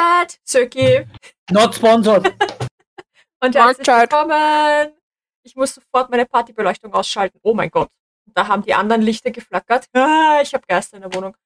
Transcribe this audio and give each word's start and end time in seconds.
Mahlzeit, 0.00 0.40
Söki. 0.44 1.06
Not 1.50 1.74
sponsored. 1.74 2.24
Und 3.42 3.54
herzlich 3.54 3.86
willkommen. 3.86 4.92
Ich 5.42 5.54
muss 5.56 5.74
sofort 5.74 6.10
meine 6.10 6.24
Partybeleuchtung 6.24 6.92
ausschalten. 6.94 7.38
Oh 7.42 7.52
mein 7.52 7.70
Gott. 7.70 7.90
Da 8.32 8.48
haben 8.48 8.62
die 8.62 8.72
anderen 8.72 9.02
Lichter 9.02 9.30
geflackert. 9.30 9.86
Ah, 9.94 10.40
ich 10.42 10.54
habe 10.54 10.64
Geister 10.66 10.96
in 10.96 11.02
der 11.02 11.12
Wohnung. 11.14 11.36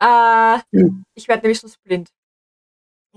Äh, 0.00 0.58
Hm. 0.72 1.04
ich 1.14 1.26
werde 1.26 1.42
nämlich 1.42 1.58
sonst 1.60 1.82
blind. 1.82 2.08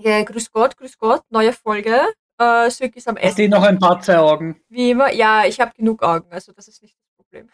Ja, 0.00 0.20
grüß 0.24 0.50
Gott, 0.50 0.76
grüß 0.76 0.98
Gott. 0.98 1.22
Neue 1.30 1.52
Folge. 1.52 2.12
Äh, 2.40 2.68
Söki 2.70 2.98
ist 2.98 3.06
am 3.06 3.16
Ich 3.18 3.22
Essen. 3.24 3.36
sehe 3.36 3.48
noch 3.48 3.62
ein 3.62 3.78
paar 3.78 4.00
zwei 4.00 4.18
Augen. 4.18 4.60
Wie 4.68 4.90
immer. 4.90 5.12
Ja, 5.12 5.44
ich 5.44 5.60
habe 5.60 5.72
genug 5.76 6.02
Augen. 6.02 6.26
Also 6.32 6.50
das 6.52 6.66
ist 6.66 6.82
nicht 6.82 6.96
das 6.96 7.14
Problem. 7.16 7.48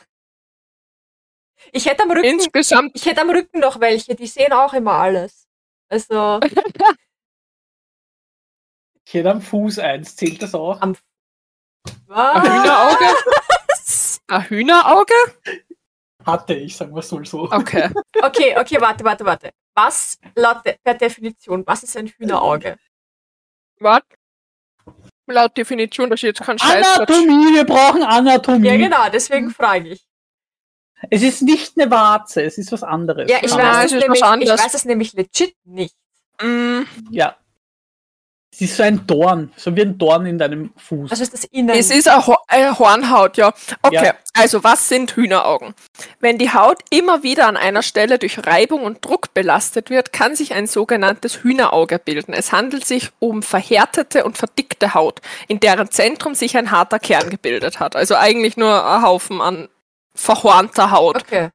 Ich 1.73 1.85
hätte 1.85 2.05
am 2.05 2.11
Rücken, 2.11 2.25
Insgesamt 2.25 2.93
ich 2.95 3.05
hätte 3.05 3.21
am 3.21 3.29
Rücken 3.29 3.61
noch 3.61 3.81
welche. 3.81 4.15
Die 4.15 4.27
sehen 4.27 4.53
auch 4.55 4.73
immer 4.73 4.93
alles. 4.95 5.47
Also 5.91 6.41
Ich 9.09 9.15
hätte 9.15 9.31
am 9.31 9.41
Fuß 9.41 9.79
eins. 9.79 10.17
Zählt 10.17 10.43
das 10.43 10.55
auch? 10.55 10.83
am 10.83 10.91
ein 10.91 10.97
Was? 12.09 12.43
Hühnerauge. 12.43 13.05
Ein 14.27 14.43
Hühnerauge? 14.51 15.15
Hatte 16.27 16.53
ich, 16.53 16.77
sagen 16.77 16.95
wir 16.95 16.99
es 16.99 17.11
mal 17.11 17.25
so. 17.25 17.51
Okay. 17.51 17.89
Okay, 18.23 18.55
okay, 18.59 18.79
warte, 18.79 19.03
warte, 19.05 19.25
warte. 19.25 19.51
Was, 19.75 20.19
laut 20.35 20.63
de 20.67 20.77
per 20.85 20.93
Definition, 20.93 21.67
was 21.67 21.85
ist 21.85 21.97
ein 21.97 22.09
Hühnerauge? 22.09 22.77
Warte. 23.81 24.15
Laut 25.27 25.57
Definition, 25.57 26.11
da 26.11 26.17
steht 26.19 26.37
jetzt 26.37 26.45
kein 26.47 26.59
Scheiß. 26.59 26.99
Anatomie, 26.99 27.55
wir 27.55 27.65
brauchen 27.65 28.03
Anatomie. 28.03 28.69
Ja, 28.69 28.77
genau, 28.77 29.09
deswegen 29.11 29.49
frage 29.51 29.89
ich. 29.89 30.07
Es 31.09 31.23
ist 31.23 31.41
nicht 31.41 31.81
eine 31.81 31.91
Warze, 31.91 32.43
es 32.43 32.59
ist 32.59 32.73
was 32.73 32.83
anderes. 32.83 33.31
Ja, 33.31 33.39
ich 33.41 33.55
Nein, 33.55 33.67
weiß, 33.67 33.87
es 33.87 33.93
es 33.93 33.93
ist 33.93 34.03
nämlich, 34.03 34.21
was 34.21 34.39
ich 34.43 34.65
weiß 34.65 34.75
es 34.75 34.85
nämlich 34.85 35.13
legit 35.15 35.57
nicht. 35.65 35.97
Mm, 36.43 36.83
Ja. 37.11 37.39
Es 38.51 38.63
ist 38.63 38.77
so 38.79 38.83
ein 38.83 39.07
Dorn, 39.07 39.53
so 39.57 39.77
wie 39.77 39.83
ein 39.83 39.99
Dorn 39.99 40.25
in 40.25 40.39
deinem 40.39 40.73
Fuß. 40.77 41.11
Also 41.11 41.23
ist 41.23 41.35
das 41.35 41.45
Innen. 41.45 41.77
Es 41.77 41.91
ist 41.91 42.09
eine, 42.09 42.27
Ho 42.27 42.37
eine 42.49 42.79
Hornhaut, 42.79 43.37
ja. 43.37 43.53
Okay, 43.83 44.07
Ja. 44.07 44.15
also 44.35 44.65
was 44.65 44.89
sind 44.89 45.15
Hühneraugen? 45.15 45.75
Wenn 46.19 46.39
die 46.39 46.53
Haut 46.53 46.79
immer 46.91 47.23
wieder 47.23 47.47
an 47.47 47.59
einer 47.59 47.83
Stelle 47.83 48.19
durch 48.19 48.47
Reibung 48.47 48.83
und 48.85 49.05
Druck 49.05 49.35
belastet 49.35 49.91
wird, 49.91 50.15
kann 50.15 50.35
sich 50.35 50.55
ein 50.55 50.67
sogenanntes 50.67 51.43
Hühnerauge 51.43 51.99
bilden. 51.99 52.33
Es 52.33 52.51
handelt 52.51 52.87
sich 52.87 53.11
um 53.19 53.43
verhärtete 53.43 54.25
und 54.25 54.39
verdickte 54.39 54.95
Haut, 54.95 55.21
in 55.47 55.61
deren 55.61 55.91
Zentrum 55.91 56.35
sich 56.35 56.57
ein 56.57 56.71
harter 56.71 56.99
Kern 56.99 57.29
gebildet 57.29 57.81
hat. 57.81 57.97
Also 57.97 58.15
eigentlich 58.17 58.57
nur 58.57 58.85
ein 58.85 59.03
Haufen 59.03 59.43
an 59.43 59.69
verhornter 60.15 60.91
Haut. 60.91 61.17
Okay. 61.23 61.51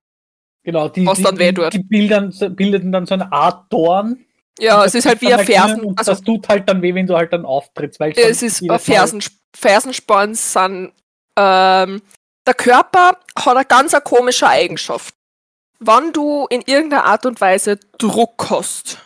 genau, 0.64 0.90
die, 0.90 1.06
was 1.08 1.18
die, 1.18 1.24
dann 1.24 1.40
weh 1.40 1.52
die, 1.52 1.70
die 1.72 1.84
bildern, 1.84 2.34
bildeten 2.52 2.92
dann 2.92 3.08
so 3.08 3.16
eine 3.16 3.32
Art 3.32 3.66
Dorn. 3.74 4.26
Ja, 4.60 4.86
es 4.86 4.96
ist 4.96 5.06
halt 5.06 5.22
wie 5.22 5.26
dann 5.26 5.40
ein 5.40 5.48
innen 5.48 5.56
Fersen. 5.56 5.82
Und 5.82 5.98
Also 5.98 6.12
das 6.12 6.22
tut 6.22 6.48
halt 6.48 6.70
dann 6.70 6.82
weh, 6.82 6.94
wenn 6.94 7.08
du 7.08 7.16
halt 7.16 7.34
dann 7.34 7.46
auftrittst. 7.46 8.00
Weil 8.00 8.14
es 8.16 8.42
ist 8.42 8.64
Fersen, 8.80 9.24
Fersensporn 9.56 10.36
sind. 10.36 10.94
Ähm, 11.38 12.02
der 12.46 12.54
Körper 12.54 13.18
hat 13.36 13.56
eine 13.56 13.66
ganz 13.66 13.94
eine 13.94 14.04
komische 14.04 14.48
Eigenschaft. 14.48 15.16
Wenn 15.80 16.14
du 16.14 16.46
in 16.50 16.62
irgendeiner 16.62 17.06
Art 17.06 17.26
und 17.26 17.42
Weise 17.42 17.80
Druck 17.98 18.50
hast, 18.50 18.98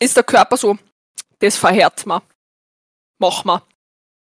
ist 0.00 0.16
der 0.16 0.24
Körper 0.24 0.56
so, 0.56 0.78
das 1.40 1.56
verhärt 1.56 2.06
man. 2.06 2.22
Mach 3.18 3.44
mal. 3.44 3.62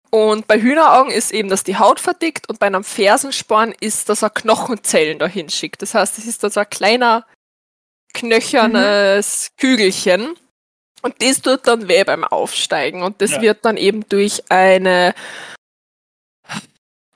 Und 0.10 0.48
bei 0.48 0.62
Hühneraugen 0.62 1.12
ist 1.12 1.32
eben, 1.32 1.50
dass 1.50 1.64
die 1.64 1.78
Haut 1.78 2.00
verdickt 2.00 2.50
und 2.50 2.60
bei 2.60 2.68
einem 2.68 2.84
Fersensporn 2.84 3.74
ist, 3.80 4.08
dass 4.08 4.22
er 4.22 4.30
Knochenzellen 4.30 5.20
dahin 5.20 5.50
schickt. 5.50 5.82
Das 5.82 5.94
heißt, 5.94 6.18
es 6.18 6.26
ist 6.26 6.44
da 6.44 6.50
so 6.50 6.62
ein 6.62 6.70
kleiner 6.70 7.26
knöchernes 8.14 9.52
Kügelchen. 9.58 10.36
Und 11.02 11.22
das 11.22 11.42
tut 11.42 11.68
dann 11.68 11.88
weh 11.88 12.04
beim 12.04 12.24
Aufsteigen. 12.24 13.04
Und 13.04 13.22
das 13.22 13.32
Ja. 13.32 13.42
wird 13.42 13.64
dann 13.66 13.78
eben 13.78 14.08
durch 14.10 14.44
eine 14.50 15.14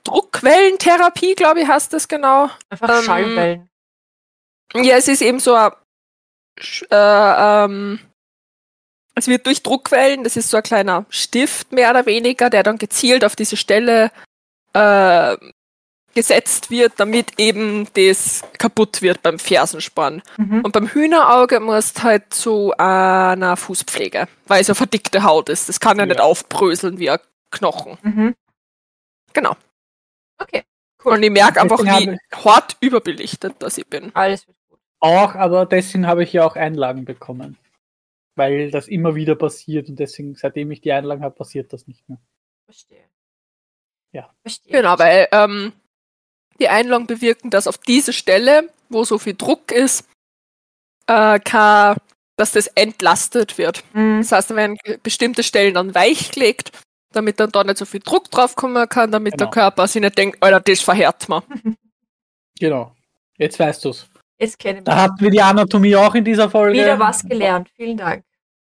Druckwellentherapie, 0.04 1.34
glaube 1.34 1.60
ich, 1.60 1.68
heißt 1.68 1.92
das 1.92 2.08
genau. 2.08 2.50
Einfach 2.70 2.98
Ähm, 2.98 3.04
Schallwellen. 3.04 3.68
Ja, 4.74 4.96
es 4.96 5.08
ist 5.08 5.22
eben 5.22 5.38
so 5.38 5.54
ein, 5.54 5.70
äh, 6.90 7.64
ähm, 7.64 8.00
es 9.14 9.26
wird 9.28 9.46
durch 9.46 9.62
Druckwellen, 9.62 10.24
das 10.24 10.36
ist 10.36 10.48
so 10.48 10.56
ein 10.56 10.62
kleiner 10.62 11.04
Stift 11.10 11.72
mehr 11.72 11.90
oder 11.90 12.06
weniger, 12.06 12.48
der 12.50 12.62
dann 12.62 12.78
gezielt 12.78 13.24
auf 13.24 13.36
diese 13.36 13.56
Stelle 13.56 14.10
äh, 14.72 15.36
gesetzt 16.14 16.70
wird, 16.70 16.92
damit 16.98 17.38
eben 17.38 17.88
das 17.94 18.42
kaputt 18.58 19.02
wird 19.02 19.22
beim 19.22 19.38
Fersensporn. 19.38 20.22
Mhm. 20.36 20.60
Und 20.62 20.72
beim 20.72 20.88
Hühnerauge 20.88 21.60
musst 21.60 22.02
halt 22.02 22.32
zu 22.34 22.72
einer 22.76 23.56
Fußpflege, 23.56 24.28
weil 24.46 24.60
es 24.60 24.68
ja 24.68 24.74
verdickte 24.74 25.22
Haut 25.22 25.48
ist. 25.48 25.68
Das 25.68 25.80
kann 25.80 25.96
ja, 25.98 26.04
Ja. 26.04 26.08
nicht 26.08 26.20
aufbröseln 26.20 26.98
wie 26.98 27.10
ein 27.10 27.18
Knochen. 27.50 27.98
Mhm. 28.02 28.34
Genau. 29.32 29.56
Okay, 30.38 30.64
cool. 31.04 31.14
Und 31.14 31.22
ich 31.22 31.30
merke 31.30 31.60
einfach, 31.60 31.80
wie 31.80 32.18
hart 32.34 32.76
überbelichtet 32.80 33.56
das 33.60 33.78
ich 33.78 33.86
bin. 33.86 34.14
Alles 34.14 34.46
wird 34.46 34.56
gut. 34.68 34.78
Auch, 35.00 35.34
aber 35.34 35.66
deswegen 35.66 36.06
habe 36.06 36.22
ich 36.24 36.32
ja 36.32 36.44
auch 36.44 36.56
Einlagen 36.56 37.04
bekommen. 37.04 37.58
Weil 38.34 38.70
das 38.70 38.88
immer 38.88 39.14
wieder 39.14 39.34
passiert 39.34 39.88
und 39.90 39.98
deswegen, 39.98 40.34
seitdem 40.34 40.70
ich 40.70 40.80
die 40.80 40.92
Einlagen 40.92 41.22
habe, 41.22 41.34
passiert 41.34 41.72
das 41.72 41.86
nicht 41.86 42.08
mehr. 42.08 42.18
Verstehe. 42.64 43.04
Ja. 44.12 44.30
Verstehe. 44.42 44.72
Genau, 44.72 44.98
weil 44.98 45.28
ähm, 45.32 45.72
die 46.62 46.68
Einlagen 46.68 47.06
bewirken, 47.06 47.50
dass 47.50 47.66
auf 47.66 47.78
diese 47.78 48.12
Stelle, 48.12 48.68
wo 48.88 49.04
so 49.04 49.18
viel 49.18 49.34
Druck 49.34 49.70
ist, 49.72 50.04
äh, 51.06 51.38
kann, 51.40 51.96
dass 52.36 52.52
das 52.52 52.66
entlastet 52.68 53.58
wird. 53.58 53.84
Mhm. 53.92 54.18
Das 54.20 54.32
heißt, 54.32 54.50
da 54.50 54.56
werden 54.56 54.76
bestimmte 55.02 55.42
Stellen 55.42 55.74
dann 55.74 55.94
weichgelegt, 55.94 56.72
damit 57.12 57.38
dann 57.40 57.50
da 57.50 57.62
nicht 57.64 57.76
so 57.78 57.84
viel 57.84 58.00
Druck 58.00 58.30
drauf 58.30 58.56
kommen 58.56 58.88
kann, 58.88 59.10
damit 59.12 59.34
der 59.34 59.46
Genau. 59.48 59.50
Körper 59.50 59.86
sich 59.86 60.00
nicht 60.00 60.16
denkt, 60.16 60.42
Alter, 60.42 60.60
das 60.60 60.80
verhärt 60.80 61.28
man. 61.28 61.42
Genau. 62.60 62.94
Jetzt 63.38 63.58
weißt 63.58 63.84
du's. 63.84 64.06
Jetzt 64.38 64.58
kennen 64.58 64.84
Da 64.84 64.92
wir 64.92 65.02
hatten 65.02 65.20
wir 65.20 65.30
die 65.30 65.42
Anatomie 65.42 65.96
auch 65.96 66.14
in 66.14 66.24
dieser 66.24 66.48
Folge. 66.48 66.78
wieder 66.78 66.98
was 66.98 67.24
gelernt. 67.26 67.68
Vielen 67.74 67.96
Dank. 67.96 68.24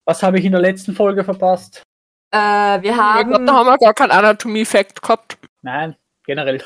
Was 0.05 0.23
habe 0.23 0.39
ich 0.39 0.45
in 0.45 0.53
der 0.53 0.61
letzten 0.61 0.95
Folge 0.95 1.25
verpasst? 1.25 1.83
Äh, 2.31 2.39
wir 2.39 2.91
Ich 2.91 2.95
glaub, 2.95 3.33
haben. 3.35 3.47
da 3.47 3.53
haben 3.55 3.67
wir 3.67 3.79
gar 3.79 3.95
keinen 3.95 4.11
Anatomie-Fact 4.13 5.03
gehabt. 5.03 5.37
Nein, 5.63 5.97
generell. 6.25 6.63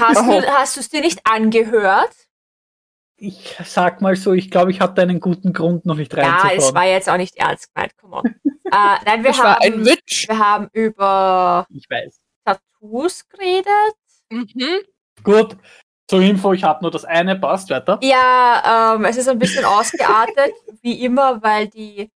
Hast 0.00 0.20
du 0.26 0.42
hast 0.52 0.76
es 0.76 0.88
dir 0.88 1.00
nicht 1.00 1.20
angehört? 1.24 2.10
Ich 3.18 3.56
sag 3.64 4.02
mal 4.02 4.14
so, 4.14 4.32
ich 4.34 4.50
glaube, 4.50 4.70
ich 4.70 4.80
hatte 4.80 5.00
einen 5.02 5.20
guten 5.20 5.52
Grund, 5.54 5.86
noch 5.86 5.96
nicht 5.96 6.12
Ja, 6.14 6.22
reinzuschauen. 6.22 6.58
es 6.58 6.74
war 6.74 6.84
jetzt 6.84 7.08
auch 7.08 7.16
nicht 7.16 7.36
ernst 7.36 7.72
gemeint. 7.74 7.96
Come 7.96 8.16
on. 8.16 8.24
äh, 8.44 9.04
nein, 9.06 9.24
wir 9.24 9.30
Das 9.30 9.38
war 9.38 9.62
ein 9.62 9.72
haben, 9.72 9.84
wir 9.84 10.38
haben 10.38 10.68
über 10.72 11.66
ich 11.70 11.86
weiß. 11.88 12.20
Tattoos 12.44 13.26
geredet. 13.28 13.94
Mhm. 14.30 14.80
Gut, 15.22 15.56
zur 16.08 16.20
Info, 16.20 16.52
ich 16.52 16.62
habe 16.62 16.82
nur 16.82 16.90
das 16.90 17.04
eine, 17.04 17.36
passt 17.36 17.70
weiter. 17.70 17.98
Ja, 18.02 18.94
ähm, 18.96 19.04
es 19.06 19.16
ist 19.16 19.28
ein 19.28 19.38
bisschen 19.38 19.64
ausgeartet, 19.64 20.52
wie 20.82 21.02
immer, 21.04 21.42
weil 21.42 21.68
die, 21.68 22.10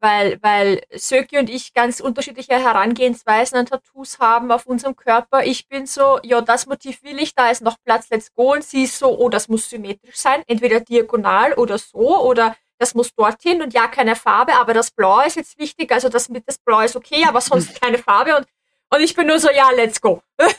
weil, 0.00 0.38
weil 0.42 0.82
Söki 0.90 1.38
und 1.38 1.50
ich 1.50 1.74
ganz 1.74 2.00
unterschiedliche 2.00 2.54
Herangehensweisen 2.54 3.58
an 3.58 3.66
Tattoos 3.66 4.18
haben 4.18 4.50
auf 4.50 4.66
unserem 4.66 4.96
Körper. 4.96 5.44
Ich 5.44 5.68
bin 5.68 5.86
so, 5.86 6.18
ja, 6.22 6.40
das 6.40 6.66
Motiv 6.66 7.02
will 7.02 7.18
ich, 7.20 7.34
da 7.34 7.50
ist 7.50 7.62
noch 7.62 7.76
Platz, 7.84 8.08
let's 8.10 8.32
go. 8.34 8.52
Und 8.54 8.64
sie 8.64 8.84
ist 8.84 8.98
so, 8.98 9.18
oh, 9.18 9.28
das 9.28 9.48
muss 9.48 9.68
symmetrisch 9.68 10.16
sein, 10.16 10.42
entweder 10.46 10.80
diagonal 10.80 11.54
oder 11.54 11.78
so, 11.78 12.20
oder 12.22 12.56
das 12.78 12.94
muss 12.94 13.14
dorthin 13.14 13.62
und 13.62 13.74
ja, 13.74 13.88
keine 13.88 14.16
Farbe, 14.16 14.54
aber 14.54 14.72
das 14.72 14.90
Blau 14.90 15.20
ist 15.20 15.36
jetzt 15.36 15.58
wichtig, 15.58 15.92
also 15.92 16.08
das 16.08 16.30
mit 16.30 16.48
das 16.48 16.56
Blau 16.58 16.80
ist 16.80 16.96
okay, 16.96 17.26
aber 17.28 17.42
sonst 17.42 17.78
keine 17.80 17.98
Farbe 17.98 18.36
und, 18.36 18.46
und 18.88 19.00
ich 19.02 19.14
bin 19.14 19.26
nur 19.26 19.38
so, 19.38 19.50
ja, 19.50 19.70
let's 19.70 20.00
go. 20.00 20.22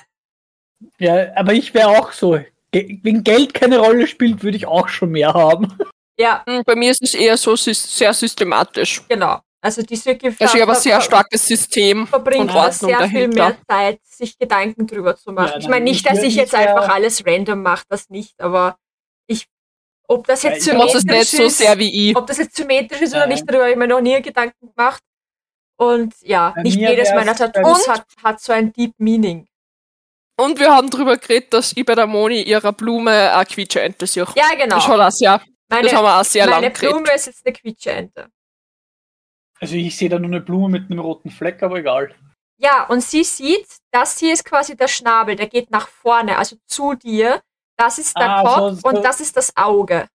Ja, 0.98 1.36
aber 1.36 1.54
ich 1.54 1.76
wäre 1.76 1.90
auch 1.90 2.12
so. 2.12 2.40
Wenn 2.72 3.24
Geld 3.24 3.54
keine 3.54 3.78
Rolle 3.78 4.08
spielt, 4.08 4.44
würde 4.44 4.58
ich 4.58 4.66
auch 4.66 4.88
schon 4.88 5.12
mehr 5.12 5.34
haben. 5.34 5.78
Ja, 6.20 6.44
Mhm, 6.48 6.64
Bei 6.66 6.76
mir 6.76 6.92
ist 6.92 7.02
es 7.02 7.14
eher 7.14 7.38
so 7.38 7.56
sehr 7.56 8.14
systematisch. 8.14 9.02
genau. 9.08 9.40
Also 9.64 9.84
die 9.84 9.96
Söki 9.96 10.28
Also 10.40 10.56
ich 10.58 10.62
habe 10.62 10.72
ein 10.74 10.80
sehr 10.80 11.00
starkes 11.02 11.46
System 11.46 12.08
verbringt 12.08 12.50
und 12.50 12.50
Ordnung 12.50 12.90
sehr 12.90 12.98
viel 13.10 13.28
dahinter. 13.30 13.50
mehr 13.50 13.58
Zeit, 13.70 14.00
sich 14.04 14.36
Gedanken 14.40 14.88
drüber 14.88 15.16
zu 15.16 15.32
machen. 15.32 15.52
Ja, 15.54 15.58
ich 15.60 15.68
meine 15.68 15.84
nicht, 15.86 15.98
ich 15.98 16.12
dass 16.12 16.24
ich 16.24 16.36
jetzt 16.36 16.56
einfach 16.56 16.90
alles 16.90 17.24
random 17.26 17.62
mache, 17.62 17.84
das 17.88 18.10
nicht, 18.10 18.42
aber 18.42 18.78
ich, 19.28 19.46
ob 20.08 20.26
das 20.26 20.42
Ja, 20.42 20.50
jetzt 20.52 20.66
nicht 20.66 20.92
symmetrisch 20.92 21.30
so 21.30 21.44
ist, 21.44 21.58
sehr 21.60 21.78
wie 21.78 22.10
ich. 22.10 22.16
ob 22.18 22.26
das 22.26 22.40
jetzt 22.40 22.56
symmetrisch 22.56 23.02
ist 23.02 23.14
oder 23.14 23.28
nicht, 23.28 23.44
darüber 23.48 23.64
habe 23.66 23.72
ich 23.74 23.78
mir 23.78 23.88
noch 23.88 24.02
nie 24.02 24.20
Gedanken 24.24 24.74
gemacht. 24.76 25.04
Und 25.78 26.16
ja, 26.22 26.54
Bei 26.56 26.64
nicht 26.64 26.78
jedes 26.80 27.12
meiner 27.14 27.36
Tattoos 27.36 27.88
hat, 27.88 28.06
hat 28.24 28.40
so 28.42 28.54
ein 28.54 28.74
Deep 28.74 28.94
Meaning. 28.98 29.48
Und 30.40 30.60
wir 30.60 30.72
haben 30.76 30.90
drüber 30.90 31.18
geredet, 31.18 31.54
dass 31.54 31.74
ich 31.76 31.86
bei 31.86 31.94
der 31.94 32.08
Moni 32.08 32.42
ihrer 32.42 32.74
Blume 32.74 33.32
eine 33.32 33.46
Quietscheente 33.46 34.08
sehe. 34.08 34.26
Ja, 34.36 34.50
genau. 34.58 34.80
Schon 34.80 34.98
das, 34.98 35.20
ja. 35.20 35.40
Das 35.72 35.80
haben 35.80 36.04
Meine, 36.04 36.04
wir 36.04 36.20
auch 36.20 36.24
sehr 36.26 36.46
meine 36.48 36.56
lange 36.68 36.74
geredet. 36.74 36.96
Blume 36.96 37.16
ist 37.16 37.26
jetzt 37.28 37.46
eine 37.46 37.54
Quietscheente. 37.54 38.30
Also 39.60 39.76
ich 39.76 39.96
sehe 39.96 40.10
da 40.10 40.20
nur 40.20 40.28
eine 40.30 40.42
Blume 40.42 40.70
mit 40.70 40.90
einem 40.92 41.00
roten 41.00 41.30
Fleck, 41.32 41.64
aber 41.64 41.78
egal. 41.78 42.14
Ja, 42.58 42.84
und 42.88 43.02
sie 43.02 43.24
sieht, 43.24 43.68
das 43.92 44.20
hier 44.20 44.34
ist 44.34 44.44
quasi 44.46 44.76
der 44.76 44.88
Schnabel, 44.88 45.36
der 45.36 45.48
geht 45.48 45.72
nach 45.72 45.88
vorne, 45.88 46.38
also 46.38 46.58
zu 46.68 46.94
dir. 46.96 47.42
Das 47.78 47.98
ist 47.98 48.16
der 48.18 48.30
Ah, 48.30 48.44
Kopf 48.44 48.58
so- 48.58 48.74
so- 48.76 48.88
und 48.90 49.04
das 49.04 49.20
ist 49.22 49.36
das 49.38 49.56
Auge. 49.56 50.08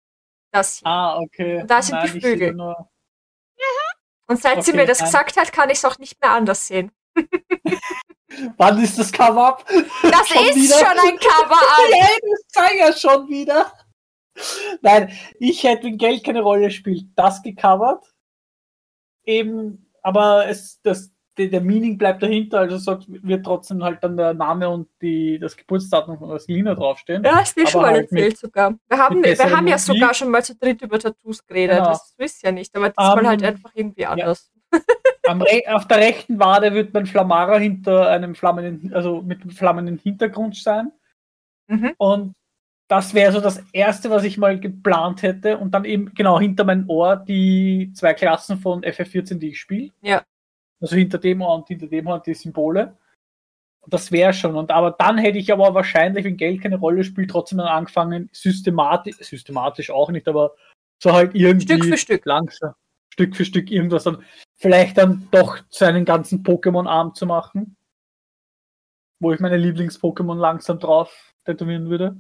Das 0.51 0.79
hier. 0.79 0.87
Ah, 0.89 1.19
okay. 1.19 1.61
Und 1.63 1.71
da 1.71 1.81
sind 1.83 2.01
die 2.03 2.07
ich 2.07 2.13
sehe 2.13 2.21
Flügel. 2.21 2.53
Nur, 2.55 2.91
Und 4.27 4.41
seit 4.43 4.65
sie 4.65 4.71
Okay, 4.73 4.81
mir 4.81 4.87
das 4.87 4.99
nein. 5.01 5.07
gesagt 5.09 5.37
hat, 5.37 5.53
kann 5.53 5.71
ich 5.71 5.79
es 5.79 5.85
auch 5.85 5.99
nicht 5.99 6.21
mehr 6.21 6.33
anders 6.33 6.67
sehen. 6.67 6.91
Wann 8.57 8.83
ist 8.83 8.99
das 8.99 9.13
Cover-Up? 9.13 9.65
Das 10.03 10.29
Schon 10.29 10.47
ist 10.47 10.57
wieder? 10.57 10.79
schon 10.79 10.99
ein 11.09 11.19
Cover-Up. 11.19 11.91
Ja, 11.91 12.07
das 12.21 12.41
sei 12.49 12.77
ja 12.79 12.93
schon 12.93 13.29
wieder. 13.29 13.73
Nein, 14.83 15.13
ich 15.39 15.63
hätte, 15.65 15.85
wenn 15.85 15.99
Geld 15.99 16.25
keine 16.25 16.43
Rolle 16.43 16.71
spielt, 16.71 17.07
das 17.17 17.43
gecovert. 17.43 18.05
Eben, 19.25 19.91
aber 20.03 20.47
es, 20.49 20.81
das, 20.83 21.13
der, 21.39 21.49
der 21.49 21.61
Meaning 21.61 21.99
bleibt 21.99 22.23
dahinter, 22.23 22.61
also 22.61 22.77
sagt, 22.77 23.07
wird 23.09 23.45
trotzdem 23.45 23.83
halt 23.83 24.03
dann 24.05 24.17
der 24.17 24.35
Name 24.35 24.69
und 24.69 24.89
die, 25.01 25.39
das 25.39 25.57
Geburtsdatum 25.57 26.19
von 26.19 26.39
Selina 26.39 26.75
draufstehen. 26.75 27.25
Ja, 27.25 27.37
hast 27.37 27.57
du 27.57 27.67
schon 27.67 27.83
mal 27.83 27.93
halt 27.93 28.13
mit- 28.13 28.23
erzählt 28.23 28.39
sogar. 28.39 28.75
Wir 28.89 28.99
haben, 28.99 29.21
mit 29.21 29.39
wir 29.39 29.57
haben 29.57 29.67
ja 29.67 29.79
sogar 29.79 30.15
schon 30.15 30.31
mal 30.31 30.45
zu 30.45 30.55
dritt 30.57 30.83
über 30.83 30.99
Tattoos 30.99 31.45
geredet. 31.47 31.79
Genau. 31.79 31.91
Das 31.91 32.15
wisst 32.19 32.43
ihr 32.43 32.51
ja 32.51 32.53
nicht, 32.53 32.75
aber 32.77 32.91
diesmal 32.91 33.19
Ähm, 33.19 33.29
halt 33.29 33.43
einfach 33.43 33.71
irgendwie 33.75 34.07
anders. 34.07 34.51
Re 35.27 35.63
auf 35.75 35.89
der 35.89 35.99
rechten 35.99 36.39
Wade 36.39 36.75
wird 36.75 36.93
mein 36.93 37.07
Flamara 37.07 37.57
hinter 37.57 38.09
einem 38.09 38.35
flammenden, 38.35 38.93
also 38.93 39.23
mit 39.23 39.41
einem 39.41 39.51
flammenden 39.51 39.97
Hintergrund 39.99 40.57
sein. 40.57 40.93
Mhm. 41.67 41.95
Und 41.97 42.35
das 42.95 43.13
wäre 43.13 43.33
so 43.33 43.41
das 43.41 43.61
erste, 43.73 44.09
was 44.11 44.23
ich 44.23 44.39
mal 44.39 44.61
geplant 44.61 45.23
hätte. 45.23 45.59
Und 45.59 45.73
dann 45.73 45.85
eben 45.85 46.15
genau 46.15 46.39
hinter 46.39 46.65
mein 46.65 46.87
Ohr 46.87 47.17
die 47.17 47.91
zwei 47.95 48.15
Klassen 48.15 48.59
von 48.59 48.83
FF14, 48.83 49.39
die 49.39 49.49
ich 49.49 49.61
spiele. 49.61 49.91
Ja. 50.01 50.23
Also 50.81 50.95
hinter 50.95 51.19
dem 51.19 51.43
Ohr 51.43 51.57
und 51.57 51.67
hinter 51.67 51.89
dem 51.89 52.07
Ohr 52.07 52.21
die 52.21 52.35
Symbole. 52.35 52.97
Und 53.81 53.93
das 53.93 54.13
wäre 54.13 54.33
schon. 54.33 54.55
Und 54.55 54.71
aber 54.71 54.93
dann 54.93 55.19
hätte 55.19 55.39
ich 55.39 55.53
aber 55.53 55.75
wahrscheinlich, 55.75 56.25
wenn 56.25 56.37
Geld 56.37 56.63
keine 56.63 56.79
Rolle 56.79 57.03
spielt, 57.03 57.31
trotzdem 57.31 57.59
dann 57.59 57.67
angefangen, 57.67 58.31
systematisch, 58.33 59.17
systematisch 59.17 59.91
auch 59.91 60.11
nicht, 60.11 60.29
aber 60.29 60.55
so 61.03 61.13
halt 61.13 61.35
irgendwie 61.35 61.67
Stück 61.67 61.85
für 61.85 61.99
Stück. 61.99 62.25
langsam, 62.25 62.75
Stück 63.11 63.35
für 63.35 63.45
Stück 63.45 63.71
irgendwas 63.73 64.05
dann 64.05 64.23
vielleicht 64.57 64.99
dann 64.99 65.27
doch 65.33 65.59
seinen 65.69 66.05
ganzen 66.05 66.45
Pokémon-Arm 66.45 67.15
zu 67.15 67.27
machen. 67.27 67.77
Wo 69.19 69.33
ich 69.33 69.41
meine 69.41 69.57
Lieblings-Pokémon 69.57 70.39
langsam 70.39 70.79
drauf 70.79 71.35
tätowieren 71.45 71.91
würde. 71.91 72.17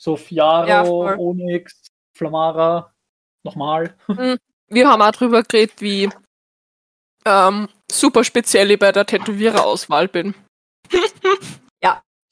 So 0.00 0.16
Fiaro, 0.16 0.66
Ja. 1.08 1.16
Onyx, 1.18 1.88
Flamara, 2.16 2.90
nochmal. 3.42 3.94
Wir 4.68 4.88
haben 4.88 5.02
auch 5.02 5.10
drüber 5.12 5.42
geredet, 5.42 5.80
wie 5.80 6.08
ähm, 7.26 7.68
super 7.92 8.24
speziell 8.24 8.70
ich 8.70 8.78
bei 8.78 8.92
der 8.92 9.04
Tätowiererauswahl 9.04 10.08
bin. 10.08 10.34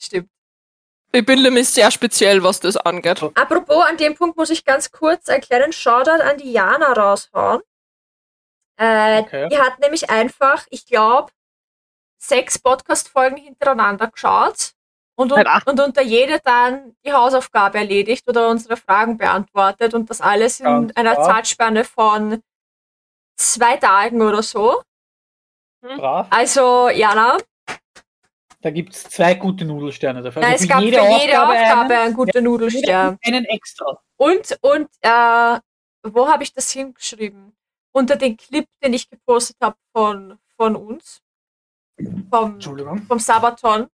Stimmt. 0.01 0.31
Ich 1.11 1.27
bin 1.27 1.43
nämlich 1.43 1.69
sehr 1.69 1.91
speziell, 1.91 2.45
was 2.45 2.61
das 2.61 2.77
angeht. 2.77 3.21
Apropos, 3.35 3.85
an 3.85 3.97
dem 3.97 4.15
Punkt 4.15 4.37
muss 4.37 4.51
ich 4.51 4.65
ganz 4.65 4.93
kurz 4.93 5.29
einen 5.29 5.41
kleinen 5.43 5.73
Shoutout 5.73 6.23
an 6.23 6.39
die 6.39 6.53
Jana 6.53 6.93
raushauen. 6.93 7.61
Äh, 8.77 9.23
Okay. 9.23 9.49
Die 9.49 9.59
hat 9.59 9.81
nämlich 9.81 10.09
einfach, 10.09 10.67
ich 10.71 10.87
glaube, 10.87 11.33
sechs 12.23 12.61
Podcast-Folgen 12.61 13.39
hintereinander 13.39 14.07
geschaut 14.07 14.75
und, 15.19 15.33
un 15.33 15.45
und 15.67 15.81
unter 15.81 16.03
jede 16.03 16.39
dann 16.45 16.95
die 17.05 17.13
Hausaufgabe 17.13 17.79
erledigt 17.79 18.29
oder 18.29 18.49
unsere 18.49 18.77
Fragen 18.77 19.19
beantwortet 19.19 19.93
und 19.95 20.09
das 20.09 20.21
alles 20.21 20.61
in 20.61 20.67
Ganz 20.67 20.93
einer 20.97 21.15
brav. 21.17 21.27
Zeitspanne 21.27 21.85
von 21.85 22.41
zwei 23.37 23.77
Tagen 23.79 24.23
oder 24.23 24.43
so. 24.43 24.81
Brav. 25.81 26.29
Also, 26.31 26.89
Jana, 26.89 27.37
Da 28.61 28.71
gibt 28.71 28.95
es 28.95 29.05
zwei 29.05 29.35
gute 29.35 29.65
Nudelsterne 29.65 30.23
dafür. 30.23 30.43
nein, 30.43 30.53
Also 30.53 30.65
es 30.65 30.69
gab 30.69 30.79
für 30.79 30.85
jede 30.85 31.03
Aufgabe, 31.03 31.53
einen, 31.53 31.93
einen 31.93 32.15
guten 32.15 32.45
Nudelstern. 32.45 33.19
einen 33.25 33.45
extra. 33.45 34.01
Und, 34.17 34.57
und, 34.63 34.89
äh, 35.03 35.59
wo 36.05 36.29
habe 36.29 36.43
ich 36.45 36.53
das 36.53 36.71
hingeschrieben? 36.71 37.57
Unter 37.93 38.15
den 38.17 38.37
Clip, 38.37 38.67
den 38.83 38.93
ich 38.95 39.11
gepostet 39.11 39.57
habe 39.61 39.77
von, 39.93 40.39
von 40.57 40.77
uns, 40.77 41.21
vom, 42.31 42.55
Entschuldigung. 42.55 43.03
vom 43.03 43.19
Sabaton, 43.19 43.89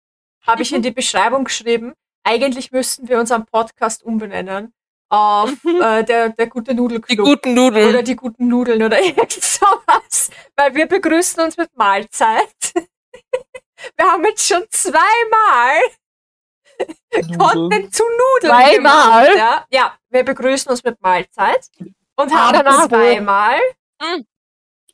habe 0.45 0.61
ich 0.61 0.73
in 0.73 0.81
die 0.81 0.91
Beschreibung 0.91 1.43
geschrieben, 1.45 1.93
eigentlich 2.23 2.71
müssten 2.71 3.07
wir 3.07 3.19
unseren 3.19 3.45
Podcast 3.45 4.03
umbenennen 4.03 4.73
auf 5.09 5.51
äh, 5.65 6.03
der, 6.03 6.29
der 6.29 6.47
gute 6.47 6.71
Die 6.71 6.77
Nudelclub 6.77 7.17
guten 7.25 7.53
Nudeln. 7.53 7.89
oder 7.89 8.01
die 8.03 8.15
guten 8.15 8.47
Nudeln 8.47 8.81
oder 8.81 9.01
irgend 9.03 9.31
sowas. 9.31 10.29
Weil 10.55 10.73
wir 10.75 10.87
begrüßen 10.87 11.43
uns 11.43 11.57
mit 11.57 11.75
Mahlzeit. 11.75 12.47
Wir 13.97 14.05
haben 14.05 14.23
jetzt 14.25 14.47
schon 14.47 14.63
zweimal 14.69 15.81
Nudeln. 17.09 17.37
Content 17.39 17.95
zu 17.95 18.03
Nudeln 18.03 18.51
Zweimal? 18.51 19.25
gemacht. 19.25 19.37
Ja, 19.37 19.65
ja, 19.71 19.97
wir 20.09 20.23
begrüßen 20.23 20.69
uns 20.69 20.83
mit 20.83 21.01
Mahlzeit 21.01 21.67
und 22.15 22.31
haben 22.31 22.53
danach 22.53 22.87
zweimal. 22.87 23.59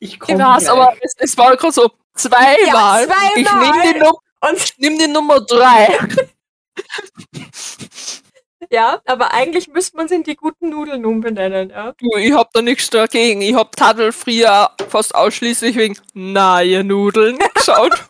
Ich 0.00 0.14
Ich 0.14 0.20
komme 0.20 0.38
weiß, 0.42 0.68
aber 0.70 0.96
es, 1.02 1.14
es 1.18 1.36
war 1.36 1.54
gerade 1.56 1.72
so 1.72 1.90
zweimal. 2.14 2.56
Ja, 2.66 3.06
zweimal. 3.06 3.30
Ich 3.36 3.52
nehme 3.52 3.92
die, 3.92 3.98
Num 3.98 4.16
Und 4.40 4.78
nehm 4.78 4.98
die 4.98 5.08
Nummer 5.08 5.40
drei. 5.40 5.98
ja, 8.70 9.00
aber 9.04 9.32
eigentlich 9.32 9.68
müsste 9.68 9.96
man 9.96 10.06
es 10.06 10.12
in 10.12 10.22
die 10.22 10.36
guten 10.36 10.70
Nudeln 10.70 11.04
umbenennen. 11.04 11.70
Ja. 11.70 11.92
Du, 11.98 12.16
ich 12.16 12.32
hab 12.32 12.52
da 12.52 12.62
nichts 12.62 12.90
dagegen. 12.90 13.42
Ich 13.42 13.54
hab 13.54 13.74
Tadel 13.76 14.12
früher 14.12 14.70
fast 14.88 15.14
ausschließlich 15.14 15.76
wegen 15.76 15.98
neue 16.14 16.84
Nudeln 16.84 17.38
geschaut. 17.54 17.92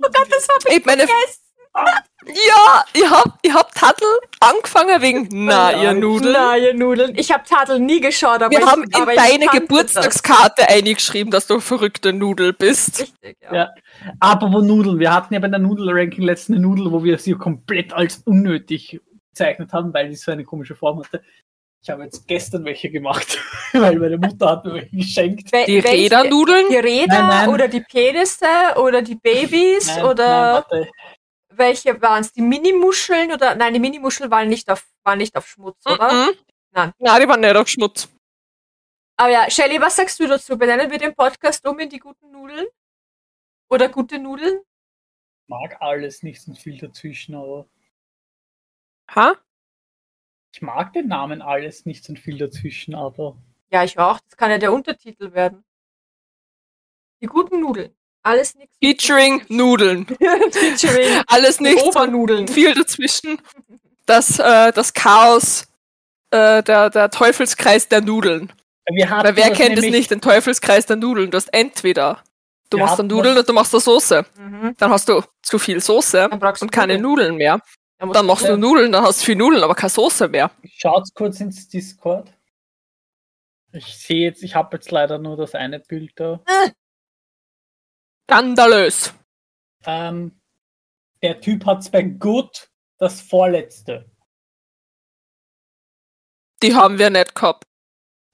Oh 0.00 0.08
Gott, 0.12 0.26
das 0.30 0.48
habe 0.48 0.70
ich 0.70 0.76
Ich 0.78 0.86
meine, 0.86 1.06
vergessen. 1.06 1.47
Ja, 2.26 2.84
ich 2.92 3.08
hab, 3.08 3.38
ich 3.42 3.54
hab 3.54 3.74
Tadel 3.74 4.08
angefangen 4.40 5.00
wegen 5.00 5.44
neue 5.46 5.94
Nudeln. 5.94 6.32
Neue 6.32 6.74
Nudeln. 6.74 7.12
Ich 7.16 7.32
habe 7.32 7.44
Tadel 7.44 7.80
nie 7.80 8.00
geschaut, 8.00 8.42
aber 8.42 8.50
Wir 8.50 8.60
ich, 8.60 8.66
haben 8.66 8.84
in 8.84 8.94
aber 8.94 9.14
deine 9.14 9.46
Geburtstagskarte 9.46 10.68
eingeschrieben, 10.68 11.30
dass 11.30 11.46
du 11.46 11.60
verrückte 11.60 12.12
Nudel 12.12 12.52
Das. 12.52 12.58
bist. 12.58 13.00
Richtig, 13.00 13.36
ja. 13.42 13.54
Ja. 13.54 13.70
Apropos 14.20 14.64
Nudeln, 14.64 14.98
wir 14.98 15.12
hatten 15.12 15.32
ja 15.34 15.40
bei 15.40 15.48
der 15.48 15.58
Nudel-Ranking 15.58 16.24
letzte 16.24 16.52
eine 16.52 16.62
Nudel, 16.62 16.92
wo 16.92 17.02
wir 17.02 17.18
sie 17.18 17.32
komplett 17.32 17.92
als 17.92 18.18
unnötig 18.24 19.00
bezeichnet 19.30 19.72
haben, 19.72 19.94
weil 19.94 20.10
sie 20.10 20.16
so 20.16 20.32
eine 20.32 20.44
komische 20.44 20.74
Form 20.74 20.98
hatte. 21.02 21.22
Ich 21.80 21.90
habe 21.90 22.02
jetzt 22.02 22.26
gestern 22.26 22.64
welche 22.64 22.90
gemacht, 22.90 23.38
weil 23.72 23.98
meine 23.98 24.18
Mutter 24.18 24.50
hat 24.50 24.64
mir 24.64 24.74
welche 24.74 24.96
geschenkt. 24.96 25.50
Die 25.66 25.78
Rädernudeln? 25.78 26.66
Die 26.70 26.76
Räder 26.76 27.22
Nein, 27.22 27.28
nein. 27.28 27.48
oder 27.48 27.68
die 27.68 27.80
Penisse 27.80 28.46
oder 28.76 29.00
die 29.00 29.14
Babys 29.14 29.86
Nein, 29.86 30.04
oder 30.04 30.26
nein, 30.28 30.54
warte. 30.54 30.88
Welche 31.58 32.00
waren 32.00 32.20
es? 32.22 32.32
Die 32.32 32.40
Minimuscheln 32.42 33.32
oder 33.32 33.54
nein, 33.54 33.74
die 33.74 33.80
Minimuscheln 33.80 34.30
waren 34.30 34.48
nicht 34.48 34.70
auf, 34.70 34.86
waren 35.04 35.18
nicht 35.18 35.36
auf 35.36 35.46
Schmutz, 35.48 35.84
oder? 35.86 36.12
Mhm. 36.12 36.34
Nein. 36.70 36.92
Nein, 36.98 37.20
die 37.22 37.28
waren 37.28 37.40
nicht 37.40 37.56
auf 37.56 37.68
Schmutz. 37.68 38.08
Aber 39.16 39.30
ja, 39.30 39.50
Shelly, 39.50 39.80
was 39.80 39.96
sagst 39.96 40.20
du 40.20 40.26
dazu? 40.28 40.56
Benennen 40.56 40.90
wir 40.90 40.98
den 40.98 41.14
Podcast 41.14 41.66
um 41.66 41.78
in 41.80 41.88
die 41.90 41.98
guten 41.98 42.30
Nudeln? 42.30 42.66
Oder 43.70 43.88
gute 43.88 44.18
Nudeln? 44.18 44.60
mag 45.50 45.80
alles 45.80 46.22
nicht 46.22 46.46
und 46.46 46.58
viel 46.58 46.76
dazwischen, 46.78 47.34
aber 47.34 47.66
Ha? 49.14 49.34
ich 50.54 50.60
mag 50.60 50.92
den 50.92 51.08
Namen 51.08 51.40
alles 51.40 51.86
nicht 51.86 52.06
und 52.10 52.18
viel 52.18 52.36
dazwischen, 52.36 52.94
aber 52.94 53.36
Ja, 53.70 53.82
ich 53.82 53.98
auch. 53.98 54.20
Das 54.20 54.36
kann 54.36 54.50
ja 54.50 54.58
der 54.58 54.72
Untertitel 54.74 55.32
werden. 55.32 55.64
Die 57.22 57.26
guten 57.26 57.60
Nudeln. 57.60 57.96
Alles 58.22 58.54
nichts. 58.54 58.74
Featuring 58.82 59.42
Nudeln. 59.48 60.06
Featuring 60.50 61.22
Alles 61.26 61.58
die 61.58 61.64
nicht 61.64 61.82
und 61.82 61.88
Obernudeln. 61.96 62.48
viel 62.48 62.74
dazwischen. 62.74 63.40
Das, 64.06 64.38
äh, 64.38 64.72
das 64.72 64.92
Chaos, 64.94 65.66
äh, 66.30 66.62
der, 66.62 66.90
der 66.90 67.10
Teufelskreis 67.10 67.88
der 67.88 68.00
Nudeln. 68.00 68.52
wir 68.90 69.10
Weil 69.10 69.36
wer 69.36 69.50
kennt 69.50 69.78
es 69.78 69.84
nicht, 69.84 70.10
den 70.10 70.20
Teufelskreis 70.20 70.86
der 70.86 70.96
Nudeln? 70.96 71.30
Du 71.30 71.36
hast 71.36 71.48
entweder, 71.52 72.22
du 72.70 72.78
machst 72.78 72.98
dann 72.98 73.06
Nudeln 73.06 73.34
das- 73.34 73.42
und 73.42 73.48
du 73.48 73.52
machst 73.52 73.74
da 73.74 73.80
Soße. 73.80 74.24
Mhm. 74.38 74.74
Dann 74.78 74.90
hast 74.90 75.08
du 75.08 75.22
zu 75.42 75.58
viel 75.58 75.80
Soße 75.80 76.28
und 76.28 76.72
keine 76.72 76.98
Nudeln 76.98 77.36
mehr. 77.36 77.60
Dann, 77.98 78.12
Dann 78.12 78.26
machst 78.26 78.48
du 78.48 78.56
Nudeln, 78.56 78.92
dann 78.92 79.02
hast 79.04 79.20
du 79.20 79.24
viel 79.26 79.34
Nudeln, 79.36 79.62
aber 79.64 79.74
keine 79.74 79.90
Soße 79.90 80.28
mehr. 80.28 80.52
Schaut 80.76 81.08
kurz 81.14 81.40
ins 81.40 81.68
Discord. 81.68 82.32
Ich 83.72 83.98
sehe 83.98 84.22
jetzt, 84.22 84.42
ich 84.42 84.54
habe 84.54 84.76
jetzt 84.76 84.90
leider 84.90 85.18
nur 85.18 85.36
das 85.36 85.54
eine 85.54 85.80
Bild 85.80 86.12
da. 86.14 86.40
Skandalös. 88.38 89.14
Ähm, 89.86 90.38
der 91.22 91.40
Typ 91.40 91.64
hat's 91.64 91.90
bei 91.90 92.02
Good 92.02 92.70
das 92.98 93.22
vorletzte. 93.22 94.10
Die 96.62 96.74
haben 96.74 96.98
wir 96.98 97.08
nicht 97.08 97.34
gehabt. 97.34 97.64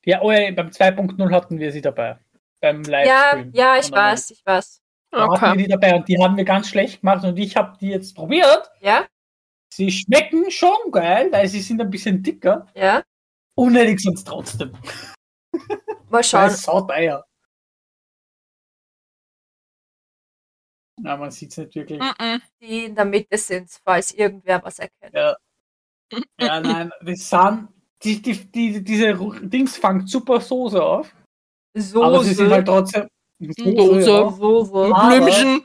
Ja, 0.04 0.20
oh, 0.22 0.32
ja, 0.32 0.50
beim 0.50 0.68
2.0 0.68 1.30
hatten 1.32 1.58
wir 1.60 1.70
sie 1.70 1.80
dabei. 1.80 2.18
Beim 2.60 2.82
Ja, 2.84 2.90
Livestream. 3.34 3.52
ja, 3.54 3.76
ich 3.76 3.84
Von 3.84 3.92
der 3.94 4.02
weiß, 4.02 4.30
ich 4.30 4.44
weiß. 4.44 4.82
Da 5.12 5.18
hatten 5.22 5.30
wir 5.30 5.48
Okay. 5.50 5.56
die 5.62 5.68
dabei 5.68 5.94
und 5.94 6.08
die 6.08 6.18
haben 6.20 6.36
wir 6.36 6.44
ganz 6.44 6.68
schlecht 6.68 7.00
gemacht 7.02 7.24
und 7.24 7.38
ich 7.38 7.54
habe 7.56 7.78
die 7.80 7.88
jetzt 7.90 8.14
probiert. 8.16 8.70
Ja, 8.80 9.06
Sie 9.72 9.90
schmecken 9.90 10.50
schon 10.52 10.76
geil, 10.92 11.28
weil 11.32 11.48
sie 11.48 11.60
sind 11.60 11.80
ein 11.80 11.90
bisschen 11.90 12.22
dicker. 12.22 12.66
ja. 12.74 13.02
Unnötig 13.56 14.00
sind 14.00 14.14
es 14.18 14.24
trotzdem. 14.24 14.72
Mal 16.08 16.24
schauen. 16.24 16.50
sauteier. 16.50 17.24
Na, 21.00 21.16
man 21.16 21.30
sieht 21.30 21.50
es 21.50 21.56
nicht 21.58 21.74
wirklich. 21.74 22.00
Mhm. 22.00 22.40
Die 22.60 22.84
in 22.86 22.94
der 22.94 23.04
Mitte 23.04 23.36
sind, 23.36 23.68
falls 23.84 24.12
irgendwer 24.12 24.62
was 24.62 24.78
erkennt. 24.78 25.14
Ja. 25.14 25.36
Ja, 26.40 26.60
nein, 26.60 26.92
das 27.02 27.28
sind, 27.28 27.68
die, 28.04 28.20
die, 28.22 28.34
die, 28.44 28.84
diese 28.84 29.14
Dings 29.42 29.76
fangt 29.76 30.08
super 30.08 30.40
Soße 30.40 30.80
auf. 30.80 31.12
Soße. 31.76 32.04
Aber 32.04 32.22
sie 32.22 32.34
sind 32.34 32.50
halt 32.52 32.66
trotzdem. 32.66 33.08
Soße. 33.40 34.10
ja. 34.10 34.30
Soße. 34.30 34.84
Ein 34.84 34.92
Aber- 34.92 35.08
Blümchen. 35.08 35.64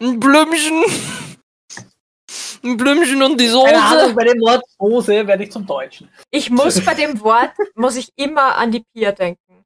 Ein 0.00 0.20
Blümchen. 0.20 0.84
Ein 2.62 2.76
Blümchen 2.76 3.22
und 3.22 3.40
die 3.40 3.48
Keine 3.48 3.82
Ahnung, 3.82 4.00
Soße. 4.04 4.14
bei 4.14 4.24
dem 4.24 4.40
Wort 4.40 4.62
Soße 4.78 5.26
werde 5.26 5.44
ich 5.44 5.50
zum 5.50 5.64
Deutschen. 5.66 6.10
Ich 6.30 6.50
muss 6.50 6.84
bei 6.84 6.94
dem 6.94 7.18
Wort, 7.20 7.52
muss 7.74 7.96
ich 7.96 8.10
immer 8.16 8.56
an 8.56 8.70
die 8.70 8.84
Pia 8.92 9.12
denken. 9.12 9.64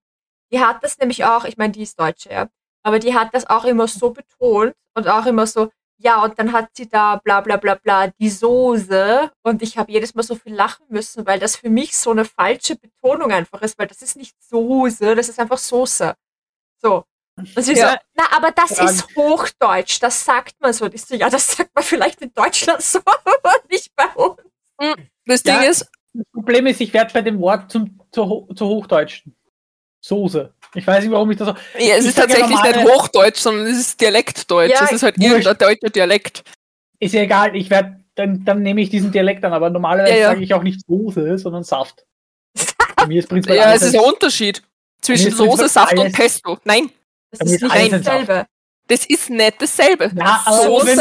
Die 0.52 0.60
hat 0.60 0.82
das 0.84 0.96
nämlich 0.98 1.24
auch, 1.24 1.44
ich 1.44 1.56
meine, 1.56 1.72
die 1.72 1.82
ist 1.82 1.98
Deutsche, 1.98 2.30
ja. 2.30 2.48
Aber 2.84 2.98
die 2.98 3.14
hat 3.14 3.34
das 3.34 3.48
auch 3.48 3.64
immer 3.64 3.88
so 3.88 4.10
betont 4.10 4.74
und 4.94 5.08
auch 5.08 5.26
immer 5.26 5.46
so, 5.46 5.70
ja, 5.98 6.22
und 6.24 6.36
dann 6.38 6.52
hat 6.52 6.70
sie 6.74 6.88
da 6.88 7.16
bla 7.16 7.40
bla 7.40 7.56
bla 7.56 7.76
bla 7.76 8.08
die 8.08 8.28
Soße 8.30 9.30
und 9.42 9.62
ich 9.62 9.78
habe 9.78 9.92
jedes 9.92 10.14
Mal 10.14 10.22
so 10.24 10.34
viel 10.34 10.52
lachen 10.54 10.84
müssen, 10.88 11.24
weil 11.26 11.38
das 11.38 11.54
für 11.56 11.70
mich 11.70 11.96
so 11.96 12.10
eine 12.10 12.24
falsche 12.24 12.74
Betonung 12.76 13.30
einfach 13.30 13.62
ist, 13.62 13.78
weil 13.78 13.86
das 13.86 14.02
ist 14.02 14.16
nicht 14.16 14.34
Soße, 14.42 15.14
das 15.14 15.28
ist 15.28 15.38
einfach 15.38 15.58
Soße. 15.58 16.14
So. 16.80 17.04
Und 17.36 17.46
sie 17.64 17.74
Ja. 17.74 17.92
so, 17.92 17.96
na, 18.14 18.24
aber 18.36 18.50
das 18.50 18.76
Frage. 18.76 18.90
ist 18.90 19.16
Hochdeutsch, 19.16 20.02
das 20.02 20.24
sagt 20.24 20.60
man 20.60 20.72
so. 20.72 20.84
Und 20.86 20.94
ich 20.94 21.04
so, 21.04 21.14
ja, 21.14 21.30
das 21.30 21.56
sagt 21.56 21.70
man 21.74 21.84
vielleicht 21.84 22.20
in 22.20 22.32
Deutschland 22.34 22.82
so, 22.82 22.98
aber 23.06 23.54
nicht 23.70 23.94
bei 23.94 24.06
uns. 24.16 24.40
Das 25.24 25.42
Ja. 25.44 25.60
Ding 25.60 25.70
ist, 25.70 25.88
Das 26.14 26.24
Problem 26.32 26.66
ist, 26.66 26.80
ich 26.80 26.92
werde 26.92 27.12
bei 27.14 27.22
dem 27.22 27.40
Wort 27.40 27.70
zum, 27.70 27.98
zu, 28.10 28.48
zu 28.54 28.66
Hochdeutschen. 28.66 29.34
Soße. 30.04 30.52
Ich 30.74 30.86
weiß 30.86 31.02
nicht, 31.04 31.12
warum 31.12 31.30
ich 31.30 31.36
das 31.36 31.48
so. 31.48 31.54
ja, 31.78 31.96
es 31.96 32.04
ist 32.06 32.16
sag 32.16 32.30
ja 32.30 32.36
tatsächlich 32.36 32.62
nicht 32.76 32.88
Hochdeutsch, 32.88 33.38
sondern 33.38 33.66
es 33.66 33.78
ist 33.78 34.00
Dialektdeutsch. 34.00 34.70
Ja, 34.72 34.84
es 34.84 34.92
ist 34.92 35.02
halt 35.02 35.18
irgendein 35.18 35.56
deutscher 35.58 35.90
Dialekt. 35.90 36.42
Ist 36.98 37.12
ja 37.14 37.22
egal, 37.22 37.54
ich 37.56 37.68
werde, 37.68 38.00
dann, 38.14 38.44
dann 38.44 38.62
nehme 38.62 38.80
ich 38.80 38.88
diesen 38.90 39.10
Dialekt 39.12 39.44
an, 39.44 39.52
aber 39.52 39.68
normalerweise 39.70 40.12
Ja, 40.12 40.18
ja. 40.18 40.28
sage 40.28 40.42
ich 40.44 40.54
auch 40.54 40.62
nicht 40.62 40.80
Soße, 40.86 41.38
sondern 41.38 41.62
Saft. 41.64 42.04
Bei 42.96 43.06
mir 43.06 43.18
ist 43.18 43.28
prinzipiell 43.28 43.58
Ja, 43.58 43.74
es 43.74 43.82
ist 43.82 43.94
ein 43.94 44.00
Unterschied 44.00 44.62
zwischen 45.00 45.30
Soße, 45.32 45.62
alles- 45.62 45.72
Saft 45.74 45.98
und 45.98 46.12
Pesto. 46.12 46.58
Nein, 46.64 46.90
Das 47.30 47.40
ist 47.50 47.62
ist 47.62 47.74
nicht 47.74 47.92
dasselbe. 47.92 48.46
das 48.88 49.04
ist 49.06 49.30
nicht 49.30 49.60
dasselbe. 49.60 50.10
Ja, 50.14 50.42
Soße, 50.46 50.96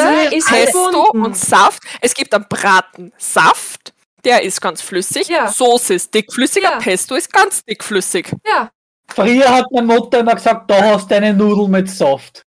Pesto 0.50 0.90
verbunden. 0.92 1.25
und 1.25 1.38
Saft. 1.38 1.84
Es 2.01 2.13
gibt 2.13 2.34
einen 2.34 2.46
Bratensaft, 2.50 3.94
der 4.24 4.42
ist 4.44 4.60
ganz 4.62 4.82
flüssig. 4.82 5.28
Ja. 5.28 5.50
Soße 5.51 5.94
ist 5.94 6.13
dickflüssiger, 6.13 6.72
Ja. 6.72 6.78
Pesto 6.80 7.16
ist 7.16 7.32
ganz 7.32 7.63
dickflüssig. 7.66 8.32
Ja. 8.46 8.70
Früher 9.15 9.50
hat 9.50 9.65
meine 9.72 9.88
Mutter 9.88 10.20
immer 10.20 10.36
gesagt, 10.36 10.70
da 10.70 10.82
hast 10.82 11.10
du 11.10 11.15
eine 11.15 11.34
Nudel 11.34 11.68
mit 11.68 11.89
Saft. 11.89 12.44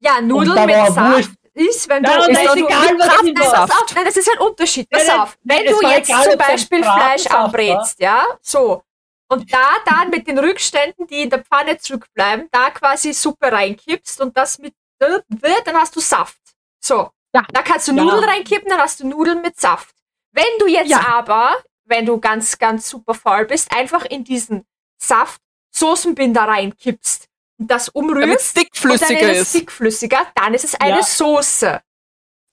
Ja, 0.00 0.20
Nudeln 0.20 0.66
mit 0.66 0.74
Saft 0.74 0.96
wurscht. 1.16 1.30
ist, 1.54 1.88
wenn 1.88 2.02
du. 2.02 2.10
Nein, 2.10 2.20
und 2.20 2.26
wenn 2.28 2.34
da 2.34 2.40
ist 2.42 2.54
du 2.54 2.66
egal, 2.66 2.98
was 2.98 3.08
Kraft- 3.08 3.24
ich 3.24 3.34
nein, 3.34 3.46
auf, 3.54 3.94
nein, 3.94 4.04
das 4.04 4.16
ist 4.16 4.30
ein 4.32 4.38
Unterschied. 4.46 4.90
Pass 4.90 5.06
Nein, 5.06 5.16
nein, 5.16 5.20
auf. 5.22 5.38
Wenn 5.42 5.66
du 5.66 5.80
jetzt 5.88 6.08
egal, 6.10 6.24
zum 6.24 6.38
Beispiel 6.38 6.82
Fleisch 6.82 7.26
anbrätst, 7.26 8.00
ja, 8.00 8.24
so. 8.40 8.82
Und 9.28 9.50
da 9.52 9.58
dann 9.86 10.10
mit 10.10 10.26
den 10.26 10.38
Rückständen, 10.38 11.06
die 11.06 11.22
in 11.22 11.30
der 11.30 11.42
Pfanne 11.42 11.78
zurückbleiben, 11.78 12.48
da 12.50 12.70
quasi 12.70 13.12
Suppe 13.14 13.50
reinkippst 13.50 14.20
und 14.20 14.36
das 14.36 14.58
mit, 14.58 14.74
dann 14.98 15.76
hast 15.76 15.96
du 15.96 16.00
Saft. 16.00 16.38
So. 16.80 17.08
Ja. 17.34 17.42
Da 17.50 17.62
kannst 17.62 17.88
du 17.88 17.92
Ja. 17.92 18.02
Nudeln 18.02 18.24
reinkippen, 18.24 18.68
dann 18.68 18.80
hast 18.80 19.00
du 19.00 19.06
Nudeln 19.08 19.40
mit 19.40 19.58
Saft. 19.58 19.94
Wenn 20.32 20.44
du 20.58 20.66
jetzt 20.66 20.90
Ja. 20.90 21.06
aber, 21.08 21.56
wenn 21.86 22.04
du 22.04 22.18
ganz, 22.20 22.58
ganz 22.58 22.88
super 22.90 23.14
faul 23.14 23.46
bist, 23.46 23.74
einfach 23.74 24.04
in 24.04 24.22
diesen 24.22 24.66
Saft 24.98 25.40
Soßenbinder 25.72 26.42
reinkippst 26.42 27.28
und 27.58 27.70
das 27.70 27.86
Damit 27.86 28.10
umrührst, 28.10 28.34
es 28.40 28.48
und 28.50 28.56
dann 28.56 28.64
dickflüssiger 28.64 29.20
ist 29.32 29.38
es 29.38 29.42
ist. 29.42 29.54
dickflüssiger, 29.54 30.26
dann 30.34 30.54
ist 30.54 30.64
es 30.64 30.74
eine 30.76 30.96
Ja. 30.98 31.02
Soße. 31.02 31.80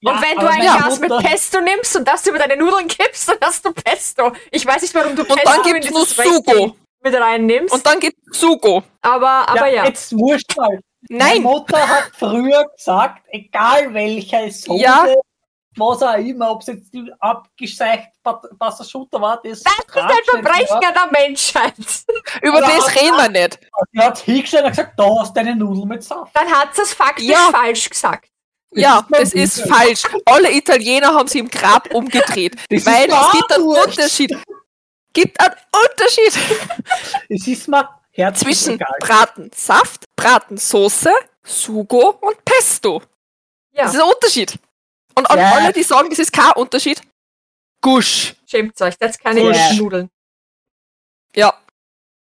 Ja, 0.02 0.12
und 0.14 0.22
wenn 0.22 0.36
du 0.38 0.48
ein 0.48 0.60
meine 0.60 0.64
Glas 0.64 1.00
mit 1.00 1.12
Pesto 1.18 1.60
nimmst 1.60 1.96
und 1.98 2.08
das 2.08 2.26
über 2.26 2.40
deine 2.40 2.56
Nudeln 2.56 2.88
kippst, 2.88 3.28
dann 3.28 3.38
hast 3.42 3.66
du 3.66 3.74
Pesto. 3.74 4.32
Ich 4.50 4.66
weiß 4.66 4.82
nicht, 4.82 4.96
warum 4.96 5.14
du 5.16 5.24
Und 5.24 5.28
Pesto 5.36 5.44
dann 5.64 5.76
in 5.76 5.82
gibt's 5.82 5.92
nur 5.92 6.06
Sugo. 6.06 6.76
mit 7.02 7.14
reinnimmst. 7.14 7.74
Und 7.74 7.86
dann 7.86 8.00
gibt 8.00 8.18
Sugo. 8.34 8.84
aber 9.02 9.50
aber 9.50 9.68
ja. 9.68 9.84
Jetzt 9.86 10.14
wurscht 10.18 10.56
mal. 10.56 10.80
Meine 11.10 11.24
Nein, 11.24 11.44
Mutter 11.44 11.86
hat 11.88 12.12
früher 12.18 12.66
gesagt, 12.76 13.26
egal 13.32 13.94
welche 13.94 14.52
Soße, 14.52 14.82
Ja. 14.82 15.06
Was 15.76 16.02
auch 16.04 16.16
immer, 16.18 16.52
ob 16.52 16.62
es 16.62 16.68
jetzt 16.68 16.94
die 16.94 17.12
abgeseicht 17.20 18.10
Pastaschutter 18.58 19.22
war, 19.22 19.40
das 19.44 19.62
das 19.64 19.74
ist 19.74 19.96
ein 19.96 20.10
Verbrechen 20.26 20.76
an 20.76 20.94
der 20.94 21.10
Menschheit. 21.22 21.74
über 22.42 22.62
Ja. 22.62 22.68
das 22.78 22.96
reden 22.96 23.16
wir 23.18 23.30
nicht. 23.30 23.60
Die 23.94 24.00
hat 24.00 24.18
hingestellt 24.20 24.66
und 24.66 24.72
gesagt, 24.72 24.94
da 25.00 25.10
hast 25.20 25.36
du 25.36 25.40
eine 25.40 25.56
Nudel 25.56 25.86
mit 25.86 26.04
Saft. 26.04 26.36
Dann 26.36 26.48
hat 26.50 26.76
sie 26.76 26.82
es 26.82 26.94
faktisch 26.94 27.26
Ja. 27.26 27.50
falsch 27.52 27.90
gesagt. 27.90 28.30
Ja, 28.72 29.00
ist 29.00 29.10
mal 29.10 29.20
das 29.22 29.34
ist 29.34 29.62
falsch. 29.68 30.04
Alle 30.26 30.52
Italiener 30.54 31.14
haben 31.14 31.28
sie 31.28 31.40
im 31.40 31.50
Grab 31.50 31.92
umgedreht. 31.94 32.56
Das 32.70 32.86
weil 32.86 33.10
es 33.10 33.32
gibt 33.32 33.52
einen. 33.54 33.64
Unterschied. 33.68 34.38
Gibt 35.14 35.40
einen 35.40 35.56
Unterschied 35.90 36.38
Es 37.30 37.48
ist 37.48 37.68
herzlich 38.12 38.58
zwischen 38.60 38.76
egal. 38.76 38.96
Bratensaft, 39.00 40.06
Bratensoße, 40.16 41.12
Sugo 41.44 42.18
und 42.22 42.44
Pesto. 42.46 43.02
Ja. 43.72 43.84
Das 43.84 43.94
ist 43.96 44.02
ein 44.02 44.08
Unterschied. 44.08 44.60
Und 45.16 45.30
an 45.30 45.38
Ja. 45.40 45.52
alle, 45.54 45.74
die 45.74 45.84
sagen, 45.84 46.10
das 46.10 46.20
ist 46.20 46.32
kein 46.34 46.52
Unterschied, 46.54 47.02
Gusch. 47.82 48.36
Schämt 48.46 48.80
euch, 48.82 48.98
das 48.98 49.18
keine 49.18 49.42
guten 49.42 49.78
Nudeln. 49.78 50.10
Ja, 51.36 51.54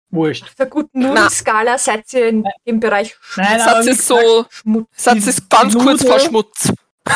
Wurscht. 0.10 0.44
Auf 0.44 0.55
der 0.55 0.67
guten 0.67 1.00
Nudelskala 1.00 1.77
seid 1.77 2.12
ihr 2.13 2.27
in 2.29 2.44
dem 2.65 2.79
Bereich 2.79 3.15
Nein, 3.36 3.60
Satz 3.60 3.67
aber 3.70 3.79
ist 3.91 4.08
so, 4.08 4.46
Schmutz. 4.50 4.88
Satz 4.96 5.27
ist 5.27 5.50
ganz 5.50 5.74
kurz 5.74 6.01
Nudel- 6.03 6.08
vor 6.08 6.20
Schmutz. 6.20 6.72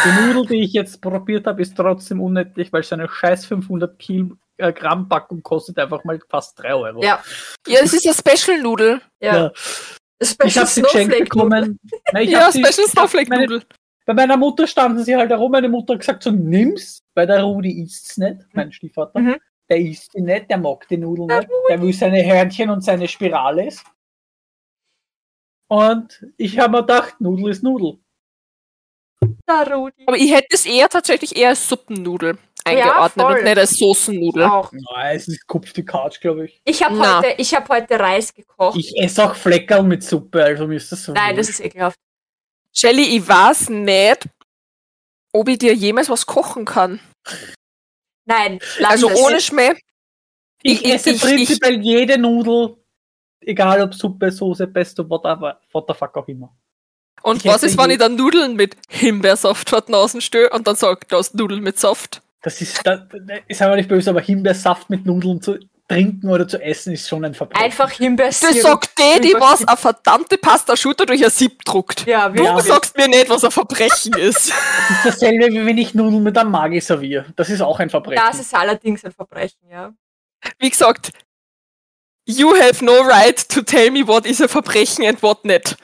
Die 0.06 0.22
Nudel, 0.22 0.46
die 0.48 0.64
ich 0.66 0.74
jetzt 0.74 1.02
probiert 1.02 1.48
habe, 1.48 1.62
ist 1.62 1.76
trotzdem 1.78 2.22
unnötig, 2.22 2.72
weil 2.74 2.84
so 2.84 2.96
eine 2.96 3.08
scheiß 3.10 3.46
500 3.46 3.98
Kil 3.98 4.32
äh, 4.58 4.74
Gramm 4.74 5.08
Packung 5.08 5.42
kostet 5.42 5.80
einfach 5.80 6.04
mal 6.04 6.20
fast 6.30 6.60
3 6.60 6.74
Euro. 6.76 7.02
Ja, 7.04 7.24
Ja, 7.68 7.80
es 7.82 7.94
ist 7.94 8.06
eine 8.06 8.14
Special-Nudel. 8.16 9.02
ja. 9.22 9.36
Ja. 9.38 9.52
Special 10.22 10.48
Ich 10.48 10.58
habe 10.58 10.68
sie 10.68 10.82
geschenkt 10.82 11.14
Snowflake 11.14 11.24
bekommen. 11.30 11.80
Nein, 12.12 12.24
ich 12.24 12.30
Ja, 12.32 12.46
hab 12.46 12.52
sie- 12.52 12.60
Special 12.60 12.76
meine- 12.78 12.90
Snowflake-Nudel. 12.92 13.64
Bei 14.10 14.16
meiner 14.16 14.38
Mutter 14.38 14.66
standen 14.66 15.04
sie 15.04 15.16
halt 15.16 15.30
herum. 15.30 15.52
Meine 15.52 15.70
Mutter 15.70 15.94
hat 15.94 16.00
gesagt, 16.00 16.24
so 16.24 16.32
nimm's, 16.32 17.04
weil 17.14 17.28
der 17.28 17.44
Rudi 17.44 17.84
isst's 17.84 18.18
nicht, 18.18 18.38
mein 18.54 18.72
Stiefvater. 18.72 19.20
Mhm. 19.20 19.36
Der 19.70 19.78
isst 19.78 20.16
die 20.16 20.22
nicht, 20.22 20.50
der 20.50 20.58
mag 20.58 20.88
die 20.88 20.98
Nudeln 20.98 21.28
Der 21.28 21.42
nicht. 21.42 21.52
Der 21.70 21.80
will 21.80 21.94
seine 21.94 22.26
Hörnchen 22.26 22.72
und 22.72 22.84
seine 22.84 23.08
Spirales. 23.08 23.84
Und 25.68 26.26
ich 26.38 26.58
habe 26.58 26.72
mir 26.72 26.82
gedacht, 26.82 27.22
Nudel 27.22 27.52
ist 27.52 27.62
Nudel. 27.62 28.00
Der 29.48 29.72
Rudi. 29.72 30.04
Aber 30.08 30.18
ich 30.18 30.34
hätte 30.34 30.56
es 30.56 30.66
eher 30.66 30.90
tatsächlich 30.90 31.38
eher 31.38 31.50
als 31.50 31.70
Suppennudel 31.70 32.40
eingeordnet 32.66 33.28
voll. 33.28 33.38
und 33.38 33.44
nicht 33.44 33.58
als 33.60 33.78
Soßennudel. 33.78 34.44
Auch. 34.46 34.72
Nein, 34.72 35.18
es 35.18 35.28
ist 35.28 35.46
Kupf 35.46 35.72
die 35.72 35.86
Couch, 35.86 36.20
glaube 36.20 36.46
ich. 36.46 36.60
Ich 36.66 36.82
habe 36.82 36.98
heute, 36.98 37.36
ich 37.38 37.54
hab 37.54 37.70
heute 37.70 38.00
Reis 38.00 38.34
gekocht. 38.34 38.76
Ich 38.76 39.00
esse 39.00 39.24
auch 39.24 39.36
Fleckerl 39.36 39.84
mit 39.84 40.02
Suppe, 40.02 40.44
also 40.44 40.66
mir 40.66 40.78
ist 40.78 40.92
das 40.92 41.04
so. 41.04 41.14
Nein, 41.14 41.36
das 41.36 41.46
wurscht. 41.46 41.60
ist 41.60 41.66
ekelhaft. 41.68 42.00
Shelly, 42.74 43.18
ich 43.18 43.28
weiß 43.28 43.70
nicht, 43.70 44.28
ob 45.34 45.48
ich 45.50 45.58
dir 45.58 45.74
jemals 45.74 46.10
was 46.10 46.26
kochen 46.26 46.66
kann. 46.66 47.00
Nein, 48.26 48.60
lass 48.80 48.92
Also 48.92 49.10
ohne 49.12 49.42
Schmäh. 49.42 49.74
Ich 50.62 50.84
ich- 50.86 50.94
esse 50.94 51.12
ich- 51.12 51.22
prinzipiell 51.22 51.82
jede 51.82 52.18
Nudel, 52.18 52.76
egal 53.42 53.82
ob 53.82 53.94
Suppe, 53.94 54.32
Soße, 54.32 54.68
Pesto, 54.68 55.10
whatever, 55.10 55.60
what 55.72 55.86
the 55.88 55.94
fuck 55.94 56.16
auch 56.18 56.28
immer. 56.28 56.56
Und 57.22 57.44
Ich 57.44 57.52
was 57.52 57.64
ist, 57.64 57.78
wenn 57.78 57.90
ich 57.90 57.98
dann 57.98 58.16
Nudeln 58.16 58.56
mit 58.56 58.78
Himbeersaft 58.90 59.70
vor 59.70 59.82
die 59.82 59.92
Nase 59.92 60.22
störe 60.22 60.52
und 60.52 60.68
dann 60.68 60.76
sag, 60.76 61.08
du 61.10 61.18
hast 61.18 61.36
Nudeln 61.36 61.62
mit 61.62 61.78
Saft? 61.78 62.22
Das 62.42 62.62
ist, 62.62 62.80
das 62.86 63.02
ist 63.48 63.62
aber 63.62 63.76
nicht 63.76 63.90
böse, 63.90 64.10
aber 64.12 64.22
Himbeersaft 64.22 64.90
mit 64.90 65.06
Nudeln 65.06 65.42
zu 65.42 65.58
trinken 65.90 66.30
oder 66.30 66.48
zu 66.48 66.62
essen 66.62 66.94
ist 66.94 67.10
schon 67.10 67.26
ein 67.26 67.34
Verbrechen. 67.34 67.64
Einfach 67.66 67.90
Das 67.90 67.98
Himbeersirup. 67.98 68.62
sagt 68.62 68.92
die, 69.00 69.22
die 69.22 69.34
was 69.34 69.68
eine 69.68 69.76
verdammte 69.76 70.38
Pasta 70.38 70.78
Schutter 70.78 71.06
durch 71.06 71.24
ein 71.24 71.32
Sieb 71.32 71.66
druckt. 71.66 72.06
Ja, 72.06 72.30
Du 72.30 72.44
Ja. 72.44 72.60
sagst 72.62 72.96
mir 72.96 73.08
nicht, 73.08 73.30
was 73.30 73.44
ein 73.44 73.52
Verbrechen 73.52 74.14
ist. 74.14 74.54
Das 75.04 75.16
ist 75.16 75.22
dasselbe, 75.22 75.48
wie 75.48 75.66
wenn 75.66 75.78
ich 75.78 75.94
Nudeln 75.94 76.24
mit 76.24 76.38
einem 76.38 76.52
Maggi 76.52 76.80
serviere. 76.80 77.26
Das 77.36 77.50
ist 77.50 77.62
auch 77.62 77.80
ein 77.80 77.90
Verbrechen. 77.90 78.24
das 78.26 78.40
ist 78.40 78.54
allerdings 78.56 79.04
ein 79.04 79.12
Verbrechen, 79.12 79.60
ja. 79.70 79.94
Wie 80.60 80.70
gesagt, 80.70 81.12
you 82.26 82.56
have 82.56 82.84
no 82.86 82.94
right 83.02 83.48
to 83.50 83.62
tell 83.62 83.92
me 83.92 84.08
what 84.08 84.26
is 84.26 84.42
a 84.42 84.48
Verbrechen 84.48 85.06
and 85.06 85.22
what 85.24 85.44
not. 85.44 85.76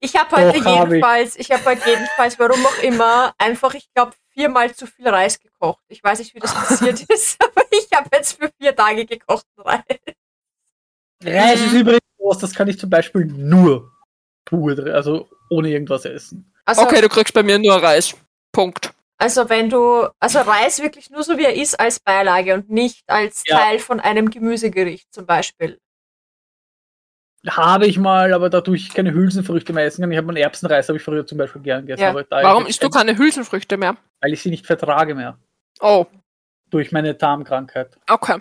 Ich 0.00 0.16
habe 0.16 0.34
heute 0.36 0.58
Doch, 0.60 0.64
hab 0.64 0.86
ich. 0.86 0.92
jedenfalls, 0.94 1.36
ich, 1.36 1.50
habe 1.52 1.64
heute 1.64 1.88
jedenfalls, 1.88 2.38
warum 2.38 2.64
auch 2.66 2.82
immer, 2.82 3.34
einfach, 3.38 3.74
ich 3.74 3.86
glaube, 3.94 4.12
viermal 4.32 4.74
zu 4.74 4.86
viel 4.86 5.08
Reis 5.08 5.38
gekocht. 5.40 5.82
Ich 5.88 6.02
weiß 6.02 6.18
nicht, 6.18 6.34
wie 6.34 6.40
das 6.40 6.54
passiert 6.54 7.00
ist, 7.08 7.42
aber 7.42 7.62
ich 7.70 7.88
habe 7.94 8.08
jetzt 8.12 8.38
für 8.38 8.50
vier 8.58 8.74
Tage 8.74 9.04
gekochten 9.06 9.62
Reis. 9.62 9.82
Reis 11.24 11.60
ist 11.60 11.72
übrigens 11.72 12.00
was, 12.18 12.38
das 12.38 12.54
kann 12.54 12.68
ich 12.68 12.78
zum 12.78 12.90
Beispiel 12.90 13.26
nur 13.26 13.90
pur, 14.44 14.76
also 14.94 15.28
ohne 15.50 15.68
irgendwas 15.70 16.04
essen. 16.04 16.52
Also, 16.64 16.82
Okay, 16.82 17.00
du 17.00 17.08
kriegst 17.08 17.34
bei 17.34 17.42
mir 17.42 17.58
nur 17.58 17.74
Reis. 17.82 18.14
Punkt. 18.52 18.92
also 19.18 19.48
wenn 19.48 19.70
du, 19.70 20.08
also 20.20 20.40
Reis 20.40 20.80
wirklich 20.80 21.10
nur 21.10 21.22
so 21.24 21.38
wie 21.38 21.44
er 21.44 21.54
ist 21.54 21.78
als 21.80 21.98
Beilage 22.00 22.54
und 22.54 22.70
nicht 22.70 23.02
als 23.08 23.42
Ja. 23.46 23.58
Teil 23.58 23.78
von 23.78 23.98
einem 24.00 24.30
Gemüsegericht 24.30 25.12
zum 25.12 25.26
Beispiel. 25.26 25.80
Habe 27.48 27.86
ich 27.86 27.98
mal, 27.98 28.32
aber 28.32 28.50
da 28.50 28.60
tue 28.60 28.76
ich 28.76 28.94
keine 28.94 29.12
Hülsenfrüchte 29.12 29.72
mehr 29.72 29.84
essen 29.84 30.02
kann. 30.02 30.12
Ich 30.12 30.16
habe 30.16 30.26
meinen 30.28 30.36
Erbsenreis, 30.36 30.88
habe 30.88 30.98
ich 30.98 31.02
früher 31.04 31.26
zum 31.26 31.38
Beispiel 31.38 31.60
gern 31.62 31.80
gegessen. 31.86 32.02
Ja. 32.02 32.24
Warum 32.30 32.66
isst 32.66 32.82
du 32.82 32.88
keine 32.88 33.18
Hülsenfrüchte 33.18 33.76
mehr? 33.76 33.96
Weil 34.20 34.32
ich 34.32 34.42
sie 34.42 34.50
nicht 34.50 34.64
vertrage 34.66 35.14
mehr. 35.16 35.36
Oh, 35.80 36.06
Durch 36.70 36.92
meine 36.92 37.14
Darmkrankheit. 37.14 37.98
okay. 38.08 38.38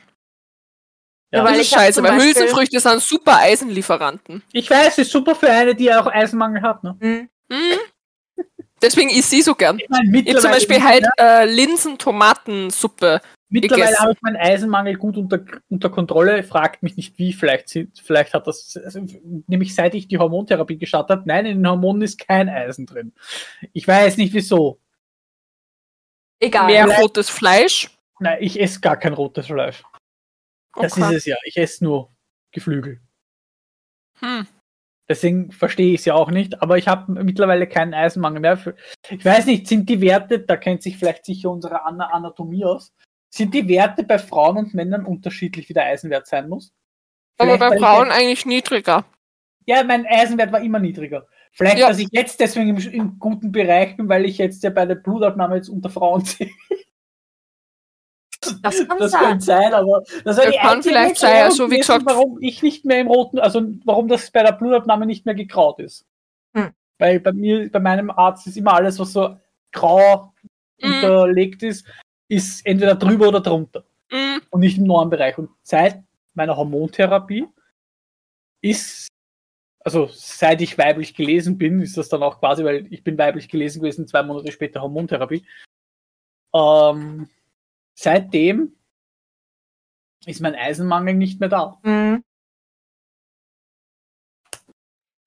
Ja, 1.33 1.43
weil 1.45 1.53
das 1.53 1.61
ich 1.61 1.71
ist 1.71 1.73
scheiße, 1.79 2.03
weil 2.03 2.11
Beispiel- 2.11 2.27
Hülsenfrüchte 2.33 2.79
sind 2.81 3.01
super 3.01 3.37
Eisenlieferanten. 3.37 4.43
Ich 4.51 4.69
weiß, 4.69 4.97
ist 4.97 5.11
super 5.11 5.33
für 5.33 5.49
eine, 5.49 5.73
die 5.73 5.91
auch 5.93 6.05
Eisenmangel 6.07 6.61
hat. 6.61 6.83
Ne? 6.83 6.97
Hm. 6.99 7.29
Mhm. 7.49 8.43
Deswegen 8.81 9.09
isst 9.09 9.29
sie 9.29 9.41
so 9.41 9.55
gern. 9.55 9.79
Ich 9.79 9.87
meine, 9.89 10.19
Ich 10.19 10.37
zum 10.39 10.51
Beispiel 10.51 10.83
halt 10.83 11.05
äh, 11.17 11.45
Linsen-Tomatensuppe. 11.45 13.21
Mittlerweile 13.51 13.83
gegessen. 13.85 14.01
habe 14.01 14.13
ich 14.13 14.21
meinen 14.21 14.37
Eisenmangel 14.37 14.95
gut 14.95 15.17
unter, 15.17 15.43
unter 15.69 15.89
Kontrolle. 15.89 16.41
Fragt 16.43 16.83
mich 16.83 16.95
nicht 16.95 17.17
wie, 17.17 17.33
vielleicht, 17.33 17.67
sind- 17.69 17.99
vielleicht 17.99 18.33
hat 18.33 18.47
das, 18.47 18.77
also, 18.83 19.05
nämlich 19.47 19.75
seit 19.75 19.93
ich 19.93 20.07
die 20.07 20.17
Hormontherapie 20.17 20.77
gestartet 20.77 21.17
habe, 21.17 21.27
nein, 21.27 21.45
in 21.45 21.57
den 21.57 21.67
Hormonen 21.67 22.01
ist 22.01 22.17
kein 22.25 22.47
Eisen 22.49 22.85
drin. 22.85 23.13
Ich 23.73 23.87
weiß 23.87 24.17
nicht 24.17 24.33
wieso. 24.33 24.79
Egal. 26.39 26.67
Mehr 26.67 26.85
vielleicht- 26.85 27.01
rotes 27.01 27.29
Fleisch. 27.29 27.89
Nein, 28.19 28.37
ich 28.41 28.59
esse 28.59 28.79
gar 28.79 28.97
kein 28.97 29.13
rotes 29.13 29.47
Fleisch. 29.47 29.83
Das 30.75 30.93
Okay. 30.93 31.01
ist 31.09 31.17
es 31.17 31.25
ja. 31.25 31.35
Ich 31.43 31.57
esse 31.57 31.83
nur 31.83 32.15
Geflügel. 32.51 33.01
Hm. 34.19 34.47
Deswegen 35.09 35.51
verstehe 35.51 35.93
ich 35.93 35.99
es 36.01 36.05
ja 36.05 36.13
auch 36.13 36.31
nicht, 36.31 36.61
aber 36.61 36.77
ich 36.77 36.87
habe 36.87 37.21
mittlerweile 37.23 37.67
keinen 37.67 37.93
Eisenmangel 37.93 38.39
mehr. 38.39 38.75
Ich 39.09 39.25
weiß 39.25 39.45
nicht, 39.47 39.67
sind 39.67 39.89
die 39.89 39.99
Werte, 39.99 40.39
da 40.39 40.55
kennt 40.55 40.83
sich 40.83 40.97
vielleicht 40.97 41.25
sicher 41.25 41.49
unsere 41.51 41.83
Ana 41.83 42.07
Anatomie 42.11 42.63
aus, 42.63 42.93
sind 43.33 43.53
die 43.53 43.67
Werte 43.67 44.03
bei 44.03 44.19
Frauen 44.19 44.57
und 44.57 44.73
Männern 44.73 45.05
unterschiedlich, 45.05 45.69
wie 45.69 45.73
der 45.73 45.85
Eisenwert 45.85 46.27
sein 46.27 46.49
muss? 46.49 46.73
Aber 47.37 47.55
Vielleicht, 47.55 47.59
bei 47.61 47.69
weil 47.69 47.77
ich 47.77 47.83
Frauen 47.83 48.07
jetzt- 48.07 48.17
eigentlich 48.17 48.45
niedriger. 48.45 49.05
Ja, 49.65 49.83
mein 49.83 50.05
Eisenwert 50.05 50.51
war 50.51 50.59
immer 50.61 50.79
niedriger. 50.79 51.27
Vielleicht, 51.53 51.77
Ja. 51.77 51.87
dass 51.89 51.99
ich 51.99 52.07
jetzt 52.11 52.39
deswegen 52.39 52.69
im, 52.69 52.77
im 52.91 53.19
guten 53.19 53.51
Bereich 53.51 53.95
bin, 53.97 54.09
weil 54.09 54.25
ich 54.25 54.37
jetzt 54.37 54.63
ja 54.63 54.69
bei 54.69 54.85
der 54.85 54.95
Blutabnahme 54.95 55.55
jetzt 55.55 55.69
unter 55.69 55.89
Frauen 55.89 56.23
sehe. 56.25 56.51
Das 58.63 58.87
kann 58.87 58.97
Das 58.97 59.11
sein. 59.11 59.21
könnte 59.23 59.45
sein, 59.45 59.73
aber 59.73 60.03
das 60.23 60.37
Ja, 60.37 60.49
die 60.49 60.57
kann 60.57 60.81
vielleicht 60.81 61.17
sein, 61.17 61.29
Erklärung 61.29 61.51
also 61.51 61.63
wie 61.65 61.69
gewesen, 61.75 61.81
gesagt- 61.81 62.05
warum 62.05 62.37
ich 62.41 62.63
nicht 62.63 62.85
mehr 62.85 62.99
im 62.99 63.07
roten, 63.07 63.37
also 63.39 63.61
warum 63.85 64.07
das 64.07 64.31
bei 64.31 64.41
der 64.43 64.53
Blutabnahme 64.53 65.05
nicht 65.05 65.25
mehr 65.25 65.35
gegraut 65.35 65.79
ist. 65.79 66.05
Hm. 66.55 66.71
Weil 66.97 67.19
bei 67.19 67.31
mir, 67.33 67.71
bei 67.71 67.79
meinem 67.79 68.09
Arzt 68.09 68.47
ist 68.47 68.57
immer 68.57 68.73
alles, 68.73 68.97
was 68.99 69.13
so 69.13 69.37
grau 69.71 70.33
Mhm. 70.81 70.93
unterlegt 70.93 71.61
ist, 71.61 71.85
ist 72.31 72.65
entweder 72.65 72.95
drüber 72.95 73.27
oder 73.27 73.41
drunter 73.41 73.83
Mhm. 74.09 74.41
und 74.51 74.61
nicht 74.61 74.77
im 74.77 74.85
Normbereich. 74.85 75.37
Und 75.37 75.49
seit 75.63 76.01
meiner 76.33 76.55
Hormontherapie 76.55 77.45
ist, 78.61 79.09
also 79.79 80.07
seit 80.13 80.61
ich 80.61 80.77
weiblich 80.77 81.13
gelesen 81.13 81.57
bin, 81.57 81.81
ist 81.81 81.97
das 81.97 82.07
dann 82.07 82.23
auch 82.23 82.39
quasi, 82.39 82.63
weil 82.63 82.87
ich 82.89 83.03
bin 83.03 83.17
weiblich 83.17 83.49
gelesen 83.49 83.81
gewesen, 83.81 84.07
zwei 84.07 84.23
Monate 84.23 84.51
später 84.51 84.81
Hormontherapie. 84.81 85.45
Ähm, 86.53 87.29
seitdem 87.95 88.77
ist 90.25 90.39
mein 90.39 90.55
Eisenmangel 90.55 91.15
nicht 91.15 91.39
mehr 91.41 91.49
da. 91.49 91.79
Hm. 91.83 92.23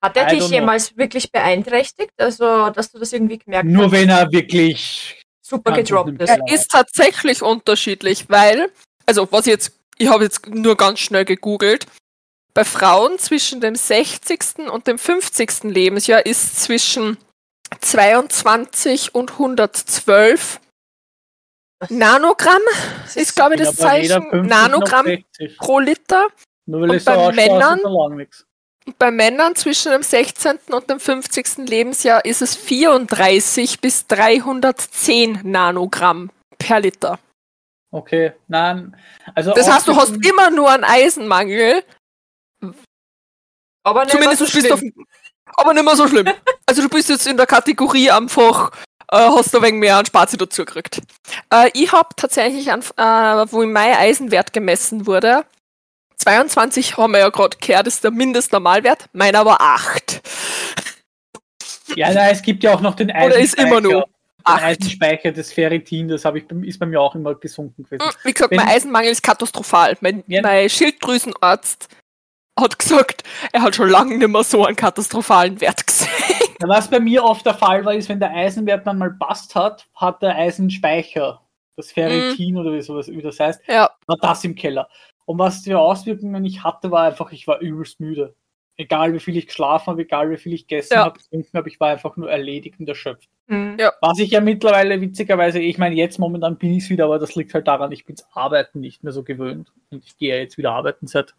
Hat 0.02 0.16
er 0.16 0.26
dich 0.26 0.40
know. 0.40 0.48
jemals 0.48 0.96
wirklich 0.96 1.32
beeinträchtigt? 1.32 2.12
Also, 2.18 2.70
dass 2.70 2.92
du 2.92 2.98
das 2.98 3.12
irgendwie 3.12 3.38
gemerkt 3.38 3.66
Nur 3.68 3.86
hast? 3.86 3.92
wenn 3.92 4.08
er 4.10 4.30
wirklich 4.30 5.23
super 5.46 5.72
gedroppt 5.72 6.20
ist. 6.22 6.28
Keller 6.28 6.52
Ist 6.52 6.70
tatsächlich 6.70 7.42
unterschiedlich, 7.42 8.28
weil, 8.28 8.70
also 9.06 9.30
was 9.30 9.46
jetzt, 9.46 9.72
ich 9.98 10.08
habe 10.08 10.24
jetzt 10.24 10.48
nur 10.48 10.76
ganz 10.76 11.00
schnell 11.00 11.24
gegoogelt. 11.24 11.86
Bei 12.54 12.64
Frauen 12.64 13.18
zwischen 13.18 13.60
dem 13.60 13.74
60. 13.74 14.70
und 14.70 14.86
dem 14.86 14.96
50. 14.98 15.64
Lebensjahr 15.64 16.24
ist 16.24 16.62
zwischen 16.62 17.18
22 17.80 19.14
und 19.14 19.32
112 19.32 20.60
Das- 21.80 21.90
Nanogramm 21.90 22.62
das 23.02 23.16
ist, 23.16 23.34
glaube 23.34 23.56
ich, 23.56 23.60
das 23.62 23.76
Zeichen 23.76 24.22
50 24.22 24.32
noch 24.42 24.48
Nanogramm 24.48 25.06
60. 25.06 25.58
pro 25.58 25.80
Liter. 25.80 26.28
Nur 26.66 26.82
weil 26.82 26.90
Und 26.90 26.96
ich 26.96 27.04
so 27.04 27.10
bei 27.10 27.32
Männern- 27.32 27.80
bei 28.98 29.10
Männern 29.10 29.54
zwischen 29.56 29.92
dem 29.92 30.02
16. 30.02 30.58
und 30.70 30.90
dem 30.90 31.00
50. 31.00 31.58
Lebensjahr 31.68 32.24
ist 32.24 32.42
es 32.42 32.54
34 32.54 33.80
bis 33.80 34.06
310 34.06 35.40
Nanogramm 35.42 36.30
per 36.58 36.80
Liter. 36.80 37.18
Okay, 37.90 38.32
nein. 38.48 38.96
Also 39.34 39.52
Das 39.52 39.70
heißt, 39.70 39.86
du 39.88 39.96
hast 39.96 40.14
immer 40.26 40.50
nur 40.50 40.70
einen 40.70 40.84
Eisenmangel. 40.84 41.82
Aber 43.84 44.04
nicht 44.04 44.12
Zumindest 44.12 44.38
so 44.40 44.46
du 44.46 44.52
bist 44.52 44.72
auf, 44.72 44.78
schlimm. 44.80 45.06
aber 45.54 45.74
nicht 45.74 45.84
mehr 45.84 45.96
so 45.96 46.08
schlimm. 46.08 46.28
Also 46.66 46.82
du 46.82 46.88
bist 46.88 47.08
jetzt 47.08 47.26
in 47.26 47.36
der 47.36 47.46
Kategorie 47.46 48.10
einfach, 48.10 48.72
äh, 49.12 49.18
hast 49.18 49.52
du 49.52 49.58
ein 49.58 49.64
wenig 49.64 49.80
mehr 49.80 49.98
an 49.98 50.06
Spazi 50.06 50.36
dazu 50.36 50.64
gekriegt. 50.64 51.02
Äh, 51.52 51.70
ich 51.74 51.92
habe 51.92 52.08
tatsächlich, 52.16 52.72
an, 52.72 52.80
äh, 52.80 53.52
wo 53.52 53.64
mein 53.66 53.94
Eisenwert 53.94 54.52
gemessen 54.52 55.06
wurde, 55.06 55.44
22 56.16 56.96
haben 56.96 57.12
wir 57.12 57.20
ja 57.20 57.28
gerade 57.28 57.56
gehört, 57.58 57.86
ist 57.86 58.04
der 58.04 58.10
Mindestnormalwert, 58.10 59.06
meiner 59.12 59.44
war 59.44 59.60
8. 59.60 60.22
Ja, 61.96 62.12
nein, 62.12 62.30
es 62.32 62.42
gibt 62.42 62.62
ja 62.62 62.74
auch 62.74 62.80
noch 62.80 62.94
den 62.94 63.10
Oder 63.10 63.36
ist 63.38 63.58
immer 63.58 63.80
nur 63.80 63.92
Den 64.02 64.04
8. 64.44 64.62
Eisenspeicher, 64.62 65.32
das 65.32 65.52
Ferritin, 65.52 66.08
das 66.08 66.24
habe 66.24 66.38
ich, 66.38 66.50
ist 66.50 66.78
bei 66.78 66.86
mir 66.86 67.00
auch 67.00 67.14
immer 67.14 67.34
gesunken 67.34 67.84
gewesen. 67.84 68.04
Wie 68.24 68.32
gesagt, 68.32 68.50
Wenn- 68.50 68.58
mein 68.58 68.68
Eisenmangel 68.68 69.10
ist 69.10 69.22
katastrophal. 69.22 69.96
Mein, 70.00 70.22
Ja. 70.26 70.42
mein 70.42 70.68
Schilddrüsenarzt 70.68 71.88
hat 72.58 72.78
gesagt, 72.78 73.22
er 73.52 73.62
hat 73.62 73.74
schon 73.76 73.88
lange 73.88 74.16
nicht 74.16 74.28
mehr 74.28 74.44
so 74.44 74.64
einen 74.64 74.76
katastrophalen 74.76 75.60
Wert 75.60 75.86
gesehen. 75.86 76.08
Ja, 76.60 76.68
Was 76.68 76.88
bei 76.88 77.00
mir 77.00 77.24
oft 77.24 77.44
der 77.44 77.54
Fall 77.54 77.84
war, 77.84 77.94
ist, 77.94 78.08
wenn 78.08 78.20
der 78.20 78.30
Eisenwert 78.30 78.86
dann 78.86 78.98
mal 78.98 79.12
passt 79.18 79.54
hat, 79.54 79.86
hat 79.94 80.22
der 80.22 80.36
Eisenspeicher, 80.36 81.40
das 81.76 81.90
Ferritin 81.92 82.56
oder 82.56 82.72
wie, 82.72 82.82
sowas, 82.82 83.08
wie 83.08 83.20
das 83.22 83.40
heißt, 83.40 83.60
Ja, 83.66 83.90
war 84.06 84.16
das 84.20 84.44
im 84.44 84.54
Keller. 84.54 84.88
Und 85.26 85.38
was 85.38 85.64
für 85.64 85.78
Auswirkungen 85.78 86.44
ich 86.44 86.62
hatte, 86.64 86.90
war 86.90 87.04
einfach, 87.04 87.32
ich 87.32 87.46
war 87.46 87.60
übelst 87.60 88.00
müde. 88.00 88.34
Egal 88.76 89.12
wie 89.14 89.20
viel 89.20 89.36
ich 89.36 89.46
geschlafen 89.46 89.86
habe, 89.86 90.02
egal 90.02 90.30
wie 90.30 90.36
viel 90.36 90.52
ich 90.52 90.66
gegessen 90.66 90.94
Ja. 90.94 91.04
habe, 91.04 91.18
getrunken 91.18 91.56
habe, 91.56 91.68
ich 91.68 91.78
war 91.78 91.90
einfach 91.90 92.16
nur 92.16 92.30
erledigt 92.30 92.80
und 92.80 92.88
erschöpft. 92.88 93.28
Hm. 93.48 93.76
Ja. 93.78 93.92
Was 94.00 94.18
ich 94.18 94.30
ja 94.32 94.40
mittlerweile 94.40 95.00
witzigerweise, 95.00 95.60
ich 95.60 95.78
meine, 95.78 95.94
jetzt 95.94 96.18
momentan 96.18 96.56
bin 96.58 96.72
ich 96.74 96.84
es 96.84 96.90
wieder, 96.90 97.04
aber 97.04 97.18
das 97.18 97.36
liegt 97.36 97.54
halt 97.54 97.68
daran, 97.68 97.92
ich 97.92 98.04
bin's 98.04 98.26
Arbeiten 98.32 98.80
nicht 98.80 99.04
mehr 99.04 99.12
so 99.12 99.22
gewöhnt. 99.22 99.72
Und 99.90 100.04
ich 100.04 100.16
gehe 100.16 100.34
ja 100.34 100.40
jetzt 100.40 100.58
wieder 100.58 100.72
arbeiten 100.72 101.06
seit 101.06 101.34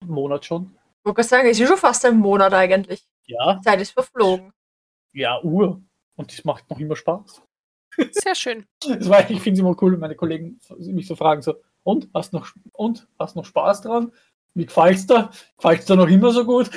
einem 0.00 0.12
Monat 0.12 0.44
schon. 0.44 0.76
Ich 1.00 1.04
wollte 1.06 1.16
gerade 1.16 1.28
sagen, 1.28 1.48
es 1.48 1.58
ist 1.58 1.68
schon 1.68 1.76
fast 1.76 2.04
ein 2.06 2.18
Monat 2.18 2.54
eigentlich. 2.54 3.04
Ja, 3.26 3.60
Zeit 3.62 3.80
ist 3.80 3.90
verflogen. 3.92 4.52
ja, 5.12 5.42
Uhr. 5.42 5.82
Und 6.16 6.30
das 6.32 6.44
macht 6.44 6.70
noch 6.70 6.78
immer 6.78 6.94
Spaß. 6.96 7.42
sehr 8.12 8.34
schön. 8.36 8.64
Das 8.86 9.08
war, 9.08 9.28
ich 9.28 9.40
finde 9.40 9.54
es 9.54 9.58
immer 9.60 9.76
cool, 9.82 9.92
wenn 9.92 10.00
meine 10.00 10.14
Kollegen 10.14 10.60
mich 10.78 11.06
so 11.08 11.16
fragen, 11.16 11.42
so, 11.42 11.54
und, 11.84 12.08
hast 12.12 12.32
noch, 12.32 12.48
und, 12.72 13.06
hast 13.18 13.36
noch 13.36 13.44
Spaß 13.44 13.82
dran? 13.82 14.12
Wie 14.54 14.66
gefällt's 14.66 15.06
dir? 15.06 15.30
Gefällt's 15.56 15.86
dir 15.86 15.96
noch 15.96 16.08
immer 16.08 16.32
so 16.32 16.44
gut? 16.44 16.70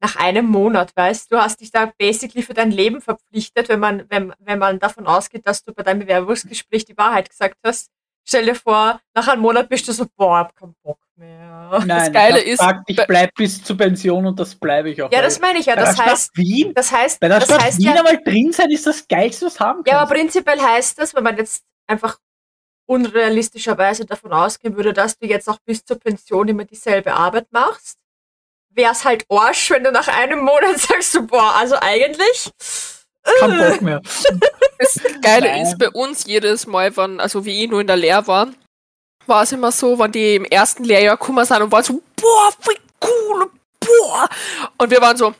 Nach 0.00 0.16
einem 0.16 0.46
Monat, 0.46 0.96
weißt 0.96 1.30
du, 1.30 1.36
hast 1.36 1.60
dich 1.60 1.70
da 1.70 1.92
basically 1.96 2.42
für 2.42 2.54
dein 2.54 2.72
Leben 2.72 3.00
verpflichtet, 3.00 3.68
wenn 3.68 3.78
man, 3.78 4.04
wenn, 4.08 4.32
wenn 4.40 4.58
man 4.58 4.80
davon 4.80 5.06
ausgeht, 5.06 5.46
dass 5.46 5.62
du 5.62 5.72
bei 5.72 5.84
deinem 5.84 6.00
Bewerbungsgespräch 6.00 6.84
die 6.84 6.96
Wahrheit 6.96 7.30
gesagt 7.30 7.58
hast. 7.64 7.88
Stell 8.24 8.46
dir 8.46 8.54
vor, 8.54 9.00
nach 9.14 9.28
einem 9.28 9.42
Monat 9.42 9.68
bist 9.68 9.86
du 9.86 9.92
so, 9.92 10.06
boah, 10.16 10.38
hab 10.38 10.56
keinen 10.56 10.74
Bock 10.82 10.98
mehr. 11.16 11.82
Nein, 11.86 12.12
Geile 12.12 12.40
ich 12.40 12.52
ist, 12.52 12.58
gesagt, 12.60 12.84
ich 12.86 13.00
bleib 13.06 13.34
bis 13.34 13.62
zur 13.62 13.76
Pension 13.76 14.26
und 14.26 14.38
das 14.38 14.54
bleibe 14.54 14.90
ich 14.90 15.02
auch. 15.02 15.10
Ja, 15.10 15.22
das 15.22 15.40
meine 15.40 15.58
ich 15.58 15.66
ja. 15.66 15.76
Das 15.76 15.98
heißt, 15.98 16.36
Wien, 16.36 16.72
das 16.74 16.92
heißt, 16.92 17.20
bei 17.20 17.28
der 17.28 17.40
das 17.40 17.48
Stadt 17.48 17.64
heißt 17.64 17.78
Wien 17.78 17.86
ja, 17.86 17.94
einmal 17.94 18.18
drin 18.22 18.52
sein, 18.52 18.70
ist 18.70 18.86
das 18.86 19.06
Geilste, 19.06 19.46
was 19.46 19.54
du 19.54 19.60
haben 19.60 19.82
ja, 19.86 19.98
kannst. 19.98 20.10
aber 20.10 20.20
prinzipiell 20.20 20.60
heißt 20.60 20.98
das, 20.98 21.14
wenn 21.14 21.24
man 21.24 21.36
jetzt 21.36 21.64
einfach 21.86 22.18
unrealistischerweise 22.86 24.04
davon 24.04 24.32
ausgehen 24.32 24.76
würde, 24.76 24.92
dass 24.92 25.18
du 25.18 25.26
jetzt 25.26 25.48
auch 25.48 25.58
bis 25.64 25.84
zur 25.84 25.98
Pension 25.98 26.48
immer 26.48 26.64
dieselbe 26.64 27.14
Arbeit 27.14 27.46
machst, 27.50 27.98
wäre 28.70 28.92
es 28.92 29.04
halt 29.04 29.24
Arsch, 29.28 29.70
wenn 29.70 29.84
du 29.84 29.92
nach 29.92 30.08
einem 30.08 30.40
Monat 30.40 30.78
sagst, 30.78 31.12
so, 31.12 31.22
boah, 31.22 31.54
also 31.56 31.76
eigentlich. 31.80 32.50
Kein 33.40 33.58
Bock 33.58 33.80
mehr. 33.82 34.00
Das 34.78 34.98
Geile 35.20 35.46
Nein. 35.46 35.62
ist 35.62 35.78
bei 35.78 35.90
uns 35.90 36.24
jedes 36.26 36.66
Mal, 36.66 36.96
wenn, 36.96 37.20
also 37.20 37.44
wie 37.44 37.62
ich 37.62 37.70
nur 37.70 37.80
in 37.80 37.86
der 37.86 37.94
Lehre 37.96 38.26
war, 38.26 38.48
war 39.26 39.44
es 39.44 39.52
immer 39.52 39.70
so, 39.70 39.96
wenn 39.96 40.10
die 40.10 40.34
im 40.34 40.44
ersten 40.44 40.82
Lehrjahr 40.82 41.16
gekommen 41.16 41.44
sind 41.44 41.62
und 41.62 41.70
waren 41.70 41.84
so, 41.84 42.02
boah, 42.16 42.52
wie 42.66 42.78
cool, 43.04 43.48
boah. 43.78 44.28
Und 44.76 44.90
wir 44.90 45.00
waren 45.00 45.16
so, 45.16 45.32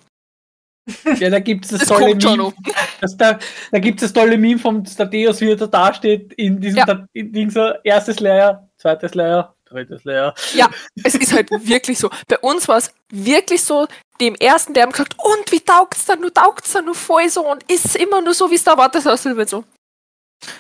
Ja, 1.19 1.31
da 1.31 1.39
gibt 1.39 1.65
es 1.65 1.71
das, 1.71 1.81
das 1.81 1.89
tolle 1.89 2.15
Meme. 2.15 2.53
Das 3.01 3.17
da 3.17 3.39
da 3.71 3.79
gibt 3.79 4.03
es 4.03 4.09
das 4.09 4.13
tolle 4.13 4.37
Meme 4.37 4.59
vom 4.59 4.85
Stadeus, 4.85 5.41
wie 5.41 5.51
er 5.51 5.57
da 5.57 5.67
dasteht, 5.67 6.33
in 6.35 6.61
diesem 6.61 6.79
Ja. 6.79 6.87
da, 6.87 7.07
in 7.13 7.33
Ding 7.33 7.51
so, 7.51 7.73
erstes 7.85 8.19
Lehrjahr, 8.21 8.69
zweites 8.79 9.15
Lehrjahr, 9.15 9.55
drittes 9.65 10.03
Lehrjahr. 10.05 10.35
Ja, 10.55 10.69
es 11.05 11.15
ist 11.15 11.33
halt 11.33 11.51
wirklich 11.51 11.99
so. 11.99 12.11
Bei 12.27 12.39
uns 12.39 12.67
war 12.67 12.79
es 12.79 12.93
wirklich 13.11 13.63
so, 13.63 13.87
dem 14.21 14.35
ersten, 14.35 14.75
der 14.75 14.85
haben 14.85 14.93
gesagt, 14.93 15.15
und 15.19 15.53
wie 15.53 15.61
taugt's 15.61 16.05
dann, 16.05 16.21
du 16.21 16.31
taugt's 16.31 16.73
dann 16.73 16.87
nur 16.87 16.95
voll 16.95 17.29
so 17.29 17.49
und 17.49 17.63
ist 17.71 17.97
immer 17.97 18.21
nur 18.21 18.35
so, 18.35 18.51
wie 18.51 18.57
es 18.57 18.65
da 18.65 18.73
erwartet 18.73 19.05
hast. 19.05 19.25
Und 19.27 19.33
ich 19.33 19.39
bin 19.39 19.47
so, 19.47 19.65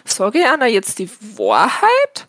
sage 0.05 0.39
ich 0.39 0.47
einer 0.47 0.67
jetzt 0.67 0.99
die 0.99 1.11
Wahrheit? 1.37 2.29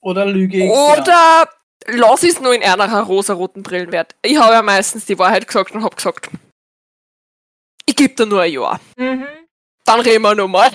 Oder 0.00 0.26
lüge 0.26 0.58
ich? 0.58 0.70
Ja. 1.06 1.48
Lass 1.86 2.22
es 2.22 2.40
nur 2.40 2.54
in 2.54 2.62
einer 2.62 3.02
rosaroten 3.02 3.62
Brillenwert? 3.62 4.14
Ich 4.22 4.36
habe 4.36 4.52
ja 4.52 4.62
meistens 4.62 5.06
die 5.06 5.18
Wahrheit 5.18 5.46
gesagt 5.46 5.72
und 5.72 5.82
habe 5.82 5.96
gesagt, 5.96 6.30
ich 7.86 7.96
gebe 7.96 8.14
dir 8.14 8.26
nur 8.26 8.42
ein 8.42 8.52
Jahr. 8.52 8.80
Mhm. 8.96 9.26
Dann 9.84 10.00
reden 10.00 10.22
wir 10.22 10.34
nochmal. 10.34 10.70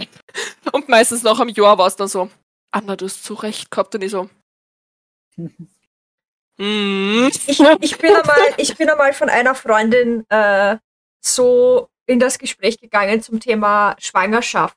Und 0.72 0.90
meistens 0.90 1.24
nach 1.24 1.40
einem 1.40 1.50
Jahr 1.50 1.78
war 1.78 1.88
es 1.88 1.96
dann 1.96 2.10
so, 2.10 2.30
Anna, 2.72 2.96
du 2.96 3.06
hast 3.06 3.24
zu 3.24 3.34
Recht 3.36 3.72
gehabt. 3.72 3.96
Und 3.96 4.04
ich 4.04 4.12
so, 4.12 4.30
Mhm. 6.58 7.30
Ich, 7.30 7.60
ich, 7.60 7.98
bin 8.00 8.16
einmal, 8.16 8.54
ich 8.58 8.76
bin 8.76 8.90
einmal 8.90 9.14
von 9.14 9.30
einer 9.30 9.54
Freundin 9.54 10.26
äh, 10.30 10.78
so 11.24 11.88
in 12.08 12.20
das 12.20 12.40
Gespräch 12.40 12.80
gegangen 12.80 13.22
zum 13.22 13.40
Thema 13.40 13.96
Schwangerschaft. 14.00 14.76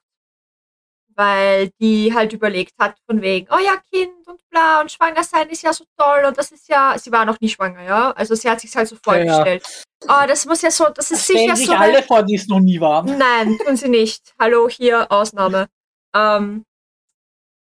Weil 1.20 1.70
die 1.78 2.14
halt 2.14 2.32
überlegt 2.32 2.72
hat, 2.78 2.96
von 3.04 3.20
wegen, 3.20 3.46
oh 3.52 3.58
ja, 3.62 3.74
Kind 3.92 4.26
und 4.26 4.40
bla, 4.48 4.80
und 4.80 4.90
schwanger 4.90 5.22
sein 5.22 5.50
ist 5.50 5.60
ja 5.62 5.70
so 5.74 5.84
toll 5.98 6.24
und 6.26 6.38
das 6.38 6.50
ist 6.50 6.66
ja, 6.66 6.96
sie 6.96 7.12
war 7.12 7.26
noch 7.26 7.38
nie 7.40 7.50
schwanger, 7.50 7.82
ja. 7.82 8.12
Also 8.12 8.34
sie 8.34 8.48
hat 8.48 8.58
sich 8.62 8.74
halt 8.74 8.88
so 8.88 8.96
vorgestellt. 9.04 9.62
Ja, 9.66 10.22
Oh, 10.22 10.26
das 10.26 10.46
muss 10.46 10.62
ja 10.62 10.70
so, 10.70 10.86
das 10.88 11.10
ist 11.10 11.24
Stellen 11.24 11.40
sicher 11.40 11.56
sich 11.56 11.66
so. 11.66 11.74
alle 11.74 12.02
vor, 12.02 12.22
die 12.22 12.36
es 12.36 12.48
noch 12.48 12.60
nie 12.60 12.80
waren. 12.80 13.18
Nein, 13.18 13.58
tun 13.62 13.76
sie 13.76 13.90
nicht. 13.90 14.32
Hallo, 14.38 14.66
hier 14.70 15.12
Ausnahme. 15.12 15.68
Ähm, 16.14 16.64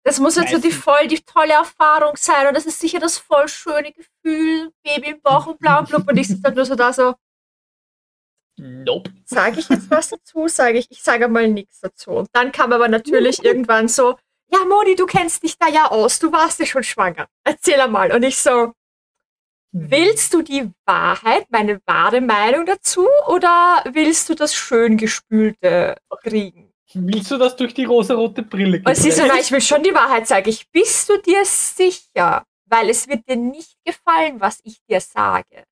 das 0.04 0.20
muss 0.20 0.36
jetzt 0.36 0.52
so 0.52 0.60
die 0.60 0.72
voll 0.72 1.08
die 1.08 1.20
tolle 1.22 1.54
Erfahrung 1.54 2.14
sein 2.16 2.48
und 2.48 2.54
das 2.56 2.68
ist 2.68 2.80
sicher 2.80 3.00
das 3.00 3.18
voll 3.18 3.48
schöne 3.48 3.92
Gefühl, 3.92 4.72
Baby 4.84 5.10
im 5.14 5.22
Bauch 5.22 5.48
und 5.48 5.58
bla 5.60 5.80
und 5.80 5.90
blub 5.90 6.08
und 6.08 6.16
ich 6.18 6.28
sitze 6.28 6.44
halt 6.46 6.56
nur 6.56 6.66
so 6.66 6.76
da 6.76 6.94
so, 6.94 7.16
Nope. 8.58 9.12
sage 9.26 9.60
ich 9.60 9.70
jetzt 9.70 9.90
was 9.92 10.10
dazu, 10.10 10.48
sage 10.48 10.80
ich, 10.80 10.90
ich 10.90 11.04
sage 11.04 11.28
mal 11.28 11.48
nichts 11.48 11.80
dazu. 11.80 12.12
Und 12.12 12.30
dann 12.34 12.52
kam 12.52 12.74
aber 12.74 12.88
natürlich 12.88 13.44
irgendwann 13.44 13.88
so, 13.88 14.18
ja 14.52 14.60
Moni, 14.68 14.96
du 14.96 15.06
kennst 15.06 15.44
dich 15.44 15.58
da 15.58 15.68
ja 15.68 15.92
aus, 15.92 16.20
du 16.20 16.32
warst 16.32 16.60
ja 16.60 16.66
schon 16.66 16.84
schwanger. 16.84 17.28
Erzähl 17.44 17.80
einmal. 17.80 18.12
Und 18.12 18.24
ich 18.24 18.38
so, 18.38 18.74
willst 19.72 20.34
du 20.34 20.42
die 20.42 20.72
Wahrheit, 20.86 21.46
meine 21.50 21.80
wahre 21.86 22.22
Meinung 22.22 22.66
dazu 22.66 23.08
oder 23.28 23.84
willst 23.92 24.30
du 24.30 24.36
das 24.36 24.56
schön 24.56 24.98
gespülte 24.98 25.98
kriegen? 26.24 26.74
Willst 26.94 27.30
du 27.30 27.38
das 27.38 27.56
durch 27.56 27.74
die 27.74 27.84
rosarote 27.84 28.44
Brille 28.44 28.82
Und 28.86 28.96
sie 28.96 29.12
so, 29.12 29.24
na, 29.28 29.40
ich 29.40 29.52
will 29.52 29.62
schon 29.62 29.84
die 29.84 29.94
Wahrheit 29.94 30.26
sagen. 30.26 30.50
Ich, 30.50 30.70
bist 30.72 31.10
du 31.10 31.18
dir 31.22 31.44
sicher? 31.44 32.44
Weil 32.66 32.90
es 32.90 33.08
wird 33.08 33.28
dir 33.28 33.36
nicht 33.36 33.76
gefallen, 33.86 34.40
was 34.40 34.60
ich 34.64 34.78
dir 34.90 35.00
sage. 35.02 35.66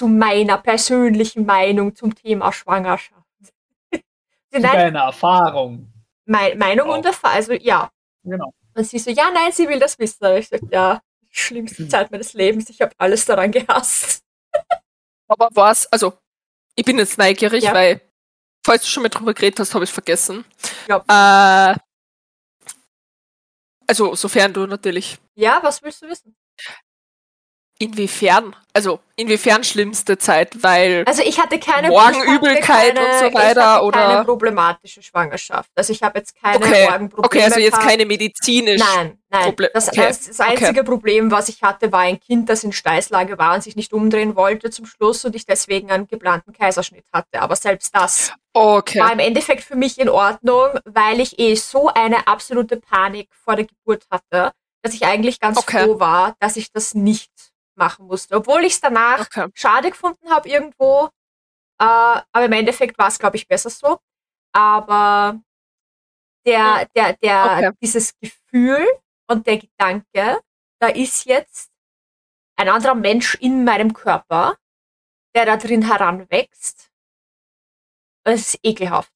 Zu 0.00 0.08
meiner 0.08 0.56
persönlichen 0.56 1.44
Meinung 1.44 1.94
zum 1.94 2.14
Thema 2.14 2.50
Schwangerschaft. 2.54 3.22
Zu 4.50 4.58
deiner 4.62 5.00
Erfahrung. 5.00 5.92
Mei- 6.24 6.54
Meinung 6.54 6.88
Auch. 6.88 6.96
und 6.96 7.04
Erfahrung, 7.04 7.36
also 7.36 7.52
ja. 7.52 7.90
Genau. 8.24 8.54
Und 8.74 8.84
sie 8.84 8.98
so, 8.98 9.10
ja, 9.10 9.30
nein, 9.30 9.52
sie 9.52 9.68
will 9.68 9.78
das 9.78 9.98
wissen. 9.98 10.24
Und 10.24 10.36
ich 10.38 10.48
so, 10.48 10.56
ja, 10.70 11.02
schlimmste 11.28 11.82
Hm. 11.82 11.90
Zeit 11.90 12.10
meines 12.10 12.32
Lebens. 12.32 12.70
Ich 12.70 12.80
habe 12.80 12.92
alles 12.96 13.26
daran 13.26 13.50
gehasst. 13.52 14.22
Aber 15.28 15.50
was, 15.52 15.86
also, 15.92 16.14
ich 16.74 16.86
bin 16.86 16.96
jetzt 16.96 17.18
neugierig, 17.18 17.64
Ja. 17.64 17.74
weil, 17.74 18.00
falls 18.64 18.84
du 18.84 18.88
schon 18.88 19.02
mal 19.02 19.10
drüber 19.10 19.34
geredet 19.34 19.60
hast, 19.60 19.74
habe 19.74 19.84
ich 19.84 19.92
vergessen. 19.92 20.46
Ja. 20.88 21.74
Äh, 21.74 21.76
also, 23.86 24.14
sofern 24.14 24.54
du 24.54 24.66
natürlich. 24.66 25.18
Ja, 25.34 25.60
was 25.62 25.82
willst 25.82 26.00
du 26.00 26.08
wissen? 26.08 26.34
Inwiefern? 27.82 28.54
Also, 28.74 29.00
inwiefern 29.16 29.64
schlimmste 29.64 30.18
Zeit, 30.18 30.62
weil. 30.62 31.02
Also 31.06 31.22
ich 31.22 31.40
hatte 31.40 31.58
keine 31.58 31.88
Morgenübelkeit 31.88 32.96
und 32.96 33.04
so 33.14 33.34
weiter, 33.34 33.50
ich 33.52 33.56
hatte 33.58 33.84
oder? 33.84 33.98
keine 33.98 34.24
problematische 34.24 35.02
Schwangerschaft. 35.02 35.70
Also 35.74 35.92
ich 35.94 36.02
habe 36.02 36.18
jetzt 36.18 36.38
keine 36.40 36.56
Okay, 36.64 36.84
Morgenprobleme 36.84 37.24
okay, 37.26 37.42
also 37.42 37.58
jetzt 37.58 37.80
keine 37.80 38.04
medizinisch. 38.04 38.80
Nein, 38.94 39.18
nein. 39.30 39.50
Proble- 39.54 39.70
das, 39.72 39.88
okay, 39.88 40.06
das, 40.08 40.26
das 40.26 40.40
einzige 40.40 40.84
Problem, 40.84 41.30
was 41.30 41.48
ich 41.48 41.62
hatte, 41.62 41.90
war 41.90 42.00
ein 42.00 42.20
Kind, 42.20 42.50
das 42.50 42.62
in 42.62 42.72
Steißlage 42.72 43.38
war 43.38 43.54
und 43.54 43.62
sich 43.62 43.76
nicht 43.76 43.94
umdrehen 43.94 44.36
wollte 44.36 44.70
zum 44.70 44.84
Schluss 44.84 45.24
und 45.24 45.34
ich 45.34 45.46
deswegen 45.46 45.90
einen 45.90 46.06
geplanten 46.06 46.52
Kaiserschnitt 46.52 47.06
hatte. 47.12 47.40
Aber 47.40 47.56
selbst 47.56 47.96
das 47.96 48.32
Okay. 48.52 49.00
war 49.00 49.12
im 49.12 49.20
Endeffekt 49.20 49.64
für 49.64 49.76
mich 49.76 49.98
in 49.98 50.10
Ordnung, 50.10 50.68
weil 50.84 51.18
ich 51.18 51.38
eh 51.38 51.54
so 51.54 51.88
eine 51.88 52.26
absolute 52.28 52.76
Panik 52.76 53.30
vor 53.32 53.56
der 53.56 53.64
Geburt 53.64 54.04
hatte, 54.10 54.52
dass 54.82 54.92
ich 54.94 55.06
eigentlich 55.06 55.40
ganz 55.40 55.58
Okay. 55.58 55.84
froh 55.84 55.98
war, 55.98 56.34
dass 56.40 56.56
ich 56.56 56.70
das 56.70 56.94
nicht 56.94 57.30
machen 57.80 58.06
musste. 58.06 58.36
Obwohl 58.36 58.62
ich 58.64 58.74
es 58.74 58.80
danach 58.80 59.20
Okay. 59.26 59.48
schade 59.54 59.90
gefunden 59.90 60.30
habe 60.30 60.48
irgendwo. 60.48 61.06
Äh, 61.80 61.84
aber 62.32 62.44
im 62.44 62.52
Endeffekt 62.52 62.96
war 62.98 63.08
es, 63.08 63.18
glaube 63.18 63.36
ich, 63.36 63.48
besser 63.48 63.70
so. 63.70 63.98
Aber 64.54 65.40
der, 66.46 66.86
der, 66.94 67.14
der, 67.14 67.44
Okay. 67.44 67.70
dieses 67.82 68.14
Gefühl 68.20 68.86
und 69.28 69.46
der 69.46 69.58
Gedanke, 69.58 70.40
da 70.80 70.88
ist 70.88 71.24
jetzt 71.26 71.70
ein 72.56 72.68
anderer 72.68 72.94
Mensch 72.94 73.34
in 73.36 73.64
meinem 73.64 73.92
Körper, 73.92 74.56
der 75.34 75.46
da 75.46 75.56
drin 75.56 75.82
heranwächst. 75.82 76.90
Es 78.24 78.54
ist 78.54 78.60
ekelhaft. 78.62 79.12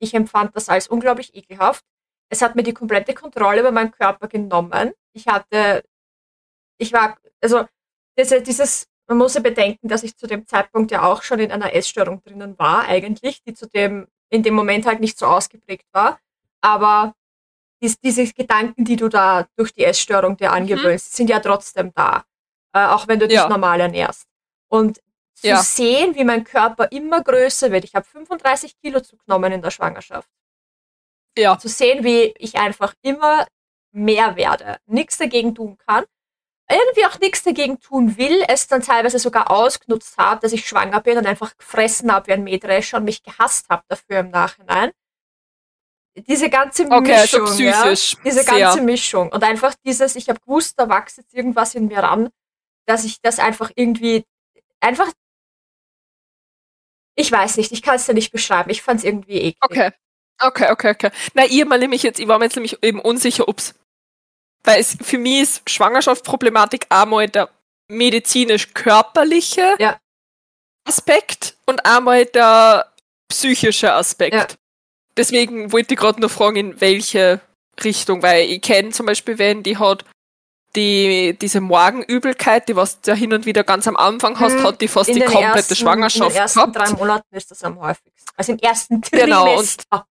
Ich 0.00 0.14
empfand 0.14 0.54
das 0.56 0.68
als 0.68 0.88
unglaublich 0.88 1.34
ekelhaft. 1.34 1.84
Es 2.30 2.42
hat 2.42 2.54
mir 2.56 2.62
die 2.64 2.74
komplette 2.74 3.14
Kontrolle 3.14 3.60
über 3.60 3.72
meinen 3.72 3.92
Körper 3.92 4.28
genommen. 4.28 4.92
Ich 5.14 5.26
hatte, 5.28 5.84
ich 6.78 6.92
war, 6.92 7.18
also 7.42 7.66
diese, 8.18 8.42
dieses, 8.42 8.86
man 9.06 9.18
muss 9.18 9.34
ja 9.34 9.40
bedenken, 9.40 9.88
dass 9.88 10.02
ich 10.02 10.16
zu 10.16 10.26
dem 10.26 10.46
Zeitpunkt 10.46 10.90
ja 10.90 11.02
auch 11.02 11.22
schon 11.22 11.40
in 11.40 11.50
einer 11.52 11.74
Essstörung 11.74 12.22
drinnen 12.22 12.58
war, 12.58 12.84
eigentlich, 12.86 13.42
die 13.42 13.54
zu 13.54 13.66
dem, 13.68 14.06
in 14.30 14.42
dem 14.42 14.54
Moment 14.54 14.86
halt 14.86 15.00
nicht 15.00 15.18
so 15.18 15.26
ausgeprägt 15.26 15.86
war. 15.92 16.18
Aber 16.60 17.14
dies, 17.82 17.98
diese 17.98 18.24
Gedanken, 18.32 18.84
die 18.84 18.96
du 18.96 19.08
da 19.08 19.46
durch 19.56 19.72
die 19.72 19.84
Essstörung 19.84 20.36
dir 20.36 20.52
angewöhnst, 20.52 21.14
sind 21.16 21.28
ja 21.28 21.40
trotzdem 21.40 21.92
da. 21.94 22.24
Äh, 22.74 22.86
auch 22.86 23.08
wenn 23.08 23.18
du 23.18 23.26
dich 23.28 23.36
Ja. 23.36 23.48
normal 23.48 23.80
ernährst. 23.80 24.26
Und 24.68 25.00
zu 25.34 25.48
Ja. 25.48 25.62
sehen, 25.62 26.14
wie 26.14 26.24
mein 26.24 26.44
Körper 26.44 26.90
immer 26.92 27.22
größer 27.22 27.72
wird. 27.72 27.84
Ich 27.84 27.94
habe 27.94 28.06
35 28.06 28.78
Kilo 28.80 29.00
zugenommen 29.00 29.52
in 29.52 29.60
der 29.62 29.70
Schwangerschaft. 29.70 30.28
Ja. 31.36 31.58
Zu 31.58 31.68
sehen, 31.68 32.04
wie 32.04 32.34
ich 32.38 32.56
einfach 32.56 32.94
immer 33.02 33.46
mehr 33.90 34.36
werde, 34.36 34.78
nichts 34.86 35.18
dagegen 35.18 35.54
tun 35.54 35.76
kann, 35.78 36.04
irgendwie 36.70 37.06
auch 37.06 37.18
nichts 37.20 37.42
dagegen 37.42 37.80
tun 37.80 38.16
will, 38.16 38.44
es 38.48 38.66
dann 38.66 38.82
teilweise 38.82 39.18
sogar 39.18 39.50
ausgenutzt 39.50 40.16
habe, 40.18 40.40
dass 40.40 40.52
ich 40.52 40.66
schwanger 40.66 41.00
bin 41.00 41.18
und 41.18 41.26
einfach 41.26 41.56
gefressen 41.56 42.12
habe 42.12 42.28
wie 42.28 42.32
ein 42.32 42.44
Mähdrescher 42.44 42.98
und 42.98 43.04
mich 43.04 43.22
gehasst 43.22 43.68
habe 43.68 43.82
dafür 43.88 44.20
im 44.20 44.30
Nachhinein. 44.30 44.90
Diese 46.14 46.50
ganze 46.50 46.84
Okay, 46.90 47.14
also 47.14 47.40
Mischung, 47.42 47.58
ja, 47.58 47.82
psychisch. 47.82 48.16
diese 48.24 48.42
sehr. 48.42 48.58
ganze 48.58 48.82
Mischung 48.82 49.32
und 49.32 49.42
einfach 49.42 49.74
dieses, 49.84 50.14
ich 50.14 50.28
habe 50.28 50.40
gewusst, 50.40 50.78
da 50.78 50.88
wächst 50.88 51.16
jetzt 51.16 51.32
irgendwas 51.34 51.74
in 51.74 51.88
mir 51.88 52.00
ran, 52.00 52.28
dass 52.86 53.04
ich 53.04 53.20
das 53.22 53.38
einfach 53.38 53.70
irgendwie, 53.74 54.24
einfach, 54.80 55.10
ich 57.14 57.32
weiß 57.32 57.56
nicht, 57.56 57.72
ich 57.72 57.82
kann 57.82 57.96
es 57.96 58.06
dir 58.06 58.14
nicht 58.14 58.30
beschreiben, 58.30 58.70
ich 58.70 58.82
fand 58.82 59.00
es 59.00 59.04
irgendwie 59.04 59.38
eklig. 59.38 59.56
Okay. 59.62 59.90
Okay, 60.40 60.70
okay, 60.72 60.90
okay. 60.90 61.10
Na, 61.34 61.44
ich 61.44 61.64
mal 61.66 61.78
nämlich 61.78 62.02
jetzt, 62.02 62.18
ich 62.18 62.26
war 62.26 62.38
mir 62.38 62.46
jetzt 62.46 62.56
nämlich 62.56 62.82
eben 62.82 63.00
unsicher, 63.00 63.48
ob's, 63.48 63.74
weil 64.64 64.80
es 64.80 64.96
für 65.02 65.18
mich 65.18 65.40
ist 65.42 65.70
Schwangerschaftsproblematik 65.70 66.86
einmal 66.88 67.28
der 67.28 67.48
medizinisch-körperliche 67.88 69.74
Ja. 69.78 69.98
Aspekt 70.86 71.56
und 71.66 71.84
einmal 71.86 72.26
der 72.26 72.86
psychische 73.28 73.92
Aspekt. 73.94 74.34
Ja. 74.34 74.46
Deswegen 75.16 75.72
wollte 75.72 75.94
ich 75.94 76.00
gerade 76.00 76.20
nur 76.20 76.30
fragen, 76.30 76.56
in 76.56 76.80
welche 76.80 77.40
Richtung, 77.84 78.22
weil 78.22 78.48
ich 78.50 78.60
kenne 78.62 78.90
zum 78.90 79.06
Beispiel 79.06 79.38
wen, 79.38 79.62
die 79.62 79.78
hat 79.78 80.04
die, 80.74 81.36
diese 81.40 81.60
Morgenübelkeit, 81.60 82.68
die 82.68 82.76
was 82.76 83.00
du 83.02 83.10
ja 83.10 83.16
hin 83.16 83.32
und 83.34 83.44
wieder 83.44 83.62
ganz 83.62 83.86
am 83.86 83.96
Anfang 83.96 84.40
hast, 84.40 84.54
Mhm. 84.54 84.62
hat 84.64 84.80
die 84.80 84.88
fast 84.88 85.10
die 85.10 85.20
komplette 85.20 85.58
ersten, 85.58 85.76
Schwangerschaft 85.76 86.30
In 86.30 86.34
den 86.34 86.42
ersten 86.42 86.58
gehabt. 86.72 86.76
drei 86.76 86.90
Monaten 86.96 87.36
ist 87.36 87.50
das 87.50 87.62
am 87.62 87.78
häufigsten. 87.78 88.30
Also 88.36 88.52
im 88.52 88.58
ersten 88.58 89.00
Genau, 89.02 89.42
und- 89.42 89.56
Trimester. 89.56 90.06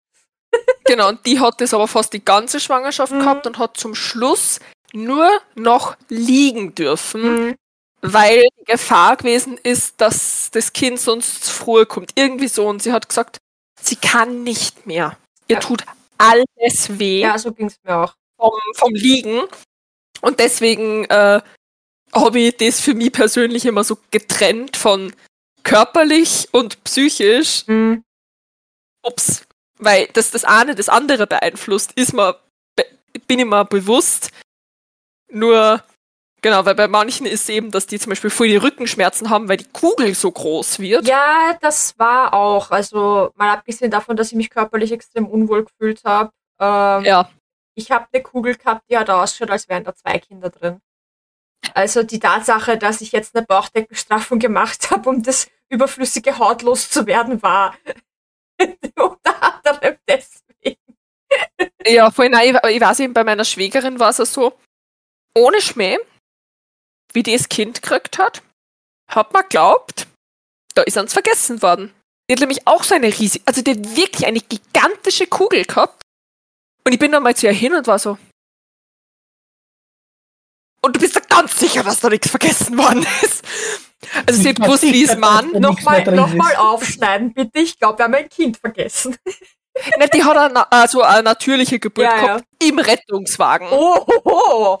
Genau, 0.84 1.08
und 1.10 1.24
die 1.26 1.38
hat 1.38 1.60
das 1.60 1.74
aber 1.74 1.86
fast 1.86 2.12
die 2.14 2.24
ganze 2.24 2.60
Schwangerschaft 2.60 3.12
Mhm. 3.12 3.18
gehabt 3.20 3.46
und 3.46 3.58
hat 3.58 3.76
zum 3.76 3.94
Schluss 3.94 4.58
nur 4.94 5.28
noch 5.54 5.96
liegen 6.08 6.74
dürfen, 6.74 7.48
Mhm. 7.50 7.54
weil 8.00 8.46
die 8.58 8.64
Gefahr 8.64 9.16
gewesen 9.16 9.58
ist, 9.62 10.00
dass 10.00 10.50
das 10.50 10.72
Kind 10.72 10.98
sonst 10.98 11.44
zu 11.44 11.52
früh 11.52 11.84
kommt. 11.84 12.12
Irgendwie 12.14 12.48
so. 12.48 12.66
Und 12.66 12.82
sie 12.82 12.92
hat 12.92 13.08
gesagt, 13.08 13.36
sie 13.82 13.96
kann 13.96 14.42
nicht 14.44 14.86
mehr. 14.86 15.18
Ihr 15.46 15.56
Ja. 15.56 15.60
tut 15.60 15.84
alles 16.16 16.98
weh 16.98 17.20
Ja, 17.20 17.38
so 17.38 17.52
ging 17.52 17.66
es 17.66 17.76
mir 17.84 17.96
auch. 17.96 18.14
vom, 18.38 18.52
vom 18.74 18.94
Liegen. 18.94 19.42
Und 20.22 20.40
deswegen 20.40 21.04
äh, 21.04 21.42
habe 22.14 22.38
ich 22.40 22.56
das 22.56 22.80
für 22.80 22.94
mich 22.94 23.12
persönlich 23.12 23.66
immer 23.66 23.84
so 23.84 23.98
getrennt 24.10 24.76
von 24.78 25.14
körperlich 25.64 26.48
und 26.52 26.82
psychisch 26.84 27.64
Mhm. 27.66 28.02
ob's, 29.02 29.42
weil 29.78 30.08
das 30.12 30.30
das 30.30 30.44
eine 30.44 30.74
das 30.74 30.88
andere 30.88 31.26
beeinflusst, 31.26 31.92
ist 31.92 32.12
mir, 32.12 32.36
bin 33.26 33.38
ich 33.38 33.46
mir 33.46 33.64
bewusst. 33.64 34.30
Nur, 35.30 35.82
genau, 36.40 36.64
weil 36.64 36.74
bei 36.74 36.88
manchen 36.88 37.26
ist 37.26 37.48
eben, 37.50 37.70
dass 37.70 37.86
die 37.86 37.98
zum 37.98 38.10
Beispiel 38.10 38.30
voll 38.30 38.48
die 38.48 38.56
Rückenschmerzen 38.56 39.28
haben, 39.30 39.48
weil 39.48 39.58
die 39.58 39.68
Kugel 39.72 40.14
so 40.14 40.30
groß 40.30 40.78
wird. 40.78 41.06
Ja, 41.06 41.56
das 41.60 41.98
war 41.98 42.32
auch. 42.34 42.70
Also 42.70 43.30
mal 43.36 43.50
abgesehen 43.50 43.90
davon, 43.90 44.16
dass 44.16 44.28
ich 44.28 44.36
mich 44.36 44.50
körperlich 44.50 44.92
extrem 44.92 45.26
unwohl 45.26 45.64
gefühlt 45.64 46.02
habe. 46.04 46.30
Ähm, 46.58 47.04
Ja, 47.04 47.30
Ich 47.74 47.90
habe 47.90 48.06
eine 48.12 48.22
Kugel 48.22 48.56
gehabt, 48.56 48.82
die 48.90 48.96
hat 48.96 49.10
ausgeschaut, 49.10 49.50
als 49.50 49.68
wären 49.68 49.84
da 49.84 49.94
zwei 49.94 50.18
Kinder 50.18 50.50
drin. 50.50 50.80
Also 51.74 52.02
die 52.02 52.18
Tatsache, 52.20 52.78
dass 52.78 53.00
ich 53.00 53.12
jetzt 53.12 53.36
eine 53.36 53.44
Bauchdeckenstraffung 53.44 54.38
gemacht 54.38 54.90
habe, 54.90 55.10
um 55.10 55.22
das 55.22 55.48
überflüssige 55.68 56.38
Haut 56.38 56.62
loszuwerden, 56.62 57.42
war 57.42 57.74
unter 58.96 59.42
anderem 59.42 59.98
deswegen. 60.08 60.80
ja, 61.86 62.10
voll 62.10 62.28
nein, 62.28 62.56
ich, 62.64 62.70
ich 62.70 62.80
weiß 62.80 63.00
eben, 63.00 63.14
bei 63.14 63.24
meiner 63.24 63.44
Schwägerin 63.44 63.98
war 63.98 64.10
es 64.10 64.32
so, 64.32 64.58
ohne 65.34 65.60
Schmäh, 65.60 65.98
wie 67.12 67.22
die 67.22 67.36
das 67.36 67.48
Kind 67.48 67.82
gekriegt 67.82 68.18
hat, 68.18 68.42
hat 69.08 69.32
man 69.32 69.48
glaubt, 69.48 70.06
da 70.74 70.82
ist 70.82 70.96
ans 70.96 71.12
vergessen 71.12 71.62
worden. 71.62 71.94
Die 72.28 72.34
hat 72.34 72.40
nämlich 72.40 72.66
auch 72.66 72.84
so 72.84 72.94
eine 72.94 73.06
riesige, 73.06 73.46
also 73.46 73.62
die 73.62 73.70
hat 73.70 73.96
wirklich 73.96 74.26
eine 74.26 74.40
gigantische 74.40 75.26
Kugel 75.26 75.64
gehabt. 75.64 76.02
Und 76.84 76.92
ich 76.92 76.98
bin 76.98 77.12
dann 77.12 77.22
mal 77.22 77.34
zu 77.34 77.46
ihr 77.46 77.52
hin 77.52 77.74
und 77.74 77.86
war 77.86 77.98
so. 77.98 78.18
Und 80.80 80.96
du 80.96 81.00
bist 81.00 81.16
da 81.16 81.20
ganz 81.20 81.58
sicher, 81.58 81.82
dass 81.82 82.00
da 82.00 82.08
nichts 82.08 82.30
vergessen 82.30 82.78
worden 82.78 83.06
ist. 83.22 83.44
Also 84.26 84.42
sie 84.42 84.48
hat 84.50 84.56
gewusst, 84.56 84.82
wie 84.82 85.04
es 85.04 85.16
Mann. 85.16 85.50
Nochmal 85.52 86.04
noch 86.04 86.32
mal 86.34 86.54
aufschneiden, 86.56 87.32
bitte. 87.34 87.58
Ich 87.58 87.78
glaube, 87.78 87.98
wir 87.98 88.04
haben 88.04 88.14
ein 88.14 88.28
Kind 88.28 88.56
vergessen. 88.56 89.16
Ne, 89.96 90.08
die 90.12 90.24
hat 90.24 90.36
eine, 90.36 90.72
also 90.72 91.02
eine 91.02 91.22
natürliche 91.22 91.78
Geburt 91.78 92.04
ja, 92.04 92.20
gehabt 92.20 92.44
ja. 92.60 92.68
im 92.68 92.80
Rettungswagen. 92.80 93.68
Oh, 93.70 94.04
oh, 94.08 94.20
oh. 94.24 94.78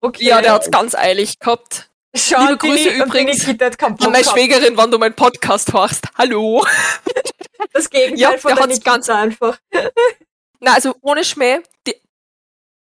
Okay. 0.00 0.24
Ja, 0.24 0.40
der 0.40 0.54
hat's 0.54 0.70
ganz 0.70 0.94
eilig 0.94 1.38
gehabt. 1.38 1.90
Schau, 2.14 2.40
Liebe 2.40 2.56
Grüße 2.56 2.90
die, 2.90 2.96
übrigens 2.96 3.46
an 3.46 4.10
meine 4.10 4.24
Schwägerin, 4.24 4.76
wenn 4.76 4.90
du 4.90 4.98
meinen 4.98 5.14
Podcast 5.14 5.72
hörst. 5.72 6.06
Hallo. 6.16 6.64
Das 7.72 7.88
Gegenteil 7.88 8.18
ja, 8.18 8.38
von 8.38 8.56
der 8.56 8.64
hat's 8.64 8.82
ganz 8.82 9.08
einfach. 9.08 9.56
Na, 10.58 10.74
also 10.74 10.96
ohne 11.00 11.24
Schmäh, 11.24 11.60
die, 11.86 11.94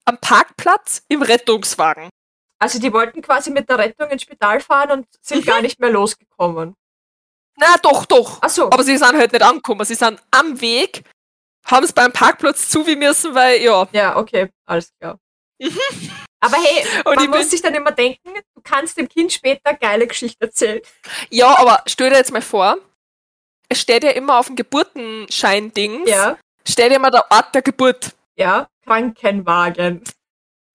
am 0.05 0.19
Parkplatz 0.19 1.03
im 1.09 1.23
Rettungswagen. 1.23 2.11
Also 2.59 2.79
die 2.81 2.93
wollten 2.93 3.23
quasi 3.23 3.51
mit 3.51 3.69
der 3.69 3.79
Rettung 3.79 4.11
ins 4.11 4.23
Spital 4.23 4.61
fahren 4.61 4.91
und 4.91 5.07
sind 5.21 5.47
gar 5.47 5.63
nicht 5.63 5.79
mehr 5.79 5.91
losgekommen. 5.91 6.75
Na, 7.57 7.77
doch, 7.83 8.05
doch. 8.07 8.39
Ach 8.41 8.51
so. 8.51 8.67
Aber 8.67 8.85
sie 8.85 8.97
sind 8.97 9.17
halt 9.17 9.33
nicht 9.33 9.43
angekommen. 9.43 9.85
Sie 9.85 9.95
sind 9.95 10.21
am 10.31 10.61
Weg, 10.61 11.05
haben 11.65 11.85
es 11.85 11.93
beim 11.93 12.13
Parkplatz 12.13 12.69
zu 12.69 12.87
wie 12.87 12.97
müssen, 12.97 13.35
weil, 13.35 13.61
ja. 13.61 13.89
Ja, 13.93 14.17
okay, 14.17 14.51
alles 14.65 14.93
klar. 14.99 15.19
Mhm. 15.61 15.79
Aber 16.41 16.57
hey, 16.57 16.87
und 17.05 17.17
man 17.17 17.31
muss 17.31 17.51
sich 17.51 17.63
dann 17.63 17.75
immer 17.75 17.91
denken, 17.91 18.35
du 18.55 18.63
kannst 18.63 18.97
dem 18.97 19.09
Kind 19.09 19.33
später 19.33 19.75
geile 19.75 20.07
Geschichte 20.07 20.47
erzählen. 20.47 20.81
Ja, 21.31 21.59
aber 21.59 21.83
stell 21.87 22.11
dir 22.11 22.17
jetzt 22.17 22.33
mal 22.33 22.43
vor, 22.43 22.79
es 23.69 23.81
steht 23.81 24.05
ja 24.05 24.11
immer 24.11 24.39
auf 24.39 24.47
dem 24.47 24.57
Geburtenschein-Dings, 24.57 26.09
ja. 26.09 26.39
steht 26.67 26.91
ja 26.91 26.97
immer 26.97 27.11
der 27.11 27.31
Ort 27.31 27.55
der 27.55 27.63
Geburt. 27.63 28.15
Ja, 28.37 28.69
Krankenwagen. 28.85 30.05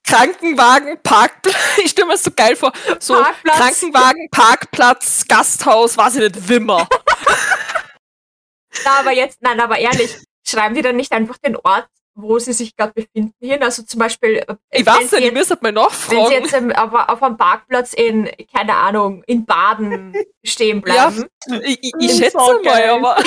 Krankenwagen, 0.05 1.01
Parkplatz, 1.01 1.55
ich 1.83 1.91
stelle 1.91 2.07
mir 2.07 2.13
das 2.13 2.23
so 2.23 2.31
geil 2.35 2.55
vor, 2.55 2.71
so 2.99 3.15
Parkplatz. 3.15 3.57
Krankenwagen, 3.57 4.29
Parkplatz, 4.29 5.25
Gasthaus, 5.27 5.97
weiß 5.97 6.15
ich 6.15 6.21
nicht, 6.21 6.49
Wimmer. 6.49 6.87
Na, 8.85 8.99
aber 8.99 9.11
jetzt, 9.11 9.41
nein, 9.41 9.59
aber 9.59 9.77
ehrlich, 9.77 10.17
schreiben 10.45 10.75
die 10.75 10.81
dann 10.81 10.95
nicht 10.95 11.11
einfach 11.11 11.37
den 11.37 11.55
Ort 11.55 11.87
wo 12.15 12.37
sie 12.39 12.53
sich 12.53 12.75
gerade 12.75 12.93
befinden 12.93 13.33
hin. 13.41 13.63
Also 13.63 13.83
zum 13.83 13.99
Beispiel. 13.99 14.37
Äh, 14.37 14.55
ich 14.71 14.85
weiß 14.85 15.11
nicht, 15.13 15.25
ich 15.25 15.33
müsste 15.33 15.57
mal 15.61 15.71
nachfragen. 15.71 16.21
Wenn 16.21 16.27
sie 16.27 16.33
jetzt 16.33 16.53
ähm, 16.53 16.71
auf, 16.71 16.93
auf 16.93 17.23
einem 17.23 17.37
Parkplatz 17.37 17.93
in, 17.93 18.29
keine 18.53 18.75
Ahnung, 18.75 19.23
in 19.25 19.45
Baden 19.45 20.13
stehen 20.43 20.81
bleiben. 20.81 21.25
Ja, 21.47 21.59
ich, 21.61 21.79
ich, 21.81 21.93
ich 21.99 22.17
schätze 22.17 22.37
mal, 22.37 22.89
aber, 22.89 23.17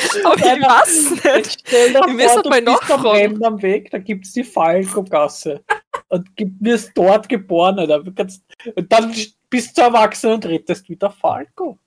aber 0.24 0.36
ich 0.36 0.42
weiß 0.44 1.10
nicht. 1.10 1.62
Stell 1.66 1.92
dir 1.92 2.00
ich 2.06 2.30
vor, 2.30 2.42
du 2.42 2.48
mal 2.48 2.62
nachfragen. 2.62 3.44
am 3.44 3.62
Weg, 3.62 3.90
da 3.90 3.98
gibt 3.98 4.26
es 4.26 4.32
die 4.32 4.44
Falco-Gasse. 4.44 5.62
und 6.08 6.28
wirst 6.60 6.92
dort 6.94 7.28
geboren. 7.28 7.78
Oder? 7.78 8.00
Und 8.00 8.92
dann 8.92 9.14
bist 9.48 9.76
du 9.76 9.82
erwachsen 9.82 10.32
und 10.32 10.46
rettest 10.46 10.88
wieder 10.88 11.10
Falco. 11.10 11.78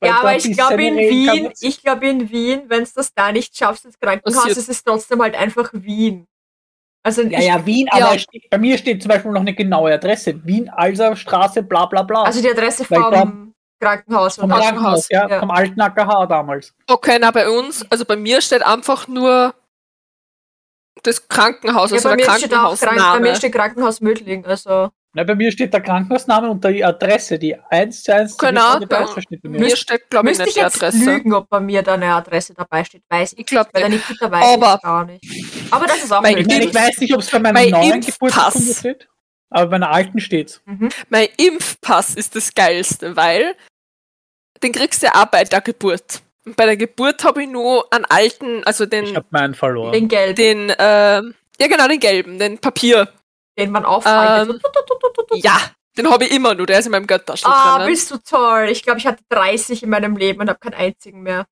Weil 0.00 0.10
ja, 0.10 0.20
aber 0.20 0.36
ich 0.36 0.52
glaube 0.52 0.84
in 0.84 0.96
Wien, 0.96 1.50
ich 1.60 1.82
glaube 1.82 2.08
in 2.08 2.30
Wien, 2.30 2.62
wenn 2.68 2.84
du 2.84 2.90
das 2.94 3.12
da 3.12 3.32
nicht 3.32 3.56
schaffst 3.56 3.84
ins 3.84 3.98
Krankenhaus, 3.98 4.56
ist 4.56 4.68
es 4.68 4.84
trotzdem 4.84 5.20
halt 5.20 5.34
einfach 5.34 5.70
Wien. 5.72 6.26
Also 7.02 7.22
ja, 7.22 7.38
ich, 7.38 7.46
ja, 7.46 7.66
Wien, 7.66 7.88
ja. 7.92 8.06
aber 8.06 8.18
steht, 8.18 8.50
bei 8.50 8.58
mir 8.58 8.78
steht 8.78 9.02
zum 9.02 9.08
Beispiel 9.08 9.32
noch 9.32 9.40
eine 9.40 9.54
genaue 9.54 9.92
Adresse. 9.92 10.44
Wien, 10.44 10.68
Alser 10.68 11.16
Straße, 11.16 11.62
bla 11.62 11.86
bla 11.86 12.02
bla. 12.02 12.22
Also 12.22 12.40
die 12.40 12.50
Adresse 12.50 12.84
vom 12.84 13.10
dann, 13.10 13.47
Krankenhaus. 13.80 14.36
Vom 14.36 14.50
Krankenhaus, 14.50 15.08
ja, 15.10 15.28
ja, 15.28 15.40
vom 15.40 15.50
alten 15.50 15.80
AKH 15.80 16.26
damals. 16.26 16.74
Okay, 16.86 17.18
na 17.20 17.30
bei 17.30 17.48
uns, 17.48 17.84
also 17.90 18.04
bei 18.04 18.16
mir 18.16 18.40
steht 18.40 18.62
einfach 18.62 19.08
nur 19.08 19.54
das 21.02 21.28
Krankenhaus, 21.28 21.92
also 21.92 22.08
ja, 22.08 22.16
der 22.16 22.26
Krankenhaus. 22.26 22.80
Krank 22.80 22.98
bei 22.98 23.20
mir 23.20 23.34
steht 23.34 23.52
Krankenhaus 23.52 24.00
Mödling, 24.00 24.44
also. 24.44 24.90
Na, 25.14 25.24
bei 25.24 25.34
mir 25.34 25.50
steht 25.50 25.72
der 25.72 25.80
Krankenhausname 25.80 26.50
und 26.50 26.62
die 26.64 26.84
Adresse, 26.84 27.38
die 27.38 27.56
1 27.70 28.02
zu 28.04 28.14
1 28.14 28.36
genau, 28.36 28.78
bei 28.80 29.06
mir. 29.42 29.58
mir 29.58 29.76
steht, 29.76 30.10
glaube 30.10 30.30
ich, 30.30 30.38
nicht 30.38 30.54
die 30.54 30.60
Adresse. 30.60 30.98
lügen, 30.98 31.32
ob 31.32 31.48
bei 31.48 31.60
mir 31.60 31.82
da 31.82 31.94
eine 31.94 32.14
Adresse 32.14 32.52
dabei 32.54 32.84
steht, 32.84 33.02
weiß 33.08 33.32
ich. 33.32 33.38
Ich 33.40 33.46
glaube, 33.46 33.70
weil 33.72 33.88
nicht. 33.88 34.08
Nikita 34.08 34.30
weiß 34.30 34.44
aber, 34.44 34.74
ich 34.74 34.82
gar 34.82 35.04
nicht. 35.06 35.72
Aber 35.72 35.86
das 35.86 36.04
ist 36.04 36.12
auch 36.12 36.22
möglich. 36.22 36.46
Ich 36.46 36.74
weiß 36.74 36.98
nicht, 36.98 37.14
ob 37.14 37.20
es 37.20 37.30
bei 37.30 37.38
meinem 37.38 37.54
mein 37.54 37.70
neuen 37.70 38.00
Geburtsurkunde 38.02 38.74
steht, 38.74 39.08
aber 39.48 39.66
bei 39.66 39.78
meiner 39.78 39.90
alten 39.90 40.20
steht's. 40.20 40.60
Mhm. 40.66 40.90
Mein 41.08 41.28
Impfpass 41.38 42.14
ist 42.14 42.36
das 42.36 42.52
geilste, 42.52 43.16
weil 43.16 43.54
den 44.62 44.72
kriegst 44.72 45.02
du 45.02 45.14
auch 45.14 45.26
bei 45.26 45.44
der 45.44 45.60
Geburt. 45.60 46.22
Und 46.44 46.56
bei 46.56 46.66
der 46.66 46.76
Geburt 46.76 47.24
habe 47.24 47.42
ich 47.42 47.48
nur 47.48 47.86
einen 47.92 48.04
alten, 48.06 48.64
also 48.64 48.86
den. 48.86 49.04
Ich 49.04 49.16
habe 49.16 49.26
meinen 49.30 49.54
verloren. 49.54 49.92
Den 49.92 50.08
gelben. 50.08 50.36
Den, 50.36 50.70
äh, 50.70 51.22
ja 51.60 51.66
genau, 51.68 51.88
den 51.88 52.00
gelben, 52.00 52.38
den 52.38 52.58
Papier 52.58 53.08
den 53.58 53.72
man 53.72 53.84
aufhaltet. 53.84 54.54
Ähm, 54.54 55.40
ja, 55.42 55.60
den 55.96 56.10
habe 56.10 56.24
ich 56.24 56.32
immer 56.32 56.54
nur, 56.54 56.66
der 56.66 56.78
ist 56.78 56.86
in 56.86 56.92
meinem 56.92 57.06
Götterschlüssel. 57.06 57.52
Ah, 57.52 57.84
bist 57.84 58.10
du 58.10 58.18
toll. 58.18 58.68
Ich 58.70 58.82
glaube, 58.82 59.00
ich 59.00 59.06
hatte 59.06 59.22
30 59.28 59.82
in 59.82 59.90
meinem 59.90 60.16
Leben 60.16 60.40
und 60.40 60.48
habe 60.48 60.58
keinen 60.60 60.74
einzigen 60.74 61.22
mehr. 61.22 61.46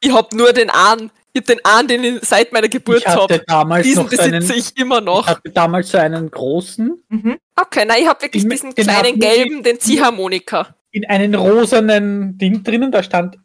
Ich 0.00 0.12
habe 0.12 0.36
nur 0.36 0.52
den 0.52 0.70
einen. 0.70 1.10
Ich 1.32 1.42
habe 1.42 1.54
den 1.54 1.64
einen, 1.64 1.88
den 1.88 2.04
ich 2.04 2.24
seit 2.24 2.52
meiner 2.52 2.68
Geburt 2.68 3.06
habe. 3.06 3.44
Diesen 3.82 4.08
besitze 4.08 4.22
einen, 4.22 4.50
ich 4.50 4.76
immer 4.76 5.00
noch. 5.00 5.22
Ich 5.22 5.28
hatte 5.28 5.50
damals 5.50 5.90
so 5.90 5.98
einen 5.98 6.30
großen. 6.30 7.04
Mhm. 7.08 7.38
Okay, 7.54 7.84
nein, 7.84 8.02
ich 8.02 8.08
habe 8.08 8.22
wirklich 8.22 8.42
in, 8.42 8.50
diesen 8.50 8.74
kleinen 8.74 9.20
gelben, 9.20 9.62
den 9.62 9.78
Ziehharmonika. 9.78 10.74
In 10.98 11.08
einen 11.08 11.36
rosanen 11.36 12.38
Ding 12.38 12.64
drinnen, 12.64 12.90
da 12.90 13.04
stand 13.04 13.38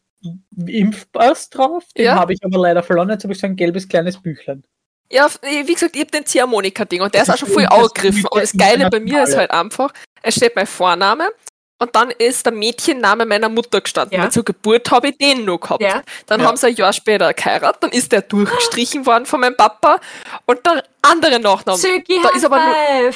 Impfpass 0.66 1.52
drauf. 1.52 1.84
Den 1.96 2.06
ja. 2.06 2.16
habe 2.16 2.34
ich 2.34 2.40
aber 2.44 2.58
leider 2.58 2.82
verloren. 2.82 3.12
Jetzt 3.12 3.26
habe 3.26 3.34
ich 3.34 3.40
so 3.40 3.46
ein 3.46 3.56
gelbes 3.56 3.88
kleines 3.88 4.20
Büchlein. 4.20 4.64
Ja, 5.12 5.30
wie 5.44 5.72
gesagt, 5.72 5.96
ich 5.96 6.02
habe 6.02 6.10
den 6.10 6.26
Ziehharmonika-Ding 6.26 7.04
und 7.04 7.14
der 7.14 7.22
ist 7.22 7.30
auch 7.30 7.38
schon 7.38 7.50
voll 7.50 7.68
angegriffen. 7.68 8.26
Und 8.26 8.42
das 8.42 8.54
Geile 8.54 8.90
bei 8.90 9.00
mir 9.00 9.22
ist 9.22 9.38
halt 9.38 9.52
einfach, 9.52 9.94
es 10.24 10.34
steht 10.34 10.56
mein 10.56 10.66
Vorname 10.66 11.30
und 11.78 11.96
dann 11.96 12.10
ist 12.10 12.44
der 12.48 12.54
Mädchenname 12.54 13.28
meiner 13.28 13.50
Mutter 13.50 13.82
gestanden. 13.82 14.20
Ja. 14.20 14.32
zur 14.32 14.44
Geburt 14.44 14.90
habe 14.90 15.10
ich 15.10 15.18
den 15.20 15.46
noch 15.46 15.60
gehabt. 15.60 15.84
Ja. 15.84 16.02
Dann 16.26 16.42
ja. 16.42 16.48
haben 16.48 16.58
sie 16.58 16.68
ein 16.68 16.76
Jahr 16.76 16.94
später 16.94 17.32
geheiratet, 17.32 17.84
dann 17.84 17.92
ist 17.92 18.12
der 18.12 18.24
durchgestrichen 18.24 19.06
worden 19.06 19.28
von 19.28 19.42
meinem 19.42 19.56
Papa 19.56 20.00
und 20.48 20.66
der 20.66 20.84
andere 21.04 21.40
Nachname. 21.40 21.78
Zögi 21.78 22.20
da 22.24 22.30
ist 22.30 22.46
aber 22.46 22.58
nur 22.66 23.14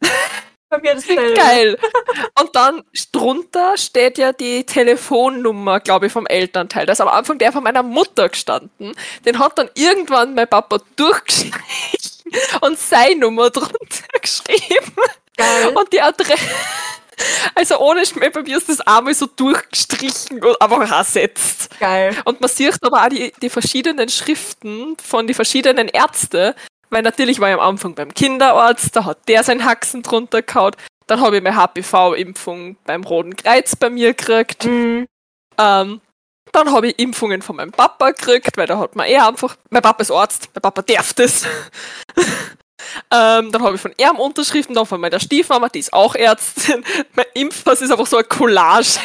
Bei 0.70 0.78
mir 0.78 0.94
dasselbe. 0.94 1.34
Geil. 1.34 1.78
Und 2.40 2.54
dann 2.54 2.84
drunter 3.12 3.76
steht 3.78 4.18
ja 4.18 4.32
die 4.32 4.64
Telefonnummer, 4.64 5.80
glaube 5.80 6.06
ich, 6.06 6.12
vom 6.12 6.26
Elternteil. 6.26 6.84
Da 6.84 6.92
ist 6.92 7.00
am 7.00 7.08
Anfang 7.08 7.38
der 7.38 7.52
von 7.52 7.62
meiner 7.62 7.82
Mutter 7.82 8.28
gestanden. 8.28 8.94
Den 9.24 9.38
hat 9.38 9.56
dann 9.58 9.70
irgendwann 9.74 10.34
mein 10.34 10.48
Papa 10.48 10.78
durchgestrichen 10.96 12.32
und 12.60 12.78
seine 12.78 13.20
Nummer 13.20 13.50
drunter 13.50 13.78
geschrieben. 14.20 14.92
Geil. 15.36 15.74
Und 15.74 15.92
die 15.92 16.02
Adresse. 16.02 16.36
Also 17.54 17.78
ohne 17.78 18.02
mir 18.14 18.56
ist 18.56 18.68
das 18.68 18.80
einmal 18.82 19.14
so 19.14 19.26
durchgestrichen 19.26 20.42
und 20.44 20.60
einfach 20.60 20.90
ersetzt. 20.90 21.68
Geil. 21.80 22.16
Und 22.24 22.40
man 22.40 22.48
sieht 22.48 22.76
aber 22.82 23.04
auch 23.04 23.08
die, 23.08 23.32
die 23.42 23.50
verschiedenen 23.50 24.08
Schriften 24.08 24.96
von 25.02 25.26
den 25.26 25.34
verschiedenen 25.34 25.88
Ärzten, 25.88 26.54
weil 26.90 27.02
natürlich 27.02 27.40
war 27.40 27.48
ich 27.48 27.54
am 27.54 27.60
Anfang 27.60 27.94
beim 27.94 28.12
Kinderarzt, 28.12 28.94
da 28.94 29.04
hat 29.04 29.28
der 29.28 29.44
sein 29.44 29.64
Haxen 29.64 30.02
drunter 30.02 30.42
gehauen. 30.42 30.74
Dann 31.06 31.20
habe 31.20 31.38
ich 31.38 31.42
meine 31.42 31.56
HPV-Impfung 31.56 32.76
beim 32.84 33.04
Roten 33.04 33.36
Kreuz 33.36 33.76
bei 33.76 33.90
mir 33.90 34.14
gekriegt. 34.14 34.64
Mhm. 34.64 35.06
Ähm, 35.58 36.00
dann 36.52 36.72
habe 36.72 36.88
ich 36.88 36.98
Impfungen 36.98 37.42
von 37.42 37.56
meinem 37.56 37.72
Papa 37.72 38.10
gekriegt, 38.10 38.56
weil 38.56 38.66
da 38.66 38.78
hat 38.78 38.96
man 38.96 39.06
eher 39.06 39.26
einfach, 39.26 39.56
mein 39.70 39.82
Papa 39.82 40.02
ist 40.02 40.10
Arzt, 40.10 40.50
mein 40.54 40.62
Papa 40.62 40.82
darf 40.82 41.14
das. 41.14 41.46
Ähm, 43.10 43.50
dann 43.52 43.62
habe 43.62 43.76
ich 43.76 43.80
von 43.80 43.92
ihm 43.96 44.16
Unterschriften, 44.18 44.74
dann 44.74 44.86
von 44.86 45.00
meiner 45.00 45.20
Stiefmama, 45.20 45.68
die 45.68 45.80
ist 45.80 45.92
auch 45.92 46.14
Ärztin. 46.14 46.84
Mein 47.14 47.26
Impfpass 47.34 47.82
ist 47.82 47.90
einfach 47.90 48.06
so 48.06 48.16
ein 48.16 48.28
Collage. 48.28 48.98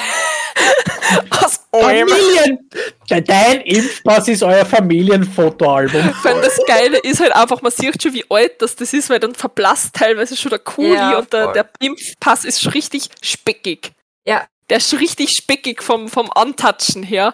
Aus 1.43 1.59
Familien! 1.71 2.69
Dein 3.07 3.61
Impfpass 3.61 4.27
ist 4.27 4.43
euer 4.43 4.65
Familienfotoalbum. 4.65 6.13
Wenn 6.23 6.41
das 6.41 6.59
Geile 6.67 6.99
ist 6.99 7.19
halt 7.19 7.35
einfach, 7.35 7.61
man 7.61 7.71
sieht 7.71 8.01
schon, 8.01 8.13
wie 8.13 8.25
alt 8.29 8.61
das, 8.61 8.75
das 8.75 8.93
ist, 8.93 9.09
weil 9.09 9.19
dann 9.19 9.35
verblasst 9.35 9.95
teilweise 9.95 10.37
schon 10.37 10.49
der 10.49 10.59
Kuli 10.59 10.93
ja, 10.93 11.17
und 11.17 11.33
der, 11.33 11.51
der, 11.51 11.69
Impfpass 11.79 12.45
ist 12.45 12.61
schon 12.61 12.73
richtig 12.73 13.09
speckig. 13.21 13.91
Ja. 14.25 14.45
Der 14.69 14.77
ist 14.77 14.89
schon 14.89 14.99
richtig 14.99 15.31
speckig 15.31 15.83
vom, 15.83 16.07
vom 16.07 16.31
Antatschen 16.31 17.03
her. 17.03 17.33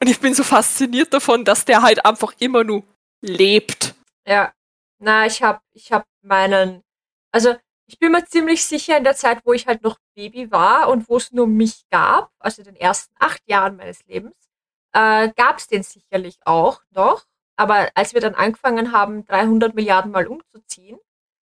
Und 0.00 0.08
ich 0.08 0.20
bin 0.20 0.34
so 0.34 0.44
fasziniert 0.44 1.12
davon, 1.12 1.44
dass 1.44 1.64
der 1.64 1.82
halt 1.82 2.04
einfach 2.04 2.32
immer 2.38 2.64
nur 2.64 2.84
lebt. 3.22 3.94
Ja. 4.26 4.52
Na, 5.00 5.26
ich 5.26 5.42
hab, 5.42 5.62
ich 5.72 5.92
hab 5.92 6.06
meinen, 6.22 6.82
also 7.32 7.56
ich 7.86 7.98
bin 7.98 8.12
mir 8.12 8.24
ziemlich 8.24 8.64
sicher 8.64 8.96
in 8.96 9.04
der 9.04 9.16
Zeit, 9.16 9.40
wo 9.44 9.52
ich 9.52 9.66
halt 9.66 9.82
noch 9.82 9.98
Baby 10.14 10.50
war 10.52 10.88
und 10.88 11.08
wo 11.08 11.16
es 11.16 11.32
nur 11.32 11.46
mich 11.46 11.88
gab, 11.90 12.30
also 12.38 12.62
den 12.62 12.76
ersten 12.76 13.12
acht 13.18 13.42
Jahren 13.46 13.76
meines 13.76 14.04
Lebens, 14.06 14.36
äh, 14.92 15.30
gab 15.34 15.58
es 15.58 15.66
den 15.66 15.82
sicherlich 15.82 16.38
auch 16.44 16.82
noch. 16.90 17.24
Aber 17.56 17.88
als 17.94 18.14
wir 18.14 18.20
dann 18.20 18.34
angefangen 18.34 18.92
haben, 18.92 19.26
300 19.26 19.74
Milliarden 19.74 20.12
Mal 20.12 20.26
umzuziehen, 20.26 20.98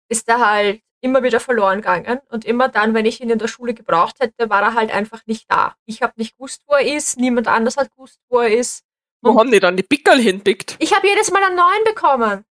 ist 0.08 0.28
er 0.28 0.40
halt 0.46 0.82
immer 1.00 1.22
wieder 1.22 1.40
verloren 1.40 1.78
gegangen. 1.78 2.20
Und 2.30 2.44
immer 2.44 2.68
dann, 2.68 2.94
wenn 2.94 3.06
ich 3.06 3.20
ihn 3.20 3.30
in 3.30 3.38
der 3.38 3.48
Schule 3.48 3.74
gebraucht 3.74 4.16
hätte, 4.20 4.48
war 4.50 4.62
er 4.62 4.74
halt 4.74 4.90
einfach 4.90 5.26
nicht 5.26 5.50
da. 5.50 5.74
Ich 5.84 6.02
habe 6.02 6.14
nicht 6.16 6.36
gewusst, 6.36 6.62
wo 6.66 6.74
er 6.74 6.96
ist, 6.96 7.18
niemand 7.18 7.48
anders 7.48 7.76
hat 7.76 7.90
gewusst, 7.92 8.20
wo 8.28 8.40
er 8.40 8.56
ist. 8.56 8.84
Wo 9.20 9.38
haben 9.38 9.50
die 9.50 9.60
dann 9.60 9.76
die 9.76 9.82
Pickel 9.82 10.20
hinpickt? 10.20 10.76
Ich 10.80 10.94
habe 10.94 11.06
jedes 11.06 11.30
Mal 11.30 11.42
einen 11.42 11.56
neuen 11.56 11.84
bekommen. 11.84 12.44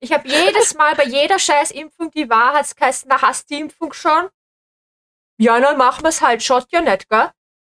Ich 0.00 0.12
habe 0.12 0.28
jedes 0.28 0.74
Mal 0.74 0.94
bei 0.94 1.04
jeder 1.04 1.38
scheiß 1.38 1.72
Impfung, 1.72 2.10
die 2.10 2.30
war, 2.30 2.54
hat's 2.54 2.76
geheißen, 2.76 3.08
na, 3.08 3.20
hast 3.20 3.50
die 3.50 3.60
Impfung 3.60 3.92
schon? 3.92 4.28
Ja, 5.38 5.58
dann 5.60 5.76
machen 5.76 6.04
wir's 6.04 6.20
halt, 6.20 6.42
schaut 6.42 6.66
ja 6.70 6.80
nicht, 6.80 7.08
gell? 7.08 7.30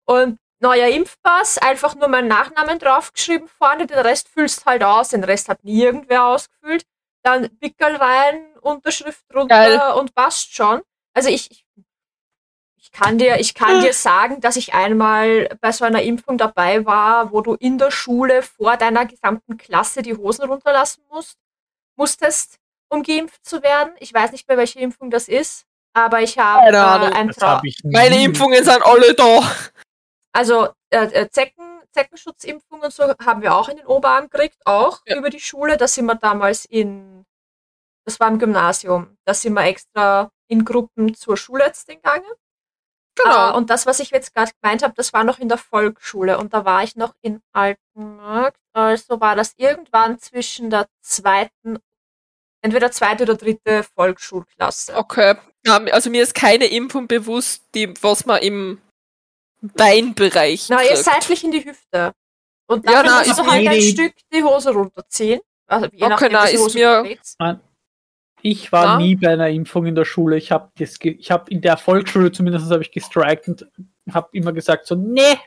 Und 0.05 0.39
neuer 0.59 0.87
Impfpass, 0.87 1.57
einfach 1.57 1.95
nur 1.95 2.07
meinen 2.07 2.27
Nachnamen 2.27 2.79
draufgeschrieben 2.79 3.47
vorne, 3.47 3.87
den 3.87 3.99
Rest 3.99 4.27
füllst 4.27 4.65
halt 4.65 4.83
aus, 4.83 5.09
den 5.09 5.23
Rest 5.23 5.49
hat 5.49 5.63
nie 5.63 5.81
irgendwer 5.81 6.25
ausgefüllt. 6.25 6.85
Dann 7.23 7.49
Pickel 7.59 7.95
rein, 7.95 8.57
Unterschrift 8.61 9.23
drunter 9.29 9.55
Geil. 9.55 9.93
und 9.97 10.15
passt 10.15 10.53
schon. 10.53 10.81
Also 11.13 11.29
ich, 11.29 11.51
ich, 11.51 11.65
ich 12.77 12.91
kann 12.91 13.17
dir, 13.17 13.39
ich 13.39 13.53
kann 13.53 13.81
dir 13.81 13.93
sagen, 13.93 14.41
dass 14.41 14.55
ich 14.55 14.73
einmal 14.73 15.49
bei 15.61 15.71
so 15.71 15.85
einer 15.85 16.01
Impfung 16.01 16.37
dabei 16.37 16.85
war, 16.85 17.31
wo 17.31 17.41
du 17.41 17.55
in 17.55 17.77
der 17.77 17.91
Schule 17.91 18.41
vor 18.41 18.77
deiner 18.77 19.05
gesamten 19.05 19.57
Klasse 19.57 20.01
die 20.01 20.15
Hosen 20.15 20.45
runterlassen 20.45 21.03
musst, 21.09 21.37
musstest, 21.99 22.57
um 22.89 23.03
geimpft 23.03 23.45
zu 23.45 23.61
werden. 23.61 23.93
Ich 23.99 24.11
weiß 24.13 24.31
nicht 24.31 24.47
mehr, 24.47 24.57
welche 24.57 24.79
Impfung 24.79 25.11
das 25.11 25.27
ist, 25.27 25.65
aber 25.93 26.21
ich 26.21 26.39
habe 26.39 26.65
Keine 26.65 26.77
äh, 26.77 26.79
Ahnung. 26.79 27.13
ein 27.13 27.27
Das 27.27 27.35
Trau 27.37 27.47
habe 27.47 27.67
ich 27.67 27.79
Meine. 27.83 28.23
Impfungen 28.23 28.63
sind 28.63 28.81
alle 28.83 29.13
da. 29.13 29.41
also 30.33 30.69
äh, 30.89 31.05
äh, 31.05 31.29
Zecken, 31.29 31.81
Zeckenschutzimpfung 31.91 32.81
und 32.81 32.93
so 32.93 33.03
haben 33.23 33.41
wir 33.43 33.53
auch 33.53 33.69
in 33.69 33.77
den 33.77 33.85
Oberarm 33.85 34.29
gekriegt, 34.29 34.57
auch 34.65 35.01
Ja. 35.05 35.17
über 35.17 35.29
die 35.29 35.39
Schule. 35.39 35.77
Da 35.77 35.87
sind 35.87 36.05
wir 36.05 36.15
damals 36.15 36.65
in, 36.65 37.25
das 38.05 38.19
war 38.19 38.27
im 38.29 38.39
Gymnasium, 38.39 39.17
da 39.25 39.33
sind 39.35 39.53
wir 39.53 39.63
extra 39.65 40.31
in 40.47 40.65
Gruppen 40.65 41.13
zur 41.13 41.37
Schulärztin 41.37 41.97
gegangen. 41.97 42.25
Genau. 43.15 43.51
Äh, 43.51 43.53
und 43.57 43.69
das, 43.69 43.85
was 43.85 43.99
ich 43.99 44.11
jetzt 44.11 44.33
gerade 44.33 44.51
gemeint 44.61 44.81
habe, 44.81 44.93
das 44.95 45.11
war 45.13 45.23
noch 45.23 45.39
in 45.39 45.49
der 45.49 45.57
Volksschule 45.57 46.37
und 46.37 46.53
da 46.53 46.63
war 46.65 46.83
ich 46.83 46.95
noch 46.95 47.13
in 47.21 47.41
Altenmarkt. 47.53 48.57
Also 48.73 49.19
war 49.19 49.35
das 49.35 49.53
irgendwann 49.57 50.19
zwischen 50.19 50.69
der 50.69 50.87
zweiten, 51.01 51.79
entweder 52.61 52.91
zweite 52.91 53.23
oder 53.23 53.35
dritte 53.35 53.83
Volksschulklasse. 53.95 54.95
Okay. 54.95 55.35
Ja, 55.65 55.77
also 55.91 56.09
mir 56.09 56.23
ist 56.23 56.33
keine 56.35 56.65
Impfung 56.65 57.07
bewusst, 57.07 57.63
die, 57.75 57.93
was 58.01 58.25
man 58.25 58.41
im 58.41 58.81
Beinbereich 59.61 60.67
Na, 60.69 60.81
ihr 60.83 60.95
seitlich 60.97 61.43
in 61.43 61.51
die 61.51 61.65
Hüfte. 61.65 62.13
Und 62.67 62.85
Ja, 62.85 63.03
dann 63.03 63.05
na, 63.07 63.17
musst 63.19 63.29
ist 63.31 63.39
du 63.39 63.45
halt 63.51 63.67
ein 63.67 63.81
Stück 63.81 64.13
die 64.33 64.43
Hose 64.43 64.71
runterziehen. 64.71 65.41
Also 65.67 65.87
je 65.91 66.03
Okay, 66.03 66.09
nachdem, 66.09 66.31
na, 66.31 66.45
ist 66.45 66.61
Hose 66.61 66.77
mir- 66.77 67.01
trägst. 67.03 67.37
Ich 68.41 68.71
war 68.71 68.85
Na? 68.85 68.97
nie 68.99 69.17
bei 69.17 69.33
einer 69.33 69.49
Impfung 69.49 69.85
in 69.85 69.95
der 69.95 70.05
Schule. 70.05 70.37
Ich 70.37 70.51
habe 70.53 70.71
ich 70.77 71.29
hab 71.29 71.49
in 71.49 71.59
der 71.61 71.75
Volksschule 71.75 72.31
zumindest 72.31 72.71
habe 72.71 72.81
ich 72.81 72.91
gestrikt 72.91 73.49
und 73.49 73.67
habe 74.13 74.29
immer 74.31 74.53
gesagt 74.53 74.87
so, 74.87 74.95
nee, 74.95 75.37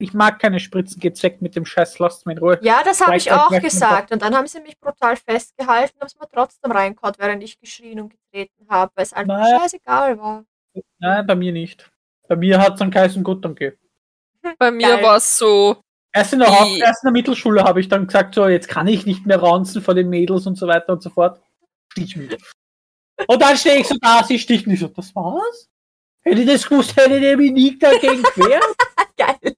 ich 0.00 0.14
mag 0.14 0.38
keine 0.38 0.60
Spritzen, 0.60 1.00
geht's 1.00 1.22
weg 1.22 1.42
mit 1.42 1.54
dem 1.56 1.64
Scheiß, 1.64 1.98
lasst 1.98 2.26
mich 2.26 2.36
in 2.36 2.42
Ruhe. 2.42 2.58
Ja, 2.62 2.82
das 2.84 3.00
habe 3.00 3.16
ich 3.16 3.30
auch 3.30 3.50
gesagt. 3.60 4.12
Und 4.12 4.22
dann 4.22 4.34
haben 4.34 4.46
sie 4.46 4.60
mich 4.60 4.78
brutal 4.78 5.16
festgehalten, 5.16 6.00
haben 6.00 6.06
es 6.06 6.18
mir 6.18 6.28
trotzdem 6.32 6.72
reingehauen, 6.72 7.14
während 7.18 7.42
ich 7.42 7.58
geschrien 7.58 8.00
und 8.00 8.10
getreten 8.10 8.66
habe, 8.68 8.90
weil 8.94 9.04
es 9.04 9.12
einfach 9.12 9.38
Nein. 9.38 9.60
scheißegal 9.60 10.18
war. 10.18 10.44
Nein, 10.98 11.26
bei 11.26 11.34
mir 11.34 11.52
nicht. 11.52 11.90
Bei 12.28 12.36
mir 12.36 12.58
hat 12.58 12.74
es 12.74 12.78
dann 12.78 12.90
geheißen, 12.90 13.22
gut, 13.22 13.44
danke. 13.44 13.76
Bei 14.58 14.70
mir 14.70 15.02
war 15.02 15.16
es 15.16 15.36
so, 15.36 15.82
Erst 16.12 16.32
in 16.32 16.40
der, 16.40 16.48
Haupt 16.48 16.78
erst 16.80 17.04
in 17.04 17.08
der 17.08 17.12
Mittelschule 17.12 17.62
habe 17.62 17.80
ich 17.80 17.88
dann 17.88 18.06
gesagt, 18.06 18.34
so, 18.34 18.48
jetzt 18.48 18.68
kann 18.68 18.88
ich 18.88 19.06
nicht 19.06 19.26
mehr 19.26 19.38
raunzen 19.38 19.80
vor 19.80 19.94
den 19.94 20.08
Mädels 20.08 20.46
und 20.46 20.56
so 20.56 20.66
weiter 20.66 20.92
und 20.92 21.02
so 21.02 21.10
fort. 21.10 21.40
Stich 21.92 22.16
mich. 22.16 22.36
Und 23.26 23.40
dann 23.40 23.56
stehe 23.56 23.78
ich 23.78 23.86
so 23.86 23.96
da, 24.00 24.24
sie 24.24 24.38
sticht 24.38 24.66
mich 24.66 24.80
so, 24.80 24.88
das 24.88 25.14
war's? 25.14 25.68
Hätte 26.22 26.40
ich 26.40 26.48
das 26.48 26.68
gewusst, 26.68 26.96
hätte 26.96 27.16
ich 27.16 27.36
mich 27.36 27.52
nie 27.52 27.78
dagegen 27.78 28.22
gewehrt. 28.34 28.64
Geil. 29.16 29.54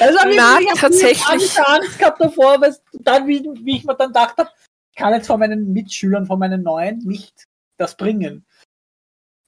Also 0.00 0.18
ich 0.28 0.36
Na, 0.36 0.58
ich 0.60 0.80
tatsächlich. 0.80 1.26
Angst, 1.28 1.60
Angst 1.60 1.98
gehabt 1.98 2.20
davor, 2.20 2.60
weil 2.60 2.74
dann, 2.92 3.26
wie, 3.26 3.42
wie 3.62 3.76
ich 3.76 3.84
mir 3.84 3.94
dann 3.96 4.08
gedacht 4.08 4.36
habe, 4.38 4.50
ich 4.90 4.96
kann 4.96 5.12
jetzt 5.14 5.26
von 5.26 5.40
meinen 5.40 5.72
Mitschülern, 5.72 6.26
von 6.26 6.38
meinen 6.38 6.62
Neuen 6.62 6.98
nicht 6.98 7.46
das 7.78 7.96
bringen. 7.96 8.46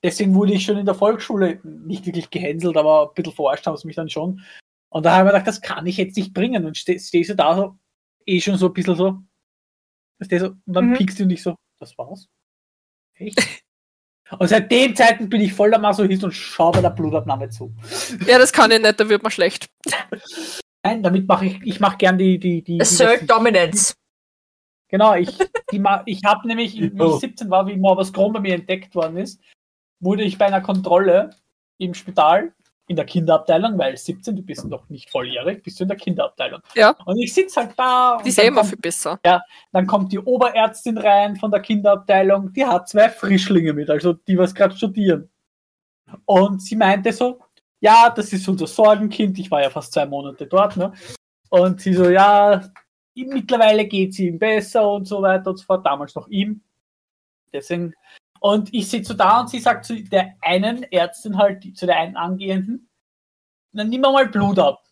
Deswegen 0.03 0.35
wurde 0.35 0.53
ich 0.55 0.65
schon 0.65 0.77
in 0.77 0.87
der 0.87 0.95
Volksschule 0.95 1.61
nicht 1.65 2.05
wirklich 2.07 2.31
gehänselt, 2.31 2.77
aber 2.77 3.09
ein 3.09 3.15
bisschen 3.15 3.33
verarscht 3.35 3.67
haben 3.67 3.77
sie 3.77 3.87
mich 3.87 3.97
dann 3.97 4.11
schon. 4.11 4.43
Und 4.91 5.05
da 5.07 5.13
habe 5.13 5.21
ich 5.23 5.25
mir 5.25 5.31
gedacht, 5.33 5.49
das 5.49 5.61
kann 5.63 5.87
ich 5.87 5.97
jetzt 5.97 6.17
nicht 6.17 6.35
bringen. 6.35 6.65
Und 6.67 6.77
stehst 6.77 7.09
steh 7.09 7.23
so 7.25 7.35
da 7.35 7.57
so, 7.57 7.79
eh 8.27 8.41
schon 8.41 8.57
so 8.59 8.67
ein 8.67 8.73
bisschen 8.75 8.97
so, 8.97 9.07
und 10.21 10.59
dann 10.67 10.91
Mhm. 10.91 10.95
piekst 10.95 11.19
du 11.19 11.25
und 11.25 11.31
ich 11.31 11.43
so, 11.43 11.57
das 11.79 11.97
war's. 11.99 12.29
Echt? 13.15 13.39
Und 14.31 14.49
seit 14.49 14.71
dem 14.73 14.97
Zeitpunkt 14.97 15.31
bin 15.31 15.41
ich 15.41 15.53
voller 15.53 15.79
Masochist 15.79 16.25
und 16.25 16.33
schaue 16.33 16.73
bei 16.73 16.81
der 16.81 16.91
Blutabnahme 16.91 17.51
zu. 17.51 17.75
ja, 18.27 18.39
das 18.39 18.53
kann 18.53 18.71
ich 18.71 18.81
nicht, 18.81 18.99
da 18.99 19.09
wird 19.09 19.23
man 19.23 19.31
schlecht. 19.31 19.69
Nein, 20.83 21.03
damit 21.03 21.29
mache 21.29 21.47
ich, 21.47 21.63
ich 21.63 21.81
mache 21.81 21.97
gern 21.99 22.19
die, 22.19 22.39
die, 22.39 22.63
die. 22.63 22.75
die 22.77 22.81
Assert 22.81 23.29
Dominance. 23.29 23.95
Genau, 24.89 25.15
ich, 25.15 25.37
die, 25.73 25.83
ich 26.07 26.23
habe 26.25 26.47
nämlich, 26.47 26.81
wie 26.81 26.87
ich 26.87 27.21
17 27.21 27.51
war, 27.51 27.67
wie 27.67 27.77
Morbus 27.77 28.13
Crohn 28.13 28.33
bei 28.33 28.41
mir 28.41 28.55
entdeckt 28.55 28.95
worden 28.95 29.17
ist, 29.17 29.41
wurde 30.01 30.25
ich 30.25 30.39
bei 30.39 30.47
einer 30.47 30.61
Kontrolle 30.61 31.31
im 31.79 31.95
Spital 31.95 32.53
in 32.87 32.97
der 32.97 33.05
Kinderabteilung, 33.05 33.79
weil 33.79 33.97
17, 33.97 34.37
du 34.37 34.43
bist 34.43 34.65
noch 34.67 34.89
nicht 34.91 35.11
volljährig, 35.11 35.63
bist 35.63 35.81
du 35.81 35.85
in 35.85 35.89
der 35.89 35.97
Kinderabteilung. 35.97 36.61
Ja. 36.75 36.95
Und 37.07 37.19
ich 37.19 37.33
sitze 37.33 37.61
halt 37.61 37.73
da. 37.77 38.19
Die 38.25 38.29
eh 38.29 38.35
dann 38.35 38.47
immer 38.47 38.65
viel 38.65 38.79
besser. 38.79 39.19
dann 39.73 39.87
kommt 39.87 40.13
die 40.13 40.19
Oberärztin 40.19 40.99
rein 40.99 41.37
von 41.37 41.51
der 41.51 41.61
Kinderabteilung, 41.61 42.53
die 42.53 42.65
hat 42.65 42.89
zwei 42.89 43.09
Frischlinge 43.09 43.73
mit, 43.73 43.89
also 43.89 44.13
die 44.13 44.37
was 44.37 44.55
gerade 44.55 44.77
studieren. 44.77 45.31
Und 46.27 46.63
sie 46.63 46.77
meinte 46.77 47.13
so, 47.13 47.41
ja, 47.81 48.11
das 48.11 48.33
ist 48.33 48.49
unser 48.49 48.67
Sorgenkind, 48.67 49.39
ich 49.39 49.51
war 49.51 49.63
ja 49.63 49.71
fast 49.71 49.93
zwei 49.93 50.07
Monate 50.07 50.47
dort, 50.47 50.77
ne? 50.77 50.93
Und 51.49 51.81
sie 51.81 51.95
so, 51.95 52.09
ja, 52.09 52.63
mittlerweile 53.15 53.87
geht 53.87 54.11
es 54.11 54.19
ihm 54.19 54.39
besser 54.39 54.91
und 54.91 55.07
so 55.07 55.23
weiter 55.23 55.51
und 55.51 55.57
so 55.57 55.65
fort, 55.65 55.87
damals 55.87 56.15
noch 56.15 56.29
ihm. 56.29 56.63
Deswegen, 57.53 57.95
und 58.45 58.75
ich 58.75 58.91
sitze 58.91 59.13
so 59.13 59.15
da 59.15 59.41
und 59.41 59.49
sie 59.49 59.59
sagt 59.59 59.87
zu 59.87 60.03
der 60.03 60.35
einen 60.43 60.83
Ärztin 60.93 61.39
halt, 61.39 61.65
zu 61.79 61.87
der 61.87 61.97
einen 61.97 62.15
Angehenden, 62.15 62.91
dann 63.73 63.89
nimm 63.89 64.03
mal 64.03 64.29
Blut 64.29 64.59
ab. 64.59 64.85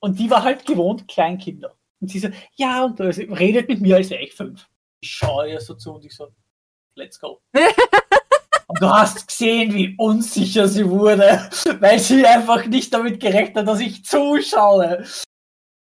Und 0.00 0.18
die 0.18 0.28
war 0.28 0.42
halt 0.42 0.66
gewohnt, 0.66 1.06
Kleinkinder. 1.06 1.76
Und 2.00 2.10
sie 2.10 2.18
so, 2.18 2.30
ja, 2.56 2.84
und 2.84 3.00
also, 3.00 3.22
redet 3.22 3.68
mit 3.68 3.80
mir, 3.80 3.94
als 3.94 4.10
wäre 4.10 4.24
ich 4.24 4.34
fünf. 4.34 4.68
Ich 4.98 5.12
schaue 5.12 5.48
ihr 5.48 5.60
so 5.60 5.74
zu 5.74 5.94
und 5.94 6.04
ich 6.04 6.16
so, 6.16 6.34
let's 6.96 7.20
go. 7.20 7.40
und 7.54 8.82
du 8.82 8.90
hast 8.90 9.28
gesehen, 9.28 9.72
wie 9.72 9.94
unsicher 9.96 10.66
sie 10.66 10.90
wurde, 10.90 11.48
weil 11.78 12.00
sie 12.00 12.26
einfach 12.26 12.66
nicht 12.66 12.92
damit 12.92 13.20
gerechnet 13.20 13.58
hat, 13.58 13.68
dass 13.68 13.78
ich 13.78 14.04
zuschaue. 14.04 15.04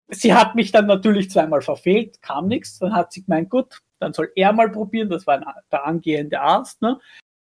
Sie 0.07 0.33
hat 0.33 0.55
mich 0.55 0.71
dann 0.71 0.85
natürlich 0.85 1.29
zweimal 1.29 1.61
verfehlt, 1.61 2.21
kam 2.21 2.47
nichts. 2.47 2.79
Dann 2.79 2.95
hat 2.95 3.11
sie 3.11 3.25
gemeint, 3.25 3.49
gut, 3.49 3.81
dann 3.99 4.13
soll 4.13 4.31
er 4.35 4.51
mal 4.53 4.69
probieren. 4.69 5.09
Das 5.09 5.27
war 5.27 5.35
ein, 5.35 5.45
der 5.71 5.85
angehende 5.85 6.39
Arzt. 6.39 6.81
Ne? 6.81 6.99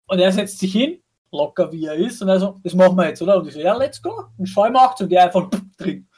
Und 0.07 0.19
er 0.19 0.31
setzt 0.31 0.59
sich 0.59 0.71
hin, 0.71 1.01
locker 1.31 1.71
wie 1.71 1.85
er 1.85 1.95
ist, 1.95 2.21
und 2.21 2.29
er 2.29 2.39
so, 2.39 2.59
das 2.63 2.73
machen 2.73 2.95
wir 2.97 3.07
jetzt, 3.09 3.21
oder? 3.21 3.37
Und 3.37 3.47
ich 3.47 3.53
so, 3.53 3.59
ja, 3.59 3.75
let's 3.75 4.01
go. 4.01 4.25
Und 4.37 4.45
schau 4.47 4.65
ihm 4.65 4.75
auch 4.75 4.95
zu, 4.95 5.03
und 5.03 5.09
der 5.11 5.23
einfach 5.25 5.49
drin. 5.77 6.07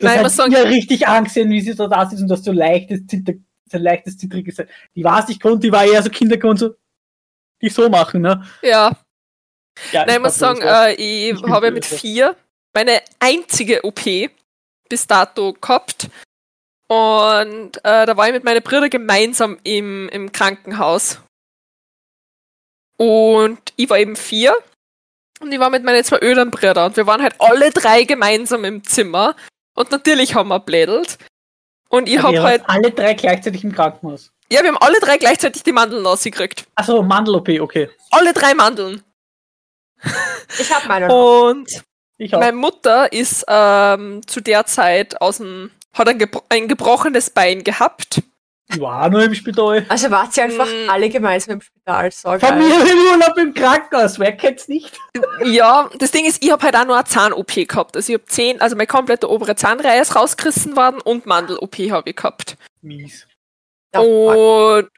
Nein, 0.00 0.22
hat 0.24 0.30
sagen- 0.30 0.52
mir 0.52 0.64
richtig 0.66 1.08
angesehen, 1.08 1.50
wie 1.50 1.60
sie 1.62 1.72
so 1.72 1.86
da 1.88 2.04
sitzt 2.06 2.22
und 2.22 2.28
das 2.28 2.44
so 2.44 2.52
leichtes, 2.52 3.00
so 3.70 3.78
leichtes 3.78 4.18
Zittriges. 4.18 4.56
Die 4.94 5.02
war 5.02 5.20
es 5.20 5.28
nicht 5.28 5.40
gewohnt, 5.42 5.64
die 5.64 5.72
war 5.72 5.84
eher 5.84 6.02
so 6.02 6.10
kindergewohnt, 6.10 6.58
so, 6.58 6.74
die 7.62 7.70
so 7.70 7.88
machen, 7.88 8.20
ne? 8.22 8.44
Ja, 8.62 8.92
Ja, 9.92 10.04
Nein, 10.04 10.16
ich 10.16 10.22
muss 10.22 10.38
sagen, 10.38 10.60
äh, 10.62 10.92
ich, 10.92 11.30
Ich 11.32 11.42
habe 11.48 11.70
mit 11.70 11.82
böse. 11.88 11.96
vier 11.96 12.36
meine 12.74 13.00
einzige 13.18 13.82
OP 13.82 14.00
bis 14.88 15.06
dato 15.06 15.54
gehabt. 15.54 16.10
Und 16.88 17.76
äh, 17.84 18.06
da 18.06 18.16
war 18.16 18.26
ich 18.26 18.32
mit 18.32 18.44
meinen 18.44 18.62
Brüdern 18.62 18.90
gemeinsam 18.90 19.58
im, 19.62 20.08
im 20.08 20.32
Krankenhaus. 20.32 21.20
Und 22.96 23.58
ich 23.76 23.88
war 23.90 23.98
eben 23.98 24.16
vier. 24.16 24.56
Und 25.40 25.52
ich 25.52 25.60
war 25.60 25.70
mit 25.70 25.84
meinen 25.84 26.02
zwei 26.02 26.20
ödern 26.20 26.50
Brüdern. 26.50 26.86
Und 26.86 26.96
wir 26.96 27.06
waren 27.06 27.22
halt 27.22 27.34
alle 27.38 27.70
drei 27.70 28.04
gemeinsam 28.04 28.64
im 28.64 28.82
Zimmer. 28.84 29.36
Und 29.74 29.90
natürlich 29.90 30.34
haben 30.34 30.48
wir 30.48 30.60
blädelt. 30.60 31.18
Und 31.90 32.08
ich 32.08 32.20
habe 32.20 32.42
halt, 32.42 32.62
alle 32.66 32.90
drei 32.90 33.14
gleichzeitig 33.14 33.64
im 33.64 33.72
Krankenhaus. 33.72 34.32
ja, 34.50 34.62
wir 34.62 34.68
haben 34.68 34.78
alle 34.78 34.98
drei 35.00 35.16
gleichzeitig 35.16 35.62
die 35.62 35.72
Mandeln 35.72 36.04
rausgekriegt. 36.04 36.66
Achso, 36.74 37.02
Mandel-OP, 37.02 37.48
okay. 37.60 37.88
Alle 38.10 38.32
drei 38.32 38.54
Mandeln. 38.54 39.02
Ich 40.58 40.72
habe 40.74 40.88
meine. 40.88 41.08
Und 41.14 41.82
Ich 42.18 42.34
auch. 42.34 42.40
Meine 42.40 42.56
Mutter 42.56 43.12
ist 43.12 43.44
ähm, 43.48 44.26
zu 44.26 44.40
der 44.40 44.66
Zeit 44.66 45.20
aus 45.20 45.38
dem, 45.38 45.70
hat 45.94 46.08
ein, 46.08 46.18
gebro 46.18 46.42
ein 46.48 46.68
gebrochenes 46.68 47.30
Bein 47.30 47.64
gehabt. 47.64 48.22
Ich 48.70 48.78
war 48.80 49.08
nur 49.08 49.22
im 49.22 49.34
Spital. 49.34 49.86
Also 49.88 50.10
wart 50.10 50.36
ihr 50.36 50.44
einfach 50.44 50.66
Mm. 50.68 50.90
alle 50.90 51.08
gemeinsam 51.08 51.54
im 51.54 51.60
Spital. 51.62 52.12
So. 52.12 52.38
Familienurlaub 52.38 53.38
im 53.38 53.54
Krankenhaus, 53.54 54.18
wer 54.18 54.32
kennt's 54.36 54.68
nicht? 54.68 54.94
Ja, 55.44 55.88
das 55.98 56.10
Ding 56.10 56.26
ist, 56.26 56.42
ich 56.44 56.50
habe 56.52 56.62
halt 56.62 56.76
auch 56.76 56.84
nur 56.84 56.96
eine 56.96 57.06
Zahn-OP 57.06 57.66
gehabt. 57.66 57.96
Also 57.96 58.12
ich 58.12 58.18
habe 58.18 58.26
zehn, 58.26 58.60
also 58.60 58.76
meine 58.76 58.86
komplette 58.86 59.30
obere 59.30 59.56
Zahnreihe 59.56 60.02
ist 60.02 60.14
rausgerissen 60.14 60.76
worden 60.76 61.00
und 61.00 61.24
Mandel-OP 61.24 61.76
habe 61.90 62.10
ich 62.10 62.16
gehabt. 62.16 62.58
Mies. 62.82 63.26
Ja, 63.94 64.00
und 64.00 64.88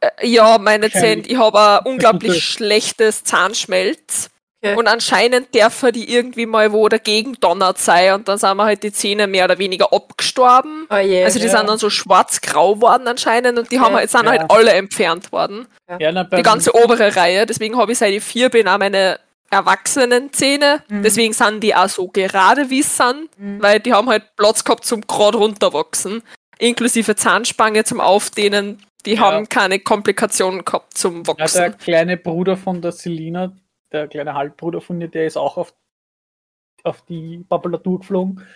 Äh, 0.00 0.26
ja, 0.28 0.58
meine 0.58 0.90
Zähne, 0.90 1.22
ich 1.26 1.38
habe 1.38 1.58
ein 1.58 1.86
unglaublich 1.90 2.44
schlechtes 2.44 3.24
Zahnschmelz. 3.24 4.28
Okay. 4.62 4.74
Und 4.74 4.86
anscheinend 4.88 5.54
dürfen 5.54 5.92
die 5.92 6.10
irgendwie 6.12 6.46
mal 6.46 6.72
wo 6.72 6.88
dagegen 6.88 7.34
donnert 7.40 7.78
sein 7.78 8.14
und 8.14 8.26
dann 8.28 8.38
sind 8.38 8.56
mir 8.56 8.64
halt 8.64 8.82
die 8.82 8.92
Zähne 8.92 9.26
mehr 9.26 9.44
oder 9.44 9.58
weniger 9.58 9.92
abgestorben. 9.92 10.86
Oh 10.90 10.96
je. 10.96 11.24
Also 11.24 11.38
die 11.38 11.44
Ja. 11.46 11.58
sind 11.58 11.68
dann 11.68 11.78
so 11.78 11.90
schwarz-grau 11.90 12.80
worden 12.80 13.06
anscheinend 13.06 13.58
und 13.58 13.70
die 13.70 13.80
haben 13.80 13.92
Ja. 13.92 13.98
halt, 13.98 14.10
sind 14.10 14.24
Ja. 14.24 14.30
halt 14.30 14.50
alle 14.50 14.72
entfernt 14.72 15.30
worden. 15.30 15.66
Ja, 16.00 16.10
na, 16.10 16.24
Die 16.24 16.42
ganze 16.42 16.74
obere 16.74 17.14
Reihe. 17.14 17.44
Deswegen 17.46 17.76
habe 17.76 17.92
ich 17.92 17.98
seit 17.98 18.12
ich 18.14 18.24
vier 18.24 18.48
bin 18.48 18.66
auch 18.66 18.78
meine 18.78 19.20
erwachsenen 19.50 20.32
Zähne. 20.32 20.82
Mhm. 20.88 21.02
Deswegen 21.02 21.32
sind 21.32 21.60
die 21.62 21.74
auch 21.74 21.88
so 21.88 22.08
gerade 22.08 22.70
wie 22.70 22.80
es 22.80 22.96
sind, 22.96 23.28
Mhm. 23.38 23.62
weil 23.62 23.78
die 23.80 23.92
haben 23.92 24.08
halt 24.08 24.24
Platz 24.36 24.64
gehabt 24.64 24.84
zum 24.84 25.02
gerade 25.06 25.38
runterwachsen. 25.38 26.22
Inklusive 26.58 27.14
Zahnspange 27.14 27.84
zum 27.84 28.00
Aufdehnen. 28.00 28.80
Die 29.04 29.14
Ja. 29.14 29.20
haben 29.20 29.48
keine 29.48 29.78
Komplikationen 29.78 30.64
gehabt 30.64 30.96
zum 30.98 31.22
Ja, 31.24 31.28
Wachsen. 31.38 31.58
der 31.58 31.70
kleine 31.72 32.16
Bruder 32.16 32.56
von 32.56 32.80
der 32.82 32.90
Selina, 32.92 33.52
der 33.96 34.08
kleine 34.08 34.34
Halbbruder 34.34 34.80
von 34.80 35.00
ihr, 35.00 35.08
der 35.08 35.26
ist 35.26 35.36
auch 35.36 35.56
auf, 35.56 35.74
auf 36.84 37.02
die 37.02 37.44
Papulatur 37.48 38.00
geflogen. 38.00 38.46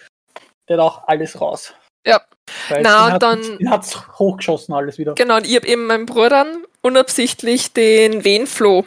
Der 0.68 0.76
hat 0.78 0.84
auch 0.84 1.08
alles 1.08 1.40
raus. 1.40 1.74
Ja. 2.06 2.20
Weil 2.68 2.82
Na, 2.82 3.12
hat, 3.12 3.22
dann- 3.22 3.58
Den 3.58 3.70
hat's 3.70 4.08
hochgeschossen, 4.18 4.74
alles 4.74 4.98
wieder. 4.98 5.14
Genau, 5.14 5.36
und 5.36 5.46
ich 5.46 5.56
habe 5.56 5.66
eben 5.66 5.86
meinem 5.86 6.06
Bruder 6.06 6.46
unabsichtlich 6.82 7.72
den 7.72 8.24
Venenfloh, 8.24 8.84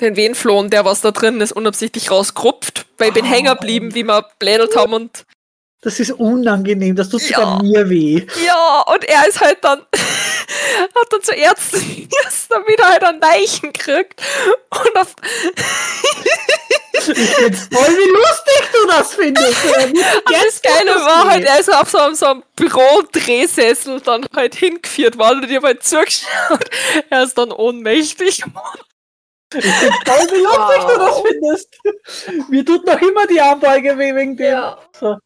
den 0.00 0.16
Venenfloh, 0.16 0.62
der 0.68 0.84
was 0.84 1.00
da 1.02 1.10
drin 1.10 1.40
ist, 1.40 1.52
unabsichtlich 1.52 2.10
rausgerupft, 2.10 2.86
weil 2.98 3.08
ich 3.08 3.14
bin 3.14 3.24
Ah. 3.24 3.28
hängen 3.28 3.54
geblieben, 3.54 3.94
wie 3.94 4.04
wir 4.04 4.26
blädelt 4.38 4.76
haben 4.76 4.92
und 4.94 5.24
Das 5.82 6.00
ist 6.00 6.10
unangenehm, 6.12 6.96
das 6.96 7.10
tut 7.10 7.22
Ja. 7.22 7.36
sogar 7.38 7.62
mir 7.62 7.88
weh. 7.88 8.26
ja, 8.44 8.80
und 8.92 9.04
er 9.04 9.28
ist 9.28 9.40
halt 9.40 9.58
dann, 9.62 9.80
hat 10.94 11.12
dann 11.12 11.22
zuerst 11.22 11.74
erst 12.24 12.50
dann 12.50 12.62
wieder 12.66 12.88
halt 12.88 13.04
ein 13.04 13.20
Leichen 13.20 13.72
gekriegt 13.72 14.20
und 14.70 14.96
auf, 14.98 15.14
Ich 16.92 17.28
find's 17.36 17.68
toll, 17.68 17.88
wie 17.88 18.10
lustig 18.10 18.70
du 18.72 18.86
das 18.88 19.14
findest. 19.14 19.56
Ja, 19.64 19.84
und 19.84 19.98
das 19.98 20.42
jetzt 20.44 20.62
Geile 20.62 20.86
das 20.94 21.02
war 21.04 21.28
halt, 21.30 21.44
er 21.44 21.60
ist 21.60 21.72
auf 21.72 21.90
so 21.90 21.98
einem, 21.98 22.14
so 22.14 22.26
einem 22.26 22.42
Büro-Drehsessel 22.56 24.00
dann 24.00 24.26
halt 24.34 24.54
hingeführt 24.56 25.18
worden 25.18 25.42
und 25.44 25.50
ich 25.50 25.56
habe 25.56 25.68
halt 25.68 25.84
zugeschaut. 25.84 26.70
Er 27.10 27.22
ist 27.22 27.36
dann 27.38 27.52
ohnmächtig 27.52 28.42
Ich 29.54 29.64
find's 29.64 29.98
toll, 30.04 30.26
wie 30.32 30.42
lustig 30.42 30.82
du 30.88 30.98
das 30.98 31.16
Wow. 31.16 31.26
findest. 31.28 32.48
Mir 32.50 32.64
tut 32.64 32.86
noch 32.86 33.00
immer 33.00 33.26
die 33.26 33.40
Armbeuge 33.40 33.96
weh 33.98 34.14
wegen 34.14 34.36
dem. 34.36 34.46
Ja. 34.52 34.78
So. 34.98 35.16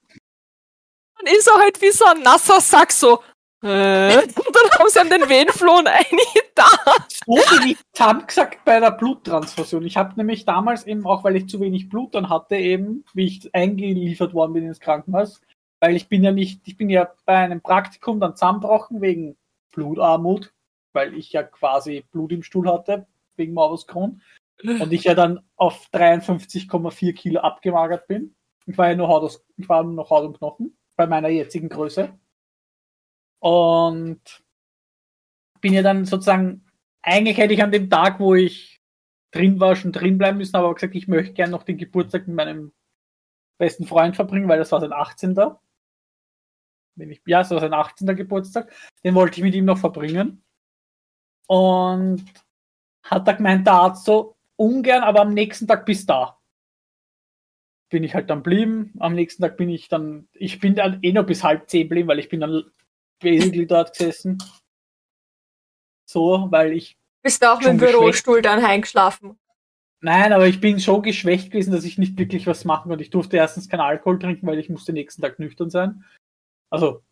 Und 1.20 1.28
ist 1.28 1.48
er 1.48 1.60
halt 1.60 1.80
wie 1.82 1.90
so 1.90 2.04
ein 2.06 2.22
nasser 2.22 2.60
Sack 2.60 2.92
so. 2.92 3.20
Äh? 3.62 4.16
Und 4.24 4.36
dann 4.36 4.78
haben 4.78 4.88
sie 4.88 5.00
ihm 5.00 5.10
den 5.10 5.28
Venenfloh 5.28 5.82
eigentlich 5.84 6.42
da. 6.54 6.66
So 7.26 7.34
wie 7.34 7.72
ich 7.72 8.00
haben 8.00 8.26
gesagt 8.26 8.64
bei 8.64 8.80
der 8.80 8.92
Bluttransfusion. 8.92 9.84
Ich 9.84 9.96
habe 9.96 10.14
nämlich 10.16 10.46
damals 10.46 10.86
eben, 10.86 11.06
auch 11.06 11.24
weil 11.24 11.36
ich 11.36 11.48
zu 11.48 11.60
wenig 11.60 11.88
Blut 11.88 12.14
dann 12.14 12.30
hatte, 12.30 12.56
eben, 12.56 13.04
wie 13.12 13.26
ich 13.26 13.54
eingeliefert 13.54 14.32
worden 14.32 14.54
bin 14.54 14.66
ins 14.66 14.80
Krankenhaus, 14.80 15.42
weil 15.80 15.94
ich 15.94 16.08
bin 16.08 16.24
ja 16.24 16.32
nicht, 16.32 16.66
ich 16.66 16.76
bin 16.76 16.88
ja 16.88 17.12
bei 17.26 17.36
einem 17.36 17.60
Praktikum 17.60 18.18
dann 18.20 18.34
zusammenbrochen 18.34 19.02
wegen 19.02 19.36
Blutarmut, 19.72 20.52
weil 20.92 21.14
ich 21.14 21.32
ja 21.32 21.42
quasi 21.42 22.04
Blut 22.10 22.32
im 22.32 22.42
Stuhl 22.42 22.66
hatte, 22.68 23.06
wegen 23.36 23.52
Morbus 23.52 23.86
Crohn. 23.86 24.22
Und 24.62 24.92
ich 24.92 25.04
ja 25.04 25.14
dann 25.14 25.40
auf 25.56 25.88
53,4 25.94 27.14
Kilo 27.14 27.40
abgemagert 27.40 28.06
bin. 28.08 28.34
Ich 28.66 28.76
war 28.76 28.90
ja 28.90 28.94
nur 28.94 29.08
Haut, 29.08 29.22
aus, 29.22 29.42
ich 29.56 29.68
war 29.70 29.82
nur 29.82 29.94
noch 29.94 30.10
Haut 30.10 30.24
und 30.24 30.36
Knochen 30.38 30.76
bei 31.00 31.06
meiner 31.06 31.30
jetzigen 31.30 31.70
Größe. 31.70 32.12
Und 33.38 34.44
bin 35.62 35.72
ja 35.72 35.80
dann 35.80 36.04
sozusagen, 36.04 36.66
eigentlich 37.00 37.38
hätte 37.38 37.54
ich 37.54 37.62
an 37.62 37.72
dem 37.72 37.88
Tag, 37.88 38.20
wo 38.20 38.34
ich 38.34 38.82
drin 39.30 39.60
war, 39.60 39.76
schon 39.76 39.92
drin 39.92 40.18
bleiben 40.18 40.36
müssen, 40.36 40.56
aber 40.56 40.74
gesagt, 40.74 40.94
ich 40.94 41.08
möchte 41.08 41.32
gerne 41.32 41.52
noch 41.52 41.62
den 41.62 41.78
Geburtstag 41.78 42.26
mit 42.26 42.36
meinem 42.36 42.72
besten 43.58 43.86
Freund 43.86 44.14
verbringen, 44.14 44.46
weil 44.46 44.58
das 44.58 44.72
war 44.72 44.80
sein 44.80 44.92
18. 44.92 45.36
Wenn 46.96 47.10
ich, 47.10 47.22
ja, 47.24 47.40
es 47.40 47.50
war 47.50 47.60
sein 47.60 47.72
18. 47.72 48.14
Geburtstag. 48.14 48.70
Den 49.02 49.14
wollte 49.14 49.38
ich 49.38 49.42
mit 49.42 49.54
ihm 49.54 49.64
noch 49.64 49.78
verbringen. 49.78 50.44
Und 51.46 52.26
hat 53.04 53.26
da 53.26 53.32
gemeint, 53.32 53.66
der 53.66 53.72
Arzt 53.72 54.04
so, 54.04 54.36
ungern, 54.56 55.02
aber 55.02 55.22
am 55.22 55.32
nächsten 55.32 55.66
Tag 55.66 55.86
bis 55.86 56.04
da. 56.04 56.39
Bin 57.90 58.04
ich 58.04 58.14
halt 58.14 58.30
dann 58.30 58.42
blieben. 58.42 58.92
Am 58.98 59.14
nächsten 59.14 59.42
Tag 59.42 59.56
bin 59.56 59.68
ich 59.68 59.88
dann, 59.88 60.28
ich 60.32 60.60
bin 60.60 60.74
dann 60.76 61.00
eh 61.02 61.12
noch 61.12 61.26
bis 61.26 61.42
halb 61.44 61.68
zehn 61.68 61.88
blieben, 61.88 62.08
weil 62.08 62.18
ich 62.20 62.28
bin 62.28 62.40
dann 62.40 62.64
basically 63.20 63.66
dort 63.66 63.92
gesessen. 63.96 64.38
So, 66.08 66.48
weil 66.50 66.72
ich, 66.72 66.96
Bist 67.22 67.42
du 67.42 67.50
auch 67.52 67.58
mit 67.58 67.66
Schon 67.66 67.78
dem 67.78 67.86
Bürostuhl 67.86 68.42
dann 68.42 68.66
heimgeschlafen? 68.66 69.36
nein, 70.02 70.32
aber 70.32 70.46
ich 70.48 70.60
bin 70.60 70.78
so 70.78 71.02
geschwächt 71.02 71.50
gewesen, 71.50 71.72
dass 71.72 71.84
ich 71.84 71.98
nicht 71.98 72.18
wirklich 72.18 72.46
was 72.46 72.64
machen 72.64 72.88
konnte. 72.88 73.04
Ich 73.04 73.10
durfte 73.10 73.36
erstens 73.36 73.68
keinen 73.68 73.80
Alkohol 73.80 74.18
trinken, 74.18 74.46
weil 74.46 74.58
ich 74.58 74.70
musste 74.70 74.92
nächsten 74.92 75.20
Tag 75.22 75.38
nüchtern 75.38 75.70
sein. 75.70 76.04
Also, 76.70 77.02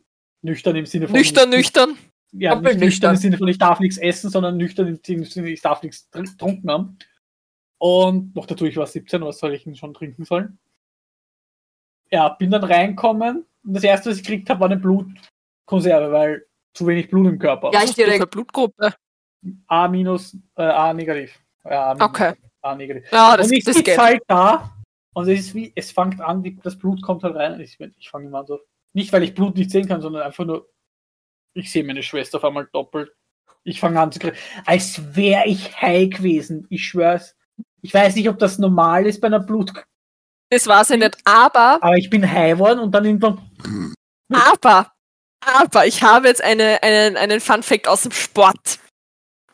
nüchtern 0.42 0.76
im 0.76 0.86
Sinne 0.86 1.06
von. 1.08 1.16
Nüchtern, 1.16 1.50
nüchtern. 1.50 1.96
Ja, 2.32 2.54
nicht 2.54 2.62
nüchtern 2.64 2.80
nüchtern. 2.80 3.14
im 3.14 3.20
Sinne 3.20 3.38
von, 3.38 3.48
ich 3.48 3.58
darf 3.58 3.80
nichts 3.80 3.98
essen, 3.98 4.30
sondern 4.30 4.56
nüchtern 4.56 4.86
im 5.06 5.24
Sinne, 5.24 5.50
ich 5.50 5.60
darf 5.60 5.82
nichts 5.82 6.08
tr- 6.12 6.22
getrunken 6.30 6.70
haben. 6.70 6.98
Und 7.78 8.34
noch 8.34 8.46
dazu, 8.46 8.64
ich 8.64 8.76
war 8.76 8.86
17, 8.86 9.20
was 9.22 9.38
soll 9.38 9.54
ich 9.54 9.64
denn 9.64 9.76
schon 9.76 9.94
trinken 9.94 10.24
sollen? 10.24 10.58
Ja, 12.10 12.30
bin 12.30 12.50
dann 12.50 12.64
reinkommen 12.64 13.44
und 13.64 13.74
das 13.74 13.84
erste, 13.84 14.10
was 14.10 14.18
ich 14.18 14.24
gekriegt 14.24 14.48
habe, 14.50 14.60
war 14.60 14.70
eine 14.70 14.80
Blutkonserve, 14.80 16.12
weil 16.12 16.46
zu 16.74 16.86
wenig 16.86 17.10
Blut 17.10 17.26
im 17.26 17.38
Körper. 17.38 17.70
Ja, 17.72 17.82
ich 17.82 17.94
direkt. 17.94 18.30
Blutgruppe. 18.30 18.94
A 19.66 19.88
minus, 19.88 20.36
äh, 20.56 20.62
A 20.62 20.92
negativ. 20.92 21.38
Ja, 21.64 21.90
A 21.90 21.94
minus, 21.94 22.08
Okay. 22.08 22.34
A 22.62 22.74
negativ. 22.74 23.12
Ja, 23.12 23.36
das, 23.36 23.46
und 23.46 23.52
ich 23.52 23.64
das 23.64 23.76
sitze 23.76 23.96
halt 23.96 24.22
da 24.26 24.72
und 25.18 25.28
es 25.28 25.40
ist 25.40 25.54
wie, 25.54 25.72
es 25.74 25.90
fängt 25.90 26.20
an, 26.20 26.44
die, 26.44 26.56
das 26.62 26.78
Blut 26.78 27.02
kommt 27.02 27.24
halt 27.24 27.34
rein 27.34 27.54
und 27.54 27.60
ich, 27.60 27.78
ich 27.80 28.08
fange 28.08 28.26
immer 28.26 28.38
an 28.38 28.46
so, 28.46 28.60
nicht 28.92 29.12
weil 29.12 29.24
ich 29.24 29.34
Blut 29.34 29.56
nicht 29.56 29.70
sehen 29.70 29.88
kann, 29.88 30.00
sondern 30.00 30.22
einfach 30.22 30.44
nur, 30.44 30.68
ich 31.54 31.72
sehe 31.72 31.82
meine 31.82 32.04
Schwester 32.04 32.38
auf 32.38 32.44
einmal 32.44 32.68
doppelt. 32.72 33.10
Ich 33.64 33.80
fange 33.80 34.00
an 34.00 34.12
zu 34.12 34.20
kriegen, 34.20 34.36
als 34.64 35.16
wäre 35.16 35.46
ich 35.46 35.80
high 35.80 36.08
gewesen. 36.08 36.66
Ich 36.70 36.86
schwör's. 36.86 37.36
Ich 37.82 37.92
weiß 37.92 38.14
nicht, 38.14 38.28
ob 38.28 38.38
das 38.38 38.58
normal 38.58 39.06
ist 39.06 39.20
bei 39.20 39.26
einer 39.26 39.40
Blut, 39.40 39.72
Das 40.50 40.66
weiß 40.66 40.90
ich 40.90 40.98
nicht. 40.98 41.16
Aber, 41.24 41.78
aber 41.82 41.96
ich 41.96 42.08
bin 42.08 42.28
high 42.30 42.52
geworden 42.52 42.80
und 42.80 42.92
dann 42.92 43.04
irgendwann, 43.04 43.42
aber, 44.32 44.92
aber, 45.44 45.86
ich 45.86 46.02
habe 46.02 46.28
jetzt 46.28 46.42
eine, 46.42 46.82
einen, 46.82 47.16
einen 47.16 47.40
Fun 47.40 47.62
Fact 47.62 47.88
aus 47.88 48.02
dem 48.02 48.12
Sport. 48.12 48.78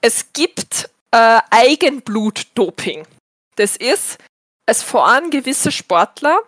Es 0.00 0.32
gibt 0.32 0.90
äh, 1.10 1.40
Eigenblut-Doping. 1.50 3.06
Das 3.56 3.76
ist, 3.76 4.18
es 4.66 4.82
fahren 4.82 5.30
gewisse 5.30 5.70
Sportler 5.70 6.40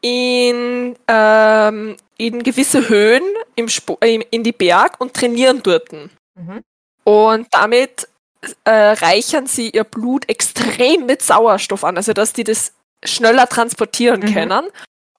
in, 0.00 0.96
ähm, 1.06 1.96
in 2.16 2.42
gewisse 2.42 2.88
Höhen 2.88 3.22
im, 3.56 3.68
in 4.30 4.42
die 4.42 4.52
Berg 4.52 5.00
und 5.00 5.14
trainieren 5.14 5.62
dort. 5.62 5.92
Mhm. 5.92 6.62
Und 7.04 7.48
damit 7.50 8.08
äh, 8.64 8.70
reichern 8.70 9.46
sie 9.46 9.70
ihr 9.70 9.84
Blut 9.84 10.28
extrem 10.28 11.06
mit 11.06 11.22
Sauerstoff 11.22 11.84
an, 11.84 11.96
also 11.96 12.12
dass 12.12 12.32
die 12.32 12.44
das 12.44 12.72
schneller 13.04 13.48
transportieren 13.48 14.20
Mhm. 14.20 14.32
können. 14.34 14.68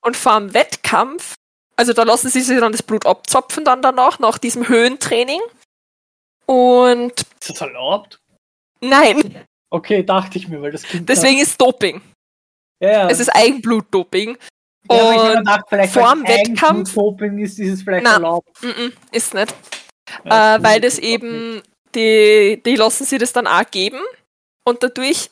Und 0.02 0.18
vor 0.18 0.40
dem 0.40 0.54
Wettkampf, 0.54 1.36
also 1.76 1.94
da 1.94 2.04
lassen 2.04 2.30
sie 2.30 2.42
sich 2.42 2.60
dann 2.60 2.72
das 2.72 2.84
Blut 2.84 3.06
abzapfen 3.06 3.64
dann 3.66 3.82
danach, 3.82 4.20
nach 4.20 4.38
diesem 4.38 4.68
Höhentraining. 4.68 5.42
Und 6.46 7.12
ist 7.22 7.50
das 7.50 7.62
erlaubt? 7.62 8.20
nein, 8.82 9.46
Okay, 9.74 10.04
dachte 10.04 10.38
ich 10.38 10.50
mir, 10.50 10.62
weil 10.62 10.72
das 10.74 10.84
klingt 10.84 11.08
deswegen 11.08 11.40
ist 11.40 11.60
Doping. 11.62 12.02
ja, 12.82 12.92
ja. 12.92 13.10
Es 13.10 13.20
ist 13.22 13.30
Eigenblutdoping. 13.30 14.38
ja, 14.92 15.00
aber 15.00 15.14
ich 15.14 15.22
und 15.22 15.38
gedacht, 15.38 15.66
vielleicht 15.70 15.94
vor 15.94 16.14
dem 16.14 16.24
Wettkampf- 16.26 16.90
Eigenblutdoping 16.90 17.40
ist, 17.40 17.58
ist 17.60 17.74
es 17.76 17.84
vielleicht 17.84 18.04
Na, 18.04 18.14
erlaubt. 18.16 18.50
Mm 18.62 18.68
-mm, 18.68 18.92
ist 19.14 19.34
nicht. 19.34 19.56
Ja, 20.26 20.56
äh, 20.58 20.64
weil 20.64 20.82
das 20.82 20.96
das 20.96 21.04
eben, 21.04 21.62
die, 21.96 22.62
die 22.66 22.76
lassen 22.76 23.06
sie 23.06 23.18
das 23.18 23.32
dann 23.32 23.48
auch 23.48 23.64
geben 23.72 24.02
und 24.66 24.84
dadurch, 24.84 25.30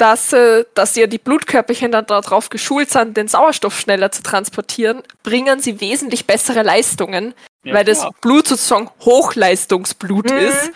dass, 0.00 0.32
äh, 0.32 0.64
dass 0.74 0.96
ja 0.96 1.06
die 1.06 1.18
Blutkörperchen 1.18 1.92
dann 1.92 2.06
darauf 2.06 2.48
geschult 2.48 2.90
sind, 2.90 3.16
den 3.16 3.28
Sauerstoff 3.28 3.78
schneller 3.78 4.10
zu 4.10 4.22
transportieren, 4.22 5.02
bringen 5.22 5.60
sie 5.60 5.80
wesentlich 5.80 6.26
bessere 6.26 6.62
Leistungen, 6.62 7.34
Ja, 7.64 7.74
weil 7.74 7.84
das 7.84 8.00
klar. 8.00 8.14
Blut 8.22 8.48
sozusagen 8.48 8.88
Hochleistungsblut 9.00 10.30
Mhm. 10.30 10.36
ist. 10.38 10.72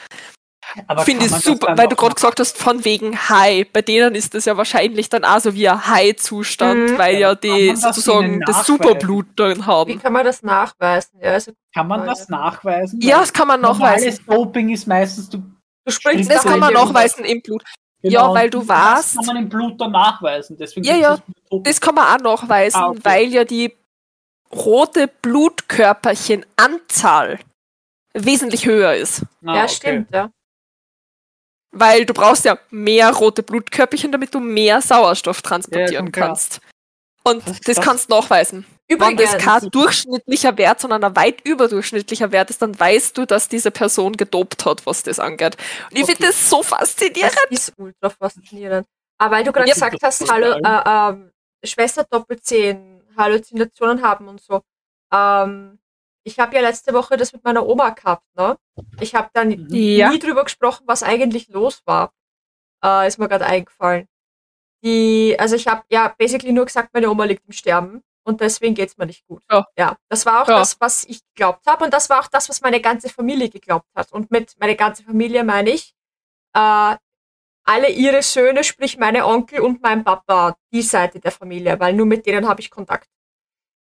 Finde 1.04 1.26
ich 1.26 1.30
das 1.30 1.42
super, 1.44 1.76
weil 1.76 1.88
du 1.88 1.94
gerade 1.94 2.14
gesagt 2.14 2.40
hast, 2.40 2.56
von 2.58 2.84
wegen 2.84 3.28
High. 3.28 3.66
Bei 3.70 3.82
denen 3.82 4.14
ist 4.14 4.34
das 4.34 4.46
ja 4.46 4.56
wahrscheinlich 4.56 5.08
dann 5.08 5.22
auch 5.24 5.38
so 5.38 5.54
wie 5.54 5.68
ein 5.68 5.86
High-Zustand, 5.86 6.92
Mhm. 6.92 6.98
weil 6.98 7.16
ja 7.18 7.34
die 7.34 7.68
das 7.70 7.80
sozusagen 7.82 8.40
das? 8.46 8.66
Superblut 8.66 9.26
drin 9.36 9.58
Wie 9.58 9.62
haben. 9.62 10.02
kann 10.02 10.12
man 10.12 10.24
das 10.24 10.42
nachweisen? 10.42 11.20
Ja, 11.22 11.32
also 11.32 11.52
Kann 11.74 11.86
man 11.86 12.06
das 12.06 12.28
nachweisen? 12.28 13.00
Ja, 13.02 13.20
das 13.20 13.32
kann 13.32 13.46
man 13.48 13.60
nachweisen. 13.60 14.18
Normales 14.18 14.24
Doping 14.26 14.70
ist 14.70 14.86
meistens, 14.86 15.28
du, 15.28 15.38
du 15.84 15.92
sprichst 15.92 16.30
Das 16.30 16.42
kann 16.42 16.58
man 16.58 16.72
nachweisen 16.72 17.24
im 17.24 17.40
Blut. 17.42 17.62
Genau, 18.08 18.28
Ja, 18.28 18.34
weil 18.34 18.50
du 18.50 18.58
das 18.60 18.68
warst- 18.68 19.16
kann 19.16 19.26
man 19.26 19.36
im 19.36 19.48
Blut 19.48 19.80
dann 19.80 19.92
nachweisen. 19.92 20.56
Deswegen 20.56 20.86
Ja, 20.86 20.96
ja. 20.96 21.18
Das 21.62 21.80
kann 21.80 21.94
man 21.94 22.24
auch 22.26 22.42
nachweisen, 22.42 22.76
Ah, 22.80 22.88
okay. 22.90 23.00
weil 23.02 23.26
ja 23.28 23.44
die 23.44 23.74
rote 24.52 25.08
Blutkörperchenanzahl 25.22 27.38
wesentlich 28.12 28.66
höher 28.66 28.94
ist. 28.94 29.22
Ah, 29.44 29.56
Ja, 29.56 29.64
okay. 29.64 29.68
stimmt, 29.74 30.10
ja. 30.12 30.30
Weil 31.72 32.06
du 32.06 32.14
brauchst 32.14 32.44
ja 32.44 32.56
mehr 32.70 33.10
rote 33.12 33.42
Blutkörperchen, 33.42 34.12
damit 34.12 34.32
du 34.34 34.38
mehr 34.40 34.80
Sauerstoff 34.80 35.42
transportieren 35.42 36.06
Ja, 36.06 36.12
kannst. 36.12 36.60
Und 37.24 37.46
Das- 37.48 37.60
das, 37.60 37.76
das- 37.76 37.84
kannst 37.84 38.10
du 38.10 38.14
nachweisen. 38.14 38.64
Wenn 38.88 38.96
Übrigens, 38.96 39.32
das 39.32 39.42
kein 39.42 39.70
durchschnittlicher 39.70 40.56
Wert, 40.58 40.80
sondern 40.80 41.02
ein 41.04 41.16
weit 41.16 41.40
überdurchschnittlicher 41.46 42.32
Wert 42.32 42.50
ist, 42.50 42.60
dann 42.60 42.78
weißt 42.78 43.16
du, 43.16 43.24
dass 43.26 43.48
diese 43.48 43.70
Person 43.70 44.12
gedopt 44.12 44.66
hat, 44.66 44.84
was 44.86 45.02
das 45.02 45.18
angeht. 45.18 45.56
Und 45.90 45.96
ich 45.96 46.02
Okay. 46.02 46.12
finde 46.16 46.26
das 46.28 46.50
so 46.50 46.62
faszinierend. 46.62 47.34
das 47.50 47.68
ist 47.68 47.72
ultra 47.78 48.10
faszinierend. 48.10 48.86
Aber 49.18 49.36
weil 49.36 49.44
du 49.44 49.52
gerade 49.52 49.68
Ja, 49.68 49.74
gesagt 49.74 50.02
hast, 50.02 50.30
Hallo, 50.30 50.52
äh, 50.52 50.82
ähm, 51.12 51.32
Schwester 51.64 52.04
Doppelzehn, 52.04 53.02
Halluzinationen 53.16 54.02
haben 54.02 54.28
und 54.28 54.40
so. 54.42 54.60
Ähm, 55.12 55.78
ich 56.24 56.38
habe 56.38 56.54
ja 56.56 56.60
letzte 56.62 56.92
Woche 56.92 57.16
das 57.16 57.32
mit 57.32 57.42
meiner 57.44 57.66
Oma 57.66 57.90
gehabt, 57.90 58.26
ne? 58.36 58.56
Ich 59.00 59.14
habe 59.14 59.30
dann 59.32 59.48
Mhm. 59.48 59.68
Ja. 59.70 60.10
nie 60.10 60.18
drüber 60.18 60.44
gesprochen, 60.44 60.84
was 60.86 61.02
eigentlich 61.02 61.48
los 61.48 61.80
war. 61.86 62.12
Äh, 62.84 63.08
ist 63.08 63.18
mir 63.18 63.28
gerade 63.28 63.46
eingefallen. 63.46 64.08
Die, 64.84 65.36
also 65.38 65.56
ich 65.56 65.66
habe 65.68 65.84
ja 65.90 66.14
basically 66.18 66.52
nur 66.52 66.66
gesagt, 66.66 66.90
meine 66.92 67.10
Oma 67.10 67.24
liegt 67.24 67.46
im 67.46 67.52
Sterben 67.52 68.02
und 68.24 68.40
deswegen 68.40 68.74
geht's 68.74 68.96
mir 68.96 69.06
nicht 69.06 69.26
gut. 69.26 69.42
Ja. 69.50 69.96
das 70.08 70.26
war 70.26 70.42
auch 70.42 70.48
Ja. 70.48 70.58
das, 70.58 70.80
was 70.80 71.04
ich 71.04 71.20
geglaubt 71.34 71.66
habe 71.66 71.84
und 71.84 71.92
das 71.94 72.08
war 72.10 72.20
auch 72.20 72.28
das, 72.28 72.48
was 72.48 72.60
meine 72.60 72.80
ganze 72.80 73.08
Familie 73.08 73.48
geglaubt 73.48 73.86
hat. 73.94 74.12
Und 74.12 74.30
mit 74.30 74.54
meine 74.58 74.74
ganze 74.76 75.02
Familie 75.04 75.44
meine 75.44 75.70
ich 75.70 75.94
äh, 76.56 76.96
alle 77.66 77.88
ihre 77.90 78.22
Söhne, 78.22 78.62
sprich 78.64 78.98
meine 78.98 79.24
Onkel 79.26 79.60
und 79.60 79.82
mein 79.82 80.04
Papa, 80.04 80.56
die 80.72 80.82
Seite 80.82 81.18
der 81.20 81.30
Familie, 81.32 81.78
weil 81.80 81.94
nur 81.94 82.06
mit 82.06 82.26
denen 82.26 82.46
habe 82.48 82.60
ich 82.60 82.70
Kontakt. 82.70 83.08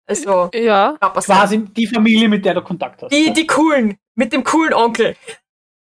Also 0.08 0.50
Ja. 0.54 0.96
Papas 1.00 1.26
Quasi 1.26 1.58
die 1.64 1.86
Familie, 1.86 2.28
mit 2.28 2.44
der 2.44 2.54
du 2.54 2.62
Kontakt 2.62 3.02
hast. 3.02 3.10
die, 3.12 3.32
die 3.32 3.46
coolen, 3.46 3.98
mit 4.14 4.32
dem 4.32 4.44
coolen 4.44 4.72
Onkel. 4.72 5.16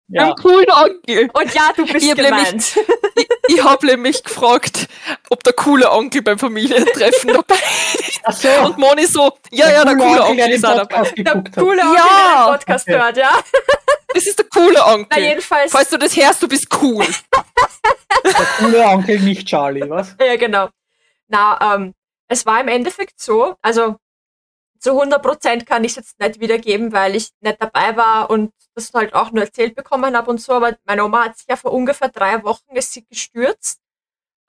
Ja. 0.09 0.27
Ein 0.27 0.35
cooler 0.35 0.83
Onkel. 0.85 1.29
Und 1.33 1.53
ja, 1.53 1.71
du 1.75 1.85
bist 1.85 2.05
Ich 2.05 2.15
gemeint. 2.15 2.77
Ich, 3.15 3.55
ich 3.57 3.63
habe 3.63 3.85
nämlich 3.87 4.23
gefragt, 4.23 4.87
ob 5.29 5.43
der 5.43 5.53
coole 5.53 5.91
Onkel 5.91 6.21
beim 6.21 6.37
Familientreffen 6.39 7.33
dabei 7.33 7.55
ist. 7.99 8.21
Ach 8.23 8.31
so. 8.33 8.47
Und 8.65 8.77
Moni 8.77 9.05
so, 9.05 9.37
ja, 9.51 9.69
ja, 9.71 9.83
der 9.83 9.95
coole 9.97 10.21
Onkel 10.23 10.35
der 10.37 10.51
ist 10.51 10.65
auch 10.65 10.85
dabei. 10.87 11.09
Der 11.11 11.43
coole 11.55 11.81
Onkel, 11.81 11.95
Ja. 11.95 12.03
der 12.03 12.45
den 12.45 12.51
Podcast 12.59 12.87
Okay. 12.87 12.97
hört, 12.99 13.17
ja. 13.17 13.31
Das 14.13 14.25
ist 14.27 14.37
der 14.39 14.45
coole 14.53 14.73
Na, 14.75 14.93
Onkel. 14.93 15.23
jedenfalls. 15.23 15.71
Falls 15.71 15.89
du 15.89 15.97
das 15.97 16.15
hörst, 16.15 16.41
du 16.43 16.47
bist 16.47 16.67
cool. 16.81 17.05
Der 18.23 18.33
coole 18.59 18.85
Onkel, 18.85 19.19
nicht 19.19 19.47
Charlie, 19.47 19.89
was? 19.89 20.15
Ja, 20.21 20.35
genau. 20.35 20.69
Na, 21.27 21.75
ähm, 21.75 21.93
es 22.27 22.45
war 22.45 22.59
im 22.61 22.67
Endeffekt 22.67 23.19
so, 23.19 23.55
also 23.61 23.95
zu 24.79 24.91
100% 24.91 25.65
kann 25.65 25.83
ich 25.83 25.91
es 25.91 25.95
jetzt 25.97 26.19
nicht 26.19 26.39
wiedergeben, 26.39 26.93
weil 26.93 27.15
ich 27.15 27.31
nicht 27.41 27.61
dabei 27.61 27.95
war 27.97 28.29
und 28.29 28.53
das 28.75 28.93
halt 28.93 29.13
auch 29.13 29.31
nur 29.31 29.43
erzählt 29.43 29.75
bekommen 29.75 30.15
habe 30.15 30.29
und 30.31 30.41
so, 30.41 30.53
aber 30.53 30.77
meine 30.85 31.03
Oma 31.03 31.25
hat 31.25 31.37
sich 31.37 31.47
ja 31.49 31.55
vor 31.57 31.73
ungefähr 31.73 32.09
drei 32.09 32.43
Wochen 32.43 32.75
ist 32.75 32.93
sie 32.93 33.05
gestürzt 33.05 33.81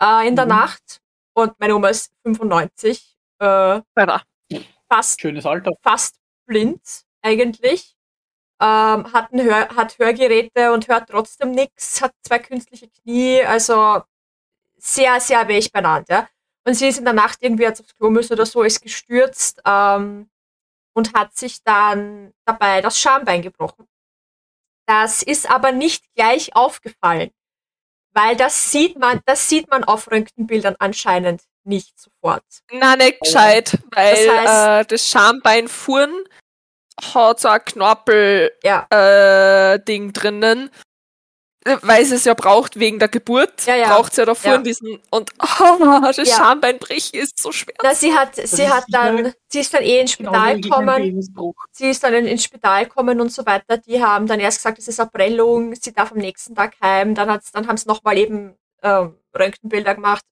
äh, 0.03 0.27
in 0.29 0.37
der 0.37 0.45
Mhm. 0.47 0.51
Nacht 0.51 1.01
und 1.35 1.59
meine 1.61 1.75
Oma 1.77 1.89
ist 1.89 2.13
95, 2.25 3.19
äh, 3.41 3.81
fast 4.89 5.21
Schönes 5.21 5.47
Alter. 5.47 5.73
fast 5.83 6.17
blind 6.47 6.81
eigentlich. 7.23 7.97
Ähm, 8.63 9.13
hat, 9.15 9.33
ein 9.33 9.43
Hör, 9.43 9.69
hat 9.75 9.99
Hörgeräte 9.99 10.73
und 10.73 10.87
hört 10.89 11.09
trotzdem 11.09 11.53
nichts, 11.53 12.03
hat 12.03 12.13
zwei 12.23 12.39
künstliche 12.41 12.89
Knie, 12.91 13.43
also 13.43 14.03
sehr, 14.79 15.19
sehr 15.21 15.49
weich 15.49 15.73
benannt, 15.73 16.09
ja. 16.11 16.29
Und 16.67 16.75
sie 16.75 16.89
ist 16.89 16.99
in 16.99 17.05
der 17.05 17.15
Nacht 17.15 17.39
irgendwie 17.41 17.63
jetzt 17.65 17.81
aufs 17.81 17.97
Klo 17.97 18.11
müssen 18.11 18.35
oder 18.35 18.47
so, 18.47 18.63
ist 18.63 18.83
gestürzt 18.83 19.61
ähm, 19.65 20.29
und 20.95 21.15
hat 21.15 21.35
sich 21.37 21.63
dann 21.63 22.33
dabei 22.45 22.81
das 22.83 22.99
Schambein 23.01 23.43
gebrochen. 23.43 23.87
Das 24.87 25.23
ist 25.23 25.49
aber 25.51 25.73
nicht 25.73 26.05
gleich 26.15 26.55
aufgefallen, 26.55 27.31
weil 28.13 28.37
das 28.37 28.71
sieht 28.73 28.99
man, 28.99 29.21
das 29.25 29.49
sieht 29.49 29.71
man 29.71 29.85
auf 29.85 30.11
Röntgenbildern 30.11 30.77
anscheinend 30.79 31.43
nicht 31.65 31.99
sofort. 31.99 32.45
Na, 32.73 32.97
nicht 32.97 33.21
gescheit, 33.21 33.79
weil 33.93 34.27
Das 34.27 34.35
heißt- 34.37 34.81
äh, 34.81 34.85
das 34.87 35.09
Schambein 35.09 35.69
fuhren 35.69 36.25
hat 37.15 37.41
so 37.41 37.49
ein 37.49 37.65
Knorpel-Ding 37.65 38.59
Ja, 38.65 38.87
äh, 38.91 39.79
drinnen, 40.13 40.71
weil 41.83 42.03
es 42.03 42.11
es 42.11 42.25
ja 42.25 42.35
braucht 42.35 42.79
wegen 42.79 42.99
der 42.99 43.09
Geburt. 43.09 43.67
Ja, 43.67 43.77
ja. 43.77 43.89
Braucht 43.95 44.13
es 44.13 44.17
ja 44.17 44.25
davor 44.25 44.53
Ja. 44.53 44.59
diesen 44.59 44.99
und 45.11 45.31
oh, 45.61 46.01
das 46.03 46.17
Ja. 46.17 46.37
Schambeinbrechen 46.37 47.21
ist 47.21 47.39
so 47.39 47.53
schwer. 47.53 47.75
Na, 47.83 47.95
sie 47.95 48.15
hat, 48.15 48.35
sie 48.37 48.63
ist 48.63 48.71
hat 48.73 48.85
dann, 48.89 49.35
sie 49.49 49.61
ist 49.61 49.75
dann 49.75 49.83
eh 49.83 50.01
ins 50.01 50.13
Spital 50.13 50.61
gekommen. 50.61 51.21
Sie 51.73 51.91
ist 51.91 52.03
dann 52.03 52.15
in- 52.15 52.27
ins 52.27 52.45
Spital 52.45 52.85
gekommen 52.87 53.21
und 53.21 53.31
so 53.33 53.45
weiter. 53.45 53.77
Die 53.77 54.03
haben 54.03 54.27
dann 54.27 54.41
erst 54.41 54.59
gesagt, 54.59 54.79
es 54.79 54.89
ist 54.89 55.01
eine 55.01 55.11
Prellung, 55.11 55.75
sie 55.75 55.93
darf 55.93 56.13
am 56.13 56.19
nächsten 56.19 56.55
Tag 56.55 56.75
heim. 56.83 57.15
Dann, 57.15 57.31
hat's, 57.31 57.53
dann 57.53 57.67
haben 57.69 57.77
sie 57.77 57.89
nochmal 57.89 58.17
eben 58.17 58.57
ähm, 58.83 59.17
Röntgenbilder 59.39 59.95
gemacht. 59.95 60.25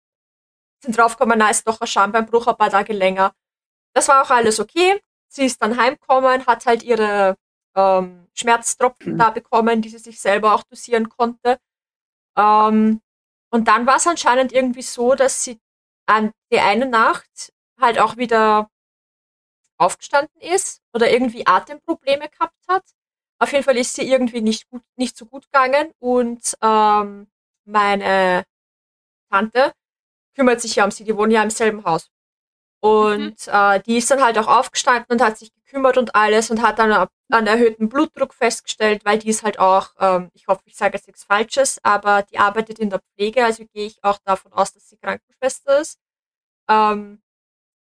Sind 0.83 0.97
draufgekommen, 0.97 1.39
na, 1.39 1.51
ist 1.51 1.66
doch 1.66 1.81
ein 1.81 1.87
Schambeinbruch, 1.87 2.47
ein 2.47 2.57
paar 2.57 2.70
Tage 2.70 2.93
länger. 2.93 3.33
Das 3.95 4.09
war 4.09 4.22
auch 4.22 4.31
alles 4.31 4.61
okay. 4.61 5.01
Sie 5.29 5.45
ist 5.45 5.61
dann 5.61 5.76
heimgekommen, 5.76 6.47
hat 6.47 6.64
halt 6.66 6.83
ihre 6.83 7.37
ähm, 7.79 8.29
Schmerztropfen 8.35 9.14
Mhm. 9.14 9.18
da 9.18 9.31
bekommen, 9.31 9.83
die 9.83 9.91
sie 9.91 9.99
sich 9.99 10.20
selber 10.20 10.55
auch 10.55 10.64
dosieren 10.64 11.09
konnte. 11.09 11.59
Ähm, 12.37 13.01
und 13.53 13.68
dann 13.68 13.87
war 13.87 13.97
es 13.97 14.07
anscheinend 14.07 14.53
irgendwie 14.53 14.83
so, 14.83 15.14
dass 15.14 15.45
sie 15.45 15.61
an 16.07 16.33
die 16.53 16.61
eine 16.61 16.87
Nacht 16.87 17.53
halt 17.81 17.99
auch 18.01 18.16
wieder 18.18 18.70
aufgestanden 19.79 20.41
ist 20.41 20.83
oder 20.93 21.11
irgendwie 21.11 21.47
Atemprobleme 21.47 22.29
gehabt 22.29 22.57
hat. 22.68 22.85
Auf 23.41 23.53
jeden 23.53 23.64
Fall 23.64 23.76
ist 23.76 23.95
sie 23.95 24.11
irgendwie 24.11 24.41
nicht 24.41 24.68
gut, 24.70 24.83
nicht 24.97 25.16
so 25.16 25.26
gut 25.26 25.45
gegangen 25.53 25.93
und 26.01 26.55
ähm, 26.61 27.29
meine 27.64 28.45
Tante 29.31 29.72
kümmert 30.37 30.61
sich 30.61 30.76
ja 30.76 30.85
um 30.85 30.91
sie, 30.93 31.05
die 31.05 31.16
wohnen 31.16 31.33
ja 31.33 31.43
im 31.43 31.51
selben 31.51 31.85
Haus. 31.85 32.11
Und 32.81 33.37
äh, 33.49 33.81
die 33.81 33.97
ist 33.99 34.11
dann 34.11 34.22
halt 34.22 34.39
auch 34.39 34.47
aufgestanden 34.47 35.07
und 35.11 35.20
hat 35.22 35.37
sich 35.37 35.53
gekümmert 35.53 35.99
und 35.99 36.14
alles 36.14 36.51
und 36.51 36.62
hat 36.62 36.79
dann 36.79 37.09
einen 37.31 37.47
erhöhten 37.47 37.89
Blutdruck 37.89 38.33
festgestellt, 38.35 39.05
weil 39.05 39.18
die 39.18 39.29
ist 39.29 39.43
halt 39.43 39.59
auch, 39.59 39.91
ähm, 39.99 40.31
ich 40.33 40.47
hoffe, 40.47 40.62
ich 40.64 40.76
sage 40.76 40.97
jetzt 40.97 41.07
nichts 41.07 41.24
Falsches, 41.24 41.79
aber 41.83 42.22
die 42.22 42.39
arbeitet 42.39 42.79
in 42.79 42.91
der 42.91 43.01
Pflege, 43.01 43.45
also 43.45 43.64
gehe 43.72 43.87
ich 43.87 44.03
auch 44.05 44.18
davon 44.24 44.53
aus, 44.53 44.72
dass 44.72 44.89
sie 44.89 44.97
Krankenschwester 44.97 45.81
ist. 45.81 45.99
Ähm, 46.68 47.20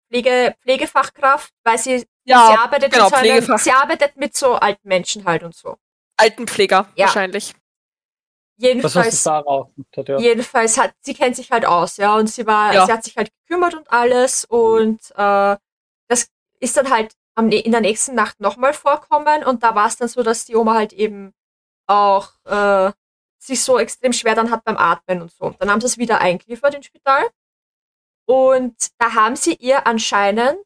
Pflege, 0.09 0.55
Pflegefachkraft, 0.63 1.53
weil 1.65 1.79
sie, 1.79 1.99
sie 1.99 2.07
Ja, 2.25 2.59
arbeitet 2.61 2.93
genau, 2.93 3.07
mit 3.07 3.15
so 3.15 3.17
einem, 3.17 3.59
sie 3.59 3.73
arbeitet 3.73 4.17
mit 4.17 4.37
so 4.37 4.55
alten 4.55 4.87
Menschen 4.87 5.25
halt 5.25 5.43
und 5.43 5.55
so. 5.55 5.79
Altenpfleger 6.17 6.89
Ja. 6.95 7.07
wahrscheinlich. 7.07 7.55
Jedenfalls, 8.59 9.27
hat, 9.27 9.45
ja. 10.09 10.19
jedenfalls 10.19 10.79
hat 10.79 10.95
sie 11.01 11.13
kennt 11.15 11.37
sich 11.37 11.51
halt 11.51 11.67
aus, 11.67 11.99
ja, 11.99 12.15
und 12.17 12.29
sie 12.29 12.47
war, 12.47 12.73
Ja. 12.73 12.87
sie 12.87 12.93
hat 12.93 13.05
sich 13.05 13.17
halt 13.17 13.31
gekümmert 13.43 13.75
und 13.75 13.91
alles 13.91 14.47
und 14.47 15.11
äh, 15.17 15.57
das 16.09 16.31
ist 16.61 16.77
dann 16.77 16.89
halt 16.91 17.15
am, 17.35 17.51
in 17.51 17.71
der 17.73 17.83
nächsten 17.83 18.15
Nacht 18.15 18.41
nochmal 18.41 18.73
vorkommen 18.73 19.45
und 19.45 19.63
da 19.63 19.75
war 19.75 19.87
es 19.89 19.97
dann 19.97 20.09
so, 20.09 20.23
dass 20.23 20.47
die 20.47 20.57
Oma 20.57 20.75
halt 20.75 20.95
eben 20.95 21.35
auch 21.87 22.33
äh, 22.47 22.93
sich 23.39 23.63
so 23.63 23.79
extrem 23.79 24.13
schwer 24.15 24.35
dann 24.35 24.51
hat 24.51 24.65
beim 24.65 24.79
Atmen 24.79 25.21
und 25.23 25.33
so. 25.33 25.51
Dann 25.59 25.71
haben 25.71 25.81
sie 25.81 25.87
es 25.87 25.99
wieder 25.99 26.21
eingeliefert 26.21 26.75
ins 26.75 26.87
Spital 26.87 27.29
und 28.27 28.75
da 28.99 29.13
haben 29.15 29.37
sie 29.37 29.55
ihr 29.55 29.87
anscheinend 29.87 30.65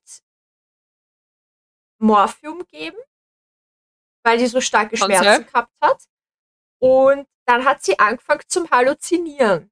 Morphium 1.99 2.61
gegeben, 2.61 2.97
weil 4.25 4.39
die 4.39 4.47
so 4.47 4.61
starke 4.61 4.97
Schmerzen 4.97 5.45
gehabt 5.47 5.73
hat. 5.83 5.99
Und 6.79 7.27
dann 7.51 7.65
hat 7.65 7.83
sie 7.83 7.99
angefangen 7.99 8.43
zum 8.47 8.71
Halluzinieren. 8.71 9.71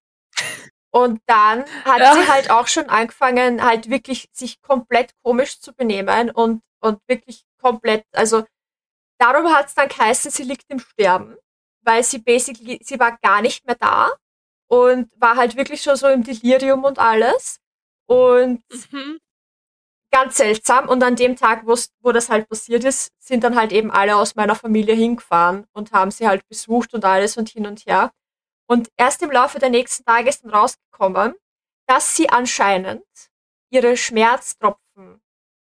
Und 0.91 1.21
dann 1.27 1.65
hat 1.85 2.01
Ja. 2.01 2.15
sie 2.15 2.29
halt 2.29 2.51
auch 2.51 2.67
schon 2.67 2.89
angefangen, 2.89 3.63
halt 3.63 3.91
wirklich 3.91 4.29
sich 4.33 4.61
komplett 4.63 5.13
komisch 5.23 5.61
zu 5.61 5.73
benehmen 5.75 6.31
und, 6.31 6.63
und 6.81 7.01
wirklich 7.07 7.45
komplett, 7.61 8.05
also 8.13 8.45
darum 9.19 9.53
hat 9.55 9.67
es 9.67 9.75
dann 9.75 9.89
geheißen, 9.89 10.31
sie 10.31 10.45
liegt 10.45 10.65
im 10.69 10.81
Sterben, 10.81 11.37
weil 11.83 12.03
sie 12.03 12.19
basically, 12.19 12.81
sie 12.83 12.99
war 12.99 13.19
gar 13.23 13.43
nicht 13.43 13.67
mehr 13.67 13.77
da 13.77 14.11
und 14.69 15.11
war 15.21 15.37
halt 15.37 15.57
wirklich 15.57 15.83
schon 15.83 15.97
so 15.97 16.09
im 16.09 16.25
Delirium 16.25 16.85
und 16.85 16.99
alles. 16.99 17.61
Und 18.07 18.63
Mhm. 18.91 19.19
Ganz 20.11 20.37
seltsam. 20.37 20.89
Und 20.89 21.03
an 21.03 21.17
dem 21.17 21.37
Tag, 21.37 21.63
wo 21.67 22.13
das 22.13 22.29
halt 22.29 22.49
passiert 22.49 22.85
ist, 22.85 23.13
sind 23.19 23.45
dann 23.45 23.57
halt 23.57 23.73
eben 23.73 23.91
alle 23.91 24.17
aus 24.17 24.35
meiner 24.35 24.55
Familie 24.55 24.95
hingefahren 24.95 25.67
und 25.73 25.93
haben 25.93 26.11
sie 26.11 26.27
halt 26.27 26.47
besucht 26.49 26.95
und 26.95 27.05
alles 27.05 27.37
und 27.37 27.49
hin 27.49 27.67
und 27.67 27.87
her. 27.87 28.13
Und 28.67 28.91
erst 28.97 29.23
im 29.23 29.31
Laufe 29.31 29.59
der 29.59 29.71
nächsten 29.71 30.05
Tage 30.05 30.29
ist 30.29 30.45
dann 30.45 30.51
rausgekommen, 30.51 31.35
dass 31.87 32.15
sie 32.17 32.29
anscheinend 32.29 33.05
ihre 33.71 33.97
Schmerztropfen 33.97 35.21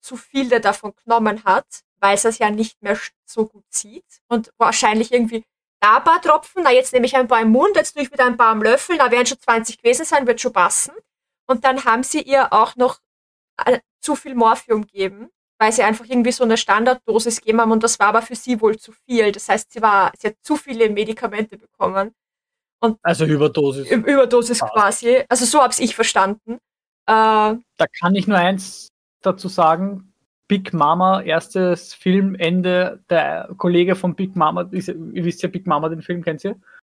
zu 0.01 0.17
viele 0.17 0.61
davon 0.61 0.95
genommen 1.05 1.45
hat, 1.45 1.67
weil 2.01 2.17
sie 2.17 2.29
es 2.29 2.39
ja 2.39 2.51
nicht 2.51 2.83
mehr 2.83 2.99
so 3.27 3.47
gut 3.47 3.65
sieht. 3.71 4.05
Und 4.29 4.53
wahrscheinlich 4.57 5.13
irgendwie 5.13 5.45
da 5.81 5.99
ein 5.99 6.05
paar 6.05 6.23
Tropfen, 6.23 6.63
na 6.63 6.73
jetzt 6.73 6.93
nehme 6.93 7.07
ich 7.07 7.17
ein 7.17 7.29
paar 7.29 7.43
im 7.43 7.51
Mund, 7.51 7.77
jetzt 7.77 7.93
tue 7.93 8.03
ich 8.03 8.13
wieder 8.13 8.25
ein 8.25 8.37
paar 8.37 8.49
am 8.49 8.63
Löffel, 8.63 8.97
da 8.97 9.11
werden 9.11 9.27
schon 9.27 9.41
20 9.41 9.79
gewesen 9.79 10.05
sein, 10.05 10.27
wird 10.27 10.41
schon 10.41 10.53
passen. 10.53 10.93
Und 11.47 11.65
dann 11.65 11.85
haben 11.85 12.03
sie 12.03 12.23
ihr 12.23 12.53
auch 12.53 12.77
noch 12.77 12.99
zu 14.01 14.15
viel 14.15 14.35
Morphium 14.35 14.87
geben, 14.87 15.29
weil 15.59 15.73
sie 15.73 15.83
einfach 15.83 16.05
irgendwie 16.05 16.33
so 16.33 16.45
eine 16.45 16.57
Standarddosis 16.57 17.41
gegeben 17.41 17.61
haben 17.61 17.73
und 17.73 17.83
das 17.83 17.99
war 17.99 18.09
aber 18.09 18.23
für 18.23 18.37
sie 18.37 18.61
wohl 18.61 18.79
zu 18.79 18.93
viel. 18.93 19.33
Das 19.33 19.49
heißt, 19.49 19.73
sie 19.73 19.83
war, 19.83 20.13
sie 20.19 20.29
hat 20.29 20.37
zu 20.43 20.57
viele 20.57 20.89
Medikamente 20.91 21.57
bekommen. 21.57 22.13
Also 23.03 23.25
Überdosis. 23.25 23.91
Überdosis 23.91 24.59
Passt. 24.61 24.73
quasi. 24.75 25.25
Also 25.29 25.45
so 25.45 25.61
hab's 25.61 25.79
ich 25.81 25.95
verstanden. 25.95 26.59
Äh, 27.07 27.09
Da 27.09 27.87
kann 27.99 28.15
ich 28.15 28.27
nur 28.29 28.39
eins 28.39 28.89
dazu 29.23 29.49
sagen. 29.49 30.13
Big 30.49 30.73
Mama, 30.73 31.23
erstes 31.23 31.93
Filmende, 31.95 33.03
der 33.11 33.49
Kollege 33.57 33.97
von 33.97 34.15
Big 34.15 34.37
Mama, 34.37 34.69
ist- 34.71 34.87
ihr 34.89 35.25
wisst 35.25 35.43
ja 35.43 35.49
Big 35.49 35.67
Mama, 35.67 35.89
den 35.89 36.03
Film 36.03 36.23
kennt 36.23 36.45
ihr? 36.45 36.55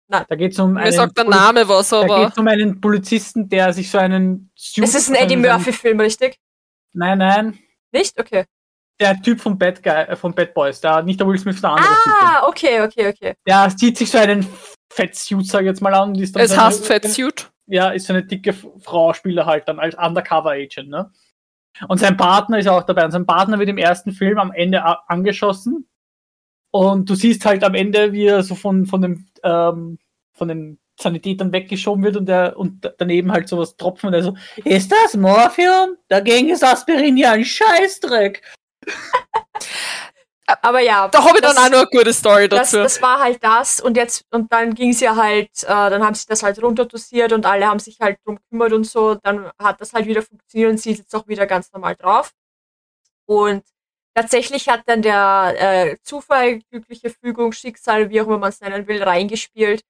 Nein. 0.09 0.25
Da 0.29 0.35
geht 0.35 0.53
es 0.53 0.59
um 0.59 0.73
Mir 0.73 0.81
einen, 0.81 0.93
sagt 0.93 1.17
der 1.19 1.25
Poli- 1.25 1.37
Name 1.37 1.69
was, 1.69 1.91
da 1.91 2.01
aber 2.01 2.25
geht's 2.25 2.39
um 2.39 2.49
einen 2.49 2.81
Polizisten, 2.81 3.49
der 3.49 3.73
sich 3.73 3.89
so 3.89 3.99
einen 3.99 4.51
Suit, 4.57 4.83
es 4.83 4.95
ist 4.97 5.11
ein 5.11 5.15
Eddie 5.15 5.37
Murphy-Film, 5.37 6.01
richtig? 6.01 6.39
Nein, 6.97 7.19
nein, 7.19 7.59
Nicht? 7.93 8.19
Okay. 8.19 8.45
der 8.99 9.21
Typ 9.21 9.41
von 9.41 9.59
Bad, 9.59 9.83
Guy, 9.83 9.93
äh, 9.93 10.17
von 10.17 10.35
Bad 10.35 10.55
Boys, 10.55 10.81
der, 10.81 11.03
nicht 11.03 11.21
der 11.21 11.27
Will 11.27 11.39
Smith, 11.39 11.61
der 11.61 11.71
andere 11.71 11.95
Typ. 12.03 12.13
Ah, 12.23 12.47
okay, 12.49 12.81
okay, 12.81 13.09
okay. 13.09 13.35
Der 13.47 13.69
zieht 13.77 13.99
sich 13.99 14.11
so 14.11 14.19
einen 14.19 14.47
Fettsuit, 14.91 15.47
sag 15.47 15.61
ich 15.61 15.67
jetzt 15.67 15.83
mal 15.83 15.93
an. 15.93 16.11
und 16.11 16.21
ist 16.21 16.35
dann 16.35 16.43
es 16.43 16.57
heißt 16.57 16.87
Fettsuit. 16.87 17.51
ja, 17.67 17.91
ist 17.91 18.07
so 18.07 18.15
eine 18.15 18.25
dicke 18.25 18.55
Frau, 18.55 19.13
spielt 19.13 19.37
er 19.37 19.45
halt 19.45 19.69
dann 19.69 19.79
als 19.79 19.95
Undercover-Agent, 19.95 20.89
ne? 20.89 21.13
Und 21.89 21.99
sein 21.99 22.17
Partner 22.17 22.59
ist 22.59 22.69
auch 22.69 22.85
dabei. 22.85 23.05
Und 23.05 23.11
sein 23.11 23.27
Partner 23.27 23.59
wird 23.59 23.69
im 23.69 23.77
ersten 23.77 24.13
Film 24.13 24.39
am 24.39 24.51
Ende 24.53 24.83
angeschossen. 25.11 25.87
Und 26.71 27.11
du 27.11 27.15
siehst 27.15 27.45
halt 27.45 27.65
am 27.65 27.75
Ende, 27.75 28.13
wie 28.13 28.25
er 28.25 28.43
so 28.43 28.55
von, 28.55 28.87
von 28.87 29.03
dem, 29.03 29.27
ähm, 29.43 29.99
von 30.33 30.49
den 30.99 31.03
Sanitätern 31.03 31.53
weggeschoben 31.53 32.03
wird 32.05 32.17
und 32.17 32.27
der, 32.27 32.57
und 32.59 32.93
daneben 32.99 33.33
halt 33.33 33.49
sowas 33.49 33.77
tropfen 33.77 34.09
und 34.09 34.15
er 34.15 34.23
so, 34.23 34.37
ist 34.65 34.91
das 34.91 35.15
Morphium? 35.15 35.97
Dagegen 36.09 36.49
ist 36.49 36.65
Aspirin 36.65 37.17
ja 37.17 37.33
ein 37.33 37.45
Scheißdreck. 37.45 38.43
Aber 40.63 40.81
ja. 40.81 41.09
Da 41.09 41.25
habe 41.25 41.39
ich 41.39 41.43
das- 41.43 41.55
dann 41.55 41.65
auch 41.65 41.71
noch 41.71 41.79
eine 41.79 41.99
gute 41.99 42.13
Story 42.13 42.49
das, 42.49 42.71
dazu. 42.71 42.83
das 42.83 43.03
war 43.03 43.19
halt 43.21 43.43
das 43.43 43.81
und 43.81 43.97
jetzt 43.97 44.25
und 44.31 44.53
dann 44.53 44.75
ging 44.75 44.91
es 44.91 45.01
ja 45.01 45.17
halt, 45.17 45.51
äh, 45.65 45.67
dann 45.67 46.05
haben 46.05 46.15
sie 46.15 46.27
das 46.29 46.43
halt 46.45 46.63
runterdosiert 46.63 47.33
und 47.33 47.47
alle 47.47 47.67
haben 47.67 47.81
sich 47.81 47.99
halt 48.01 48.19
drum 48.25 48.37
gekümmert 48.37 48.73
und 48.73 48.85
so. 48.85 49.17
Dann 49.17 49.51
hat 49.59 49.81
das 49.81 49.93
halt 49.93 50.07
wieder 50.07 50.23
funktioniert 50.23 50.71
und 50.71 50.79
sie 50.79 50.93
ist 50.93 50.99
jetzt 50.99 51.15
auch 51.17 51.27
wieder 51.27 51.47
ganz 51.47 51.73
normal 51.73 51.97
drauf. 51.97 52.31
Und 53.27 53.65
tatsächlich 54.15 54.69
hat 54.69 54.83
dann 54.87 55.03
der 55.03 55.55
äh, 55.59 55.97
Zufall, 56.05 56.61
glückliche 56.71 57.11
Fügung, 57.11 57.51
Schicksal, 57.53 58.09
wie 58.11 58.21
auch 58.21 58.27
immer 58.27 58.39
man 58.39 58.51
es 58.51 58.61
nennen 58.61 58.87
will, 58.87 59.03
reingespielt 59.03 59.83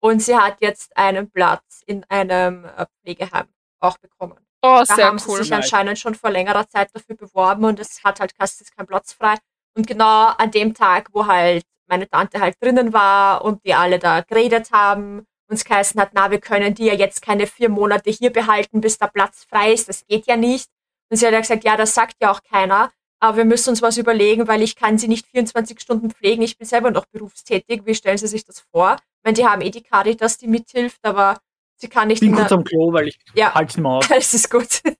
und 0.00 0.22
sie 0.22 0.36
hat 0.36 0.56
jetzt 0.60 0.96
einen 0.96 1.30
Platz 1.30 1.82
in 1.86 2.04
einem 2.08 2.64
äh, 2.64 2.86
Pflegeheim 3.02 3.46
auch 3.80 3.98
bekommen. 3.98 4.38
oh, 4.62 4.82
Da 4.86 4.94
sehr 4.94 5.06
haben 5.06 5.18
sie 5.18 5.28
cool. 5.30 5.38
sich 5.38 5.50
Nice. 5.50 5.64
anscheinend 5.64 5.98
schon 5.98 6.14
vor 6.14 6.30
längerer 6.30 6.68
Zeit 6.68 6.90
dafür 6.94 7.16
beworben 7.16 7.64
und 7.64 7.78
es 7.80 8.02
hat 8.04 8.20
halt 8.20 8.34
es 8.38 8.60
ist 8.60 8.76
kein 8.76 8.86
Platz 8.86 9.12
frei. 9.12 9.34
Und 9.76 9.86
genau 9.86 10.28
an 10.36 10.50
dem 10.50 10.74
Tag, 10.74 11.08
wo 11.12 11.26
halt 11.26 11.64
meine 11.86 12.08
Tante 12.08 12.40
halt 12.40 12.56
drinnen 12.60 12.92
war 12.92 13.44
und 13.44 13.64
die 13.64 13.74
alle 13.74 13.98
da 13.98 14.20
geredet 14.22 14.70
haben, 14.72 15.26
uns 15.48 15.64
geheißen 15.64 16.00
hat, 16.00 16.10
na, 16.12 16.30
wir 16.30 16.40
können 16.40 16.74
die 16.74 16.86
ja 16.86 16.94
jetzt 16.94 17.22
keine 17.22 17.46
vier 17.46 17.68
Monate 17.68 18.10
hier 18.10 18.32
behalten, 18.32 18.80
bis 18.80 18.98
der 18.98 19.08
Platz 19.08 19.44
frei 19.48 19.72
ist, 19.72 19.88
das 19.88 20.06
geht 20.06 20.26
ja 20.26 20.36
nicht. 20.36 20.68
Und 21.10 21.16
sie 21.16 21.26
hat 21.26 21.32
ja 21.32 21.40
gesagt, 21.40 21.64
ja, 21.64 21.76
das 21.76 21.92
sagt 21.94 22.14
ja 22.20 22.30
auch 22.30 22.42
keiner, 22.42 22.92
aber 23.20 23.36
wir 23.38 23.44
müssen 23.44 23.70
uns 23.70 23.82
was 23.82 23.98
überlegen, 23.98 24.48
weil 24.48 24.62
ich 24.62 24.74
kann 24.76 24.98
sie 24.98 25.08
nicht 25.08 25.26
24 25.26 25.78
Stunden 25.80 26.10
pflegen, 26.10 26.42
ich 26.42 26.56
bin 26.58 26.66
selber 26.66 26.90
noch 26.90 27.06
berufstätig, 27.06 27.82
wie 27.84 27.94
stellen 27.94 28.18
Sie 28.18 28.26
sich 28.26 28.44
das 28.44 28.60
vor? 28.72 28.96
Ich 28.96 29.24
meine, 29.24 29.34
die 29.34 29.46
haben 29.46 29.60
eh 29.62 29.70
die 29.70 29.82
Caritas, 29.82 30.38
die 30.38 30.46
mithilft, 30.48 31.04
aber 31.04 31.38
sie 31.76 31.88
kann 31.88 32.08
nicht 32.08 32.22
Ich 32.22 32.28
bin 32.28 32.36
kurz 32.36 32.50
am 32.52 32.64
Klo, 32.64 32.92
weil 32.92 33.08
ich 33.08 33.18
Ja. 33.34 33.54
nicht 33.60 33.78
mehr 33.78 33.90
aus. 33.92 34.10
alles 34.10 34.34
ist 34.34 34.50
gut. 34.50 34.82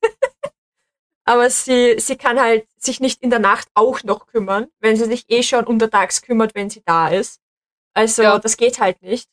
Aber 1.26 1.48
sie, 1.48 1.96
sie 2.00 2.16
kann 2.16 2.40
halt 2.40 2.66
sich 2.76 2.98
nicht 2.98 3.22
in 3.22 3.30
der 3.30 3.38
Nacht 3.38 3.68
auch 3.74 4.02
noch 4.02 4.26
kümmern, 4.26 4.66
wenn 4.80 4.96
sie 4.96 5.04
sich 5.04 5.26
eh 5.28 5.42
schon 5.44 5.64
untertags 5.64 6.22
kümmert, 6.22 6.56
wenn 6.56 6.70
sie 6.70 6.82
da 6.84 7.08
ist. 7.08 7.40
Also 7.94 8.22
Ja. 8.22 8.38
das 8.38 8.56
geht 8.56 8.80
halt 8.80 9.00
nicht. 9.02 9.28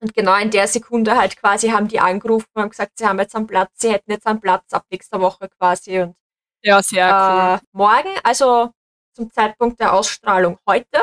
Und 0.00 0.14
genau 0.14 0.36
in 0.36 0.50
der 0.50 0.66
Sekunde 0.66 1.16
halt 1.16 1.36
quasi 1.36 1.68
haben 1.68 1.86
die 1.86 2.00
angerufen 2.00 2.48
und 2.54 2.62
haben 2.62 2.70
gesagt, 2.70 2.98
sie 2.98 3.06
haben 3.06 3.20
jetzt 3.20 3.36
einen 3.36 3.46
Platz, 3.46 3.70
sie 3.74 3.92
hätten 3.92 4.10
jetzt 4.10 4.26
einen 4.26 4.40
Platz 4.40 4.72
ab 4.72 4.84
nächster 4.90 5.20
Woche 5.20 5.48
quasi. 5.48 6.00
Und 6.00 6.16
Ja, 6.64 6.82
sehr 6.82 7.06
cool. 7.28 7.58
äh, 7.62 7.66
morgen, 7.72 8.10
also 8.24 8.72
zum 9.14 9.30
Zeitpunkt 9.30 9.80
der 9.80 9.92
Ausstrahlung 9.92 10.58
heute, 10.66 11.00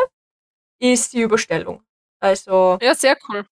ist 0.80 1.14
die 1.14 1.22
Überstellung. 1.22 1.84
Also 2.20 2.78
Ja, 2.82 2.96
sehr 2.96 3.18
cool. 3.30 3.46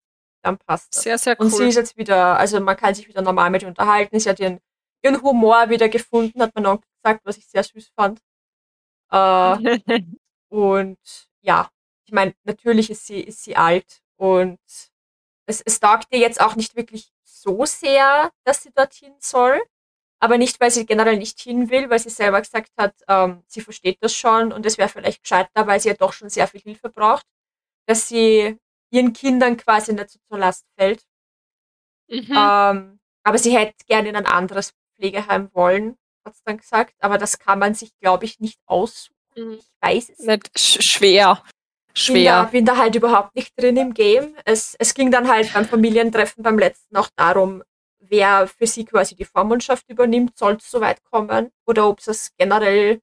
dann 0.43 0.57
passt 0.57 0.95
das. 0.95 1.03
Sehr, 1.03 1.17
sehr 1.17 1.39
Und 1.39 1.49
sie 1.51 1.63
cool. 1.63 1.69
ist 1.69 1.75
jetzt 1.75 1.97
wieder, 1.97 2.37
also 2.37 2.59
man 2.59 2.77
kann 2.77 2.95
sich 2.95 3.07
wieder 3.07 3.21
normal 3.21 3.49
mit 3.51 3.61
ihr 3.63 3.67
unterhalten. 3.69 4.19
Sie 4.19 4.29
hat 4.29 4.39
ihren, 4.39 4.59
ihren 5.03 5.21
Humor 5.21 5.69
wieder 5.69 5.89
gefunden, 5.89 6.41
hat 6.41 6.53
mein 6.55 6.65
Onkel 6.65 6.87
gesagt, 7.03 7.21
was 7.25 7.37
ich 7.37 7.47
sehr 7.47 7.63
süß 7.63 7.91
fand. 7.95 8.19
Äh, 9.11 9.79
und 10.49 10.99
ja, 11.41 11.69
ich 12.05 12.13
meine, 12.13 12.33
natürlich 12.43 12.89
ist 12.89 13.05
sie, 13.07 13.21
ist 13.21 13.43
sie 13.43 13.55
alt 13.55 14.01
und 14.17 14.59
es, 15.47 15.61
es 15.61 15.79
taugt 15.79 16.07
ihr 16.11 16.19
jetzt 16.19 16.41
auch 16.41 16.55
nicht 16.55 16.75
wirklich 16.75 17.11
so 17.23 17.65
sehr, 17.65 18.31
dass 18.45 18.63
sie 18.63 18.71
dorthin 18.73 19.15
soll. 19.19 19.61
Aber 20.23 20.37
nicht, 20.37 20.59
weil 20.59 20.69
sie 20.71 20.85
generell 20.85 21.17
nicht 21.17 21.39
hin 21.39 21.69
will, 21.71 21.89
weil 21.89 21.99
sie 21.99 22.09
selber 22.11 22.39
gesagt 22.41 22.71
hat, 22.77 22.93
ähm, 23.07 23.43
sie 23.47 23.61
versteht 23.61 23.97
das 24.01 24.13
schon 24.13 24.53
und 24.53 24.65
es 24.65 24.77
wäre 24.77 24.87
vielleicht 24.89 25.23
gescheiter, 25.23 25.65
weil 25.65 25.79
sie 25.79 25.89
ja 25.89 25.95
doch 25.95 26.13
schon 26.13 26.29
sehr 26.29 26.47
viel 26.47 26.61
Hilfe 26.61 26.89
braucht, 26.89 27.25
dass 27.87 28.07
sie 28.07 28.57
ihren 28.91 29.13
Kindern 29.13 29.57
quasi 29.57 29.93
nicht 29.93 30.11
so 30.11 30.19
zur 30.29 30.37
Last 30.37 30.65
fällt. 30.77 31.03
Mhm. 32.09 32.27
Ähm, 32.29 32.99
aber 33.23 33.37
sie 33.37 33.57
hätte 33.57 33.73
gerne 33.87 34.09
in 34.09 34.15
ein 34.15 34.25
anderes 34.27 34.73
Pflegeheim 34.95 35.49
wollen, 35.53 35.97
hat 36.25 36.35
sie 36.35 36.41
dann 36.45 36.57
gesagt. 36.57 36.93
Aber 36.99 37.17
das 37.17 37.39
kann 37.39 37.57
man 37.59 37.73
sich, 37.73 37.91
glaube 37.99 38.25
ich, 38.25 38.39
nicht 38.39 38.59
aussuchen. 38.67 39.15
Mhm. 39.35 39.53
Ich 39.53 39.71
weiß 39.81 40.09
es 40.09 40.19
Nicht 40.19 40.51
sch 40.59 40.81
schwer. 40.83 41.35
bin 41.35 42.25
da, 42.25 42.43
Schwer. 42.43 42.45
bin 42.51 42.65
da 42.65 42.77
halt 42.77 42.95
überhaupt 42.95 43.35
nicht 43.35 43.53
drin 43.59 43.77
im 43.77 43.93
Game. 43.93 44.35
Es, 44.45 44.75
es 44.77 44.93
ging 44.93 45.09
dann 45.09 45.27
halt 45.29 45.51
beim 45.53 45.65
Familientreffen 45.65 46.43
beim 46.43 46.59
letzten 46.59 46.95
auch 46.97 47.09
darum, 47.15 47.63
wer 48.11 48.47
für 48.47 48.67
sie 48.67 48.85
quasi 48.85 49.15
die 49.15 49.25
Vormundschaft 49.25 49.89
übernimmt, 49.89 50.37
soll 50.37 50.55
es 50.55 50.69
soweit 50.69 51.03
kommen 51.05 51.49
oder 51.65 51.87
ob 51.87 52.01
sie 52.01 52.11
es 52.11 52.31
generell 52.37 52.99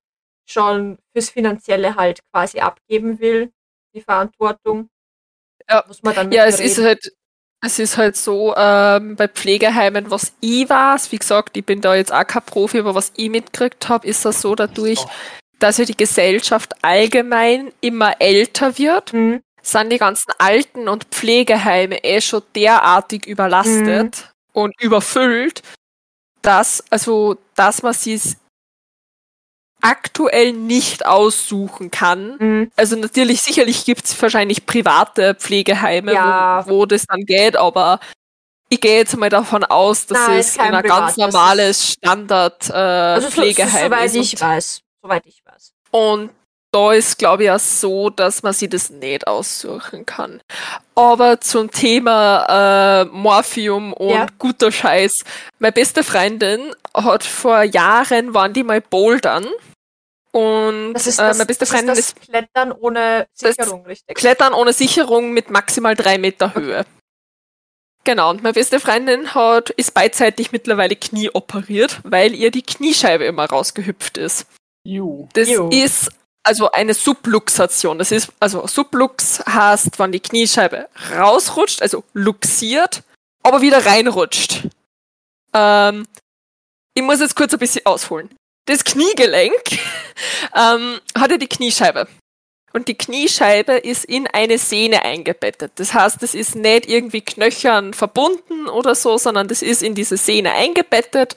schon 0.49 0.99
fürs 1.13 1.31
Finanzielle 1.31 1.97
halt 1.97 2.21
quasi 2.31 2.61
abgeben 2.61 3.19
will, 3.19 3.51
die 3.95 4.03
Verantwortung. 4.03 4.89
Ja. 5.69 5.85
Muss 5.89 6.03
man 6.03 6.15
dann 6.15 6.33
Ja, 6.33 6.47
es 6.47 6.61
ist 6.61 6.79
halt, 6.79 7.13
es 7.65 7.79
ist 7.79 7.97
halt 7.97 8.17
so, 8.17 8.55
ähm, 8.57 9.17
bei 9.17 9.29
Pflegeheimen, 9.29 10.11
was 10.11 10.33
ich 10.41 10.69
weiß, 10.69 11.11
wie 11.11 11.19
gesagt, 11.19 11.57
ich 11.57 11.65
bin 11.65 11.81
da 11.81 11.95
jetzt 11.95 12.13
auch 12.13 12.27
kein 12.27 12.43
Profi, 12.43 12.79
aber 12.79 12.95
was 12.95 13.13
ich 13.17 13.31
mitgekriegt 13.31 13.89
habe, 13.89 14.07
ist 14.07 14.25
das 14.25 14.43
so 14.43 14.55
dadurch, 14.55 15.05
dass 15.59 15.79
ja 15.79 15.85
die 15.85 15.97
Gesellschaft 15.97 16.73
allgemein 16.83 17.73
immer 17.81 18.21
älter 18.21 18.79
wird, 18.79 19.13
Hm, 19.13 19.43
sind 19.61 19.91
die 19.91 19.99
ganzen 19.99 20.33
Alten- 20.39 20.89
und 20.89 21.05
Pflegeheime 21.07 22.03
eh 22.05 22.21
schon 22.21 22.43
derartig 22.55 23.27
überlastet 23.27 24.33
und 24.53 24.74
überfüllt, 24.80 25.62
dass, 26.42 26.84
also, 26.90 27.36
dass 27.55 27.82
man 27.82 27.92
sie 27.92 28.20
aktuell 29.80 30.53
nicht 30.53 31.07
aussuchen 31.07 31.90
kann, 31.90 32.36
hm. 32.38 32.72
also 32.76 32.96
natürlich, 32.96 33.42
sicherlich 33.42 33.84
gibt's 33.84 34.20
wahrscheinlich 34.20 34.66
private 34.66 35.34
Pflegeheime, 35.36 36.12
Ja. 36.14 36.64
wo, 36.66 36.70
wo 36.80 36.86
das 36.86 37.07
dann 37.07 37.20
geht, 37.20 37.57
aber 37.57 38.01
ich 38.70 38.80
gehe 38.80 38.96
jetzt 38.99 39.16
mal 39.16 39.30
davon 39.30 39.64
aus, 39.64 40.07
dass 40.07 40.26
Nein, 40.28 40.38
es 40.38 40.59
ein 40.59 40.72
ganz 40.82 41.14
privat, 41.14 41.16
normales 41.32 41.92
Standard 41.92 42.68
äh, 42.68 42.72
Also 42.72 43.28
so, 43.28 43.34
so, 43.36 43.40
Pflegeheim 43.40 43.84
soweit 43.92 44.14
ist. 44.14 44.14
ich 44.16 44.40
weiß. 44.40 44.80
Soweit 45.01 45.26
ich 45.26 45.42
weiß. 45.44 45.72
Und 45.90 46.30
da 46.71 46.93
ist, 46.93 47.19
glaube 47.19 47.45
ich, 47.45 47.51
auch 47.51 47.59
so, 47.59 48.11
dass 48.11 48.43
man 48.43 48.53
sich 48.53 48.69
das 48.69 48.91
nicht 48.91 49.27
aussuchen 49.27 50.05
kann. 50.05 50.41
Aber 50.95 51.41
zum 51.41 51.71
Thema 51.71 53.03
äh, 53.03 53.05
Morphium 53.07 53.93
und 53.95 54.11
Ja. 54.11 54.27
guter 54.39 54.71
Scheiß. 54.71 55.25
Meine 55.59 55.73
beste 55.73 56.05
Freundin 56.05 56.75
hat 56.95 57.25
vor 57.25 57.62
Jahren, 57.62 58.35
waren 58.35 58.53
die 58.53 58.64
mal 58.64 58.81
bouldern. 58.81 59.47
Und 60.33 60.93
Das 60.93 61.07
ist 61.07 61.19
äh, 61.19 61.23
das, 61.23 61.39
meine 61.39 61.47
beste 61.47 61.64
Freundin 61.64 61.97
ist 61.97 62.14
das 62.16 62.27
Klettern 62.27 62.73
ohne 62.73 63.27
Sicherung, 63.33 63.87
richtig? 63.87 64.16
Klettern 64.16 64.53
ohne 64.53 64.73
Sicherung 64.75 65.33
mit 65.33 65.51
maximal 65.51 65.95
drei 65.95 66.19
Meter 66.19 66.55
Höhe. 66.55 66.85
Genau, 68.05 68.31
und 68.31 68.43
meine 68.43 68.53
beste 68.55 68.79
Freundin 68.79 69.35
hat, 69.35 69.71
ist 69.71 69.93
beidseitig 69.95 70.53
mittlerweile 70.53 70.97
Knie 70.97 71.31
operiert, 71.33 72.01
weil 72.05 72.35
ihr 72.35 72.51
die 72.51 72.62
Kniescheibe 72.62 73.25
immer 73.25 73.47
rausgehüpft 73.47 74.19
ist. 74.19 74.47
Ju. 74.85 75.29
Das 75.33 75.49
Jo. 75.49 75.69
ist 75.71 76.11
also 76.49 76.70
eine 76.70 76.94
Subluxation. 76.94 77.99
Das 77.99 78.11
ist, 78.11 78.32
also 78.40 78.66
Sublux 78.66 79.44
heißt, 79.46 79.99
wenn 79.99 80.12
die 80.12 80.20
Kniescheibe 80.20 80.88
rausrutscht, 81.14 81.82
also 81.82 82.05
luxiert, 82.14 83.03
aber 83.42 83.61
wieder 83.61 83.84
reinrutscht. 83.84 84.66
Ähm, 85.53 86.07
ich 86.94 87.03
muss 87.03 87.20
jetzt 87.20 87.36
kurz 87.36 87.53
ein 87.53 87.59
bisschen 87.59 87.84
ausholen. 87.84 88.30
Das 88.64 88.82
Kniegelenk 88.82 89.53
ähm, 90.57 90.99
hat 91.14 91.30
ja 91.30 91.36
die 91.36 91.49
Kniescheibe. 91.49 92.09
Und 92.72 92.88
die 92.88 92.96
Kniescheibe 92.96 93.72
ist 93.72 94.07
in 94.07 94.26
eine 94.26 94.57
Sehne 94.57 95.03
eingebettet. 95.03 95.72
Das 95.74 95.92
heißt, 95.92 96.22
es 96.22 96.34
ist 96.34 96.55
nicht 96.55 96.88
irgendwie 96.88 97.20
knöchern 97.20 97.92
verbunden 97.92 98.68
oder 98.68 98.94
so, 98.94 99.18
sondern 99.18 99.49
das 99.49 99.61
ist 99.61 99.82
in 99.82 99.94
diese 99.94 100.16
Sehne 100.16 100.53
eingebettet 100.53 101.36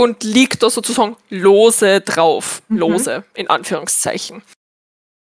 und 0.00 0.24
liegt 0.24 0.62
da 0.62 0.70
sozusagen 0.70 1.18
lose 1.28 2.00
drauf. 2.00 2.62
Mhm. 2.68 2.78
Lose, 2.78 3.24
in 3.34 3.50
Anführungszeichen. 3.50 4.42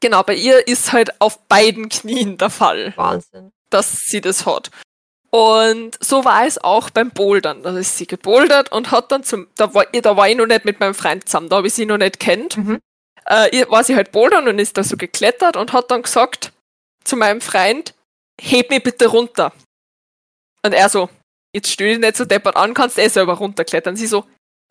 genau, 0.00 0.22
bei 0.22 0.34
ihr 0.34 0.68
ist 0.68 0.92
halt 0.92 1.20
auf 1.20 1.38
beiden 1.48 1.88
Knien 1.88 2.36
der 2.36 2.50
Fall, 2.50 2.92
Wahnsinn. 2.96 3.50
dass 3.70 4.06
sie 4.06 4.20
das 4.20 4.44
hat. 4.44 4.70
Und 5.30 5.96
so 6.04 6.24
war 6.24 6.46
es 6.46 6.58
auch 6.58 6.90
beim 6.90 7.10
Bouldern. 7.10 7.62
Da 7.62 7.76
ist 7.76 7.96
sie 7.96 8.06
gebouldert 8.06 8.70
und 8.70 8.90
hat 8.90 9.10
dann 9.10 9.24
zum, 9.24 9.48
da 9.56 9.72
war, 9.74 9.86
da 9.86 10.16
war 10.16 10.28
ich 10.28 10.36
noch 10.36 10.46
nicht 10.46 10.64
mit 10.64 10.78
meinem 10.78 10.94
Freund 10.94 11.26
zusammen, 11.26 11.48
da 11.48 11.56
habe 11.56 11.66
ich 11.66 11.74
sie 11.74 11.86
noch 11.86 11.98
nicht 11.98 12.20
kennt. 12.20 12.56
Mhm. 12.56 12.78
Äh, 13.26 13.66
war 13.70 13.82
sie 13.82 13.96
halt 13.96 14.12
bouldern 14.12 14.46
und 14.48 14.58
ist 14.58 14.76
da 14.76 14.84
so 14.84 14.98
geklettert 14.98 15.56
und 15.56 15.72
hat 15.72 15.90
dann 15.90 16.02
gesagt 16.02 16.52
zu 17.04 17.16
meinem 17.16 17.40
Freund, 17.40 17.94
heb 18.38 18.68
mich 18.68 18.82
bitte 18.82 19.06
runter. 19.06 19.52
Und 20.62 20.72
er 20.74 20.88
so, 20.88 21.08
jetzt 21.54 21.70
stell 21.70 21.90
dich 21.92 21.98
nicht 22.00 22.16
so 22.16 22.24
deppert 22.24 22.56
an, 22.56 22.74
kannst 22.74 22.98
eh 22.98 23.08
selber 23.08 23.34
runterklettern. 23.34 23.96
Sie 23.96 24.06
so, 24.06 24.24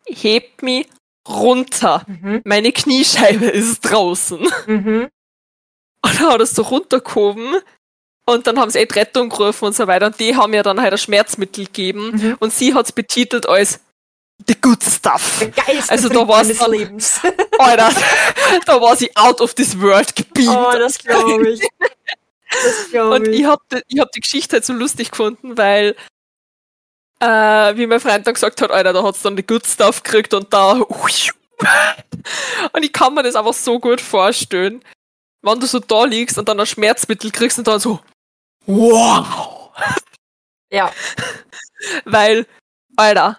heb 0.08 0.62
mich 0.62 0.86
runter. 1.26 2.04
Mhm. 2.06 2.42
Meine 2.44 2.70
Kniescheibe 2.72 3.46
ist 3.46 3.80
draußen. 3.80 4.46
Mhm. 4.66 5.08
Und 6.04 6.20
dann 6.20 6.28
hat 6.28 6.34
er 6.38 6.40
es 6.40 6.50
so 6.54 6.60
runtergehoben 6.62 7.56
und 8.26 8.46
dann 8.46 8.58
haben 8.58 8.70
sie 8.70 8.78
eh 8.78 8.88
Rettung 8.92 9.30
gerufen 9.30 9.64
und 9.66 9.74
so 9.74 9.86
weiter. 9.86 10.06
Und 10.06 10.20
die 10.20 10.36
haben 10.36 10.52
ja 10.52 10.62
dann 10.62 10.80
halt 10.80 10.92
ein 10.92 10.98
Schmerzmittel 10.98 11.64
gegeben 11.64 12.10
Mhm. 12.10 12.36
und 12.40 12.52
sie 12.52 12.74
hat 12.74 12.84
es 12.86 12.92
betitelt 12.92 13.46
als 13.48 13.80
The 14.46 14.54
Good 14.60 14.82
Stuff. 14.84 15.38
Der 15.40 15.48
geilste 15.48 15.90
Also 15.92 16.08
da 16.10 16.24
meines 16.26 16.58
dann- 16.58 16.70
Lebens. 16.72 17.20
Alter, 17.58 17.90
da 18.66 18.80
war 18.82 18.96
sie 18.96 19.14
out 19.16 19.40
of 19.40 19.54
this 19.54 19.80
world 19.80 20.14
gebeamt. 20.14 20.48
Oh, 20.74 20.78
das 20.78 20.98
glaube 20.98 21.48
ich. 21.50 21.60
Das 22.50 22.90
glaube 22.90 23.14
Und 23.16 23.28
ich. 23.28 23.40
ich 23.40 23.46
habe 23.46 23.62
ich 23.88 23.98
hab 23.98 24.12
die 24.12 24.20
Geschichte 24.20 24.56
halt 24.56 24.64
so 24.66 24.74
lustig 24.74 25.10
gefunden, 25.10 25.56
weil, 25.56 25.96
äh, 27.24 27.76
wie 27.76 27.86
mein 27.86 28.00
Freund 28.00 28.26
dann 28.26 28.34
gesagt 28.34 28.60
hat, 28.60 28.70
Alter, 28.70 28.92
da 28.92 29.02
hat's 29.02 29.22
dann 29.22 29.36
die 29.36 29.46
Good 29.46 29.66
Stuff 29.66 30.02
gekriegt 30.02 30.34
und 30.34 30.52
da. 30.52 30.72
Und 32.72 32.82
ich 32.82 32.92
kann 32.92 33.14
mir 33.14 33.22
das 33.22 33.36
einfach 33.36 33.54
so 33.54 33.78
gut 33.78 34.00
vorstellen, 34.00 34.82
wenn 35.42 35.60
du 35.60 35.66
so 35.66 35.78
da 35.78 36.04
liegst 36.04 36.36
und 36.38 36.48
dann 36.48 36.58
ein 36.58 36.66
Schmerzmittel 36.66 37.30
kriegst 37.30 37.58
und 37.58 37.68
dann 37.68 37.78
so. 37.78 38.00
Wow! 38.66 39.70
Ja. 40.70 40.90
Weil, 42.04 42.46
Alter, 42.96 43.38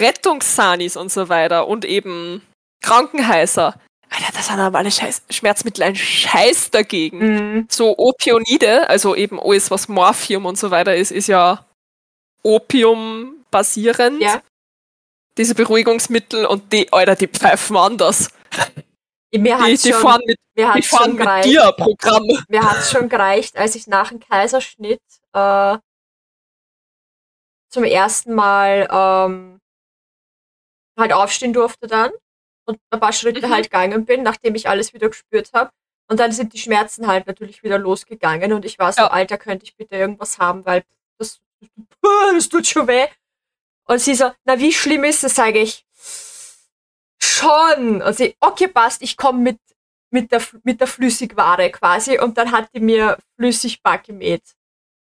Rettungssanis 0.00 0.96
und 0.96 1.12
so 1.12 1.28
weiter 1.28 1.66
und 1.66 1.84
eben 1.84 2.40
Krankenhäuser, 2.82 3.74
Alter, 4.08 4.32
das 4.32 4.46
sind 4.46 4.60
aber 4.60 4.78
alle 4.78 4.90
Scheiß 4.90 5.22
Schmerzmittel 5.30 5.82
ein 5.84 5.96
Scheiß 5.96 6.70
dagegen 6.70 7.18
Mhm. 7.18 7.66
so 7.70 7.98
Opionide, 7.98 8.88
also 8.88 9.14
eben 9.14 9.40
alles, 9.40 9.70
was 9.70 9.88
Morphium 9.88 10.46
und 10.46 10.58
so 10.58 10.70
weiter 10.70 10.94
ist, 10.94 11.10
ist 11.10 11.28
ja 11.28 11.66
Opium 12.42 13.44
basierend. 13.50 14.20
Ja. 14.22 14.42
Diese 15.38 15.54
Beruhigungsmittel 15.54 16.44
und 16.46 16.72
die, 16.72 16.92
Alter, 16.92 17.16
die 17.16 17.26
pfeifen 17.28 17.76
anders. 17.76 18.28
Mir 19.34 19.38
Die, 19.42 19.54
hat's 19.54 19.82
die 19.82 19.92
schon, 19.92 20.00
fahren 20.02 20.20
mit, 20.26 20.38
mir 20.54 20.72
die 20.74 20.82
fahren 20.82 21.02
schon 21.04 21.10
mit 21.14 21.20
gereicht. 21.22 21.48
dir 21.48 21.72
Programm. 21.72 22.26
Mir 22.48 22.62
hat's 22.70 22.90
schon 22.90 23.08
gereicht, 23.08 23.56
als 23.56 23.74
ich 23.74 23.86
nach 23.86 24.10
dem 24.10 24.20
Kaiserschnitt 24.20 25.00
äh, 25.32 25.78
zum 27.70 27.84
ersten 27.84 28.34
Mal 28.34 28.86
ähm, 28.90 29.58
halt 30.98 31.12
aufstehen 31.14 31.54
durfte 31.54 31.86
dann 31.86 32.10
und 32.66 32.78
ein 32.90 33.00
paar 33.00 33.14
Schritte 33.14 33.46
Mhm. 33.46 33.50
halt 33.52 33.64
gegangen 33.70 34.04
bin, 34.04 34.22
nachdem 34.22 34.54
ich 34.54 34.68
alles 34.68 34.92
wieder 34.92 35.08
gespürt 35.08 35.50
habe. 35.54 35.70
Und 36.10 36.20
dann 36.20 36.32
sind 36.32 36.52
die 36.52 36.58
Schmerzen 36.58 37.06
halt 37.06 37.26
natürlich 37.26 37.62
wieder 37.62 37.78
losgegangen 37.78 38.52
und 38.52 38.66
ich 38.66 38.78
war 38.78 38.92
so, 38.92 39.00
Ja. 39.02 39.06
Alter, 39.08 39.38
könnte 39.38 39.64
ich 39.64 39.74
bitte 39.76 39.96
irgendwas 39.96 40.38
haben, 40.38 40.66
weil 40.66 40.84
das, 41.18 41.40
das 42.34 42.48
tut 42.48 42.66
schon 42.66 42.86
weh. 42.88 43.06
Und 43.84 44.00
sie 44.00 44.14
so, 44.14 44.30
na 44.44 44.58
wie 44.58 44.72
schlimm 44.72 45.04
ist 45.04 45.24
es, 45.24 45.34
sage 45.34 45.60
ich. 45.60 45.84
Schon. 47.20 48.02
Und 48.02 48.16
sie, 48.16 48.36
okay, 48.40 48.68
passt, 48.68 49.02
ich 49.02 49.16
komme 49.16 49.38
mit, 49.40 49.58
mit, 50.10 50.30
der, 50.32 50.42
mit 50.64 50.80
der 50.80 50.86
Flüssigware 50.86 51.70
quasi. 51.70 52.18
Und 52.18 52.38
dann 52.38 52.52
hat 52.52 52.68
die 52.74 52.80
mir 52.80 53.18
Flüssigbackgemäht 53.36 54.42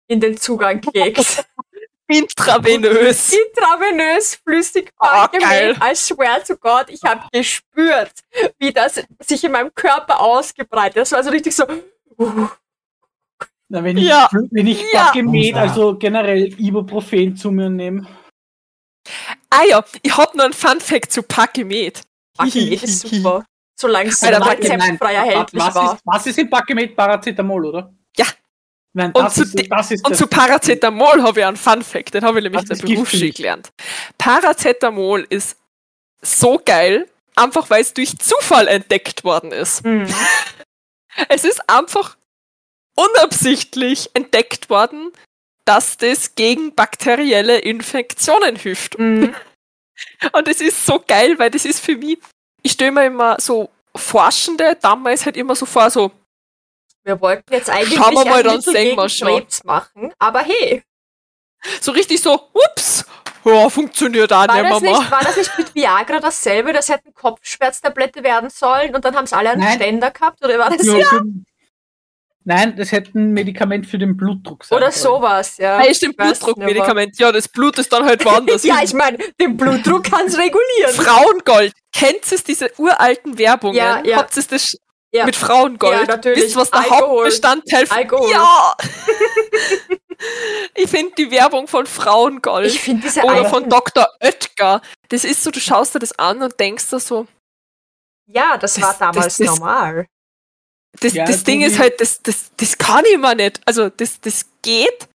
in 0.09 0.21
den 0.21 0.37
Zugang 0.37 0.81
gelegt. 0.81 1.45
Intravenös. 2.11 3.33
Intravenös 3.35 4.35
Ah, 4.35 4.41
Flüssigbackgemäht. 4.43 5.49
geil. 5.49 5.77
I 5.83 5.95
swear 5.95 6.43
to 6.43 6.57
God, 6.57 6.87
ich 6.89 7.03
habe 7.05 7.27
gespürt, 7.33 8.13
wie 8.59 8.73
das 8.73 9.03
sich 9.21 9.45
in 9.45 9.53
meinem 9.53 9.75
Körper 9.75 10.21
ausgebreitet. 10.21 10.97
Das 10.97 11.13
war 11.13 11.23
so 11.23 11.29
richtig 11.31 11.55
so. 11.55 11.65
Uh, 12.17 12.49
Na, 13.71 13.85
wenn 13.85 13.97
ich, 13.99 14.05
Ja. 14.09 14.29
wenn 14.51 14.67
ich 14.67 14.83
Ja. 14.93 15.05
Bakemet, 15.07 15.55
also 15.55 15.97
generell 15.97 16.55
Ibuprofen 16.59 17.37
zu 17.37 17.51
mir 17.51 17.69
nehme. 17.69 18.07
Ah 19.51 19.65
ja, 19.69 19.85
ich 20.03 20.17
hab 20.17 20.35
noch 20.35 20.45
einen 20.45 20.53
Funfact 20.55 21.13
zu 21.13 21.23
Pakimet. 21.23 22.03
Backgemäht 22.37 22.83
ist 22.83 23.01
super. 23.09 23.45
Solange 23.81 24.09
es 24.11 24.23
rezeptfrei 24.23 25.15
erhältlich 25.15 25.63
was, 25.63 25.75
war. 25.75 25.95
ist, 25.95 26.01
was 26.05 26.27
ist 26.27 26.39
in 26.39 26.51
Bakemet? 26.51 26.97
Paracetamol, 26.97 27.67
oder? 27.67 27.93
Ja. 28.17 28.27
Nein, 28.95 29.13
Und 29.13 29.31
zu 29.31 29.43
ist, 29.43 29.55
ist 29.55 29.71
Und 30.05 30.11
das. 30.11 30.19
zu 30.19 30.27
Paracetamol 30.27 31.23
habe 31.23 31.41
ich 31.41 31.47
einen 31.47 31.57
Funfact, 31.57 32.15
den 32.15 32.25
habe 32.25 32.39
ich 32.39 32.45
nämlich 32.45 32.63
in 32.63 32.69
Das 32.69 32.79
der 32.81 32.87
Berufsschule 32.87 33.31
gelernt. 33.31 33.71
Paracetamol 34.17 35.27
ist 35.31 35.57
so 36.23 36.61
geil, 36.65 37.09
einfach 37.37 37.71
weil 37.71 37.83
es 37.83 37.95
durch 37.95 38.19
Zufall 38.19 38.67
entdeckt 38.67 39.25
worden 39.25 39.53
ist. 39.53 39.85
Mhm. 39.85 40.07
Es 41.29 41.43
ist 41.45 41.61
einfach 41.69 42.17
unabsichtlich 42.99 44.11
entdeckt 44.15 44.71
worden, 44.71 45.13
dass 45.65 45.97
das 45.99 46.35
gegen 46.35 46.75
bakterielle 46.75 47.59
Infektionen 47.59 48.57
hilft. 48.57 48.99
Mhm. 48.99 49.35
Und 50.33 50.49
es 50.49 50.61
ist 50.61 50.85
so 50.87 51.03
geil, 51.07 51.39
weil 51.39 51.51
das 51.51 51.65
ist 51.65 51.85
für 51.85 51.97
mich, 51.97 52.19
ich 52.63 52.73
stelle 52.73 52.93
mir 52.93 53.07
immer 53.07 53.37
so 53.41 53.69
Forschende 53.95 54.77
damals 54.81 55.25
halt 55.27 55.37
immer 55.37 55.55
so 55.57 55.67
vor, 55.67 55.91
so, 55.91 56.11
Wir 57.05 57.21
wollten 57.21 57.53
jetzt 57.53 57.69
eigentlich 57.71 57.99
Schauen 57.99 58.15
wir 58.15 58.25
mal, 58.25 58.39
ein 58.39 58.45
dann 58.45 58.57
Mittel 58.57 58.73
sehen 58.73 58.85
gegen 58.85 58.97
wir 58.97 59.09
schon. 59.09 59.29
Krebs 59.29 59.65
machen, 59.65 60.13
aber 60.19 60.41
hey, 60.41 60.83
so 61.81 61.91
richtig 61.93 62.21
so, 62.23 62.49
ups, 62.53 63.05
ja, 63.45 63.69
funktioniert 63.69 64.33
auch 64.33 64.47
war 64.47 64.63
nicht, 64.63 64.83
nicht, 64.83 65.11
war 65.11 65.23
das 65.23 65.37
nicht 65.37 65.59
mit 65.59 65.75
Viagra 65.75 66.21
dasselbe? 66.21 66.73
Das 66.73 66.89
hätten 66.89 67.13
Kopfschmerztablette 67.15 68.23
werden 68.23 68.51
sollen 68.51 68.95
und 68.95 69.05
dann 69.05 69.17
haben 69.17 69.25
es 69.25 69.33
alle 69.33 69.51
einen 69.51 69.63
Nein. 69.63 69.77
Ständer 69.77 70.11
gehabt 70.11 70.45
oder 70.45 70.59
war 70.59 70.71
das 70.71 70.87
Ja, 70.87 71.05
für- 71.05 71.23
Nein, 72.49 72.77
das 72.77 72.93
hätte 72.93 73.19
ein 73.19 73.33
Medikament 73.35 73.87
für 73.87 73.99
den 73.99 74.17
Blutdruck 74.17 74.65
sein 74.65 74.79
oder 74.79 74.91
sowas, 74.91 75.59
ja. 75.59 75.83
Ist 75.83 76.03
ein 76.03 76.15
Blutdruckmedikament. 76.15 77.19
Ja, 77.19 77.31
das 77.31 77.47
Blut 77.47 77.79
ist 77.79 77.93
dann 77.93 78.07
halt 78.07 78.25
woanders. 78.25 78.63
Ja, 78.65 78.81
ich 78.83 78.95
meine, 78.95 79.19
den 79.39 79.55
Blutdruck 79.59 80.05
kann 80.05 80.27
es 80.27 80.39
regulieren. 80.39 80.95
Frauengold. 80.95 81.75
Kennt 81.95 82.33
ihr 82.33 82.39
diese 82.39 82.71
uralten 82.79 83.37
Werbungen? 83.39 83.77
Ja, 83.77 84.03
ja. 84.03 84.17
Habt 84.17 84.35
ihr 84.39 84.43
das 84.49 84.73
Ja. 85.11 85.27
mit 85.27 85.37
Frauengold? 85.37 85.93
Ja, 86.01 86.07
natürlich. 86.07 86.45
Wisst 86.45 86.57
was 86.57 86.71
der 86.71 86.81
Alkohol. 86.81 87.01
Hauptbestandteil 87.25 87.87
von 87.87 87.97
Alkohol. 87.99 88.31
Ja! 88.31 88.75
ich 90.75 90.89
finde 90.89 91.13
die 91.19 91.31
Werbung 91.31 91.69
von 91.69 91.85
Frauengold 91.87 92.67
Ich 92.67 92.81
finde 92.81 93.03
diese 93.03 93.21
oder 93.25 93.33
alten, 93.35 93.51
von 93.51 93.69
Dr. 93.69 94.09
Oetker, 94.23 94.81
das 95.11 95.25
ist 95.25 95.43
so, 95.43 95.51
du 95.51 95.61
schaust 95.61 95.95
dir 95.95 95.99
das 95.99 96.19
an 96.19 96.43
und 96.43 96.59
denkst 96.59 96.89
dir 96.91 96.99
so, 97.01 97.27
Ja, 98.27 98.57
das, 98.57 98.75
Das- 98.75 98.83
war 98.83 98.91
das- 98.91 98.99
damals 98.99 99.37
das- 99.37 99.47
normal. 99.47 100.07
Das, 101.01 101.13
Ja, 101.13 101.25
das 101.25 101.45
Ding 101.45 101.63
ist 101.63 101.79
halt, 101.79 102.01
das, 102.01 102.23
das, 102.23 102.51
das 102.57 102.79
kann 102.79 103.05
ich 103.05 103.19
mir 103.19 103.35
nicht. 103.35 103.61
Also, 103.65 103.89
das, 103.89 104.21
das 104.21 104.47
geht. 104.63 105.09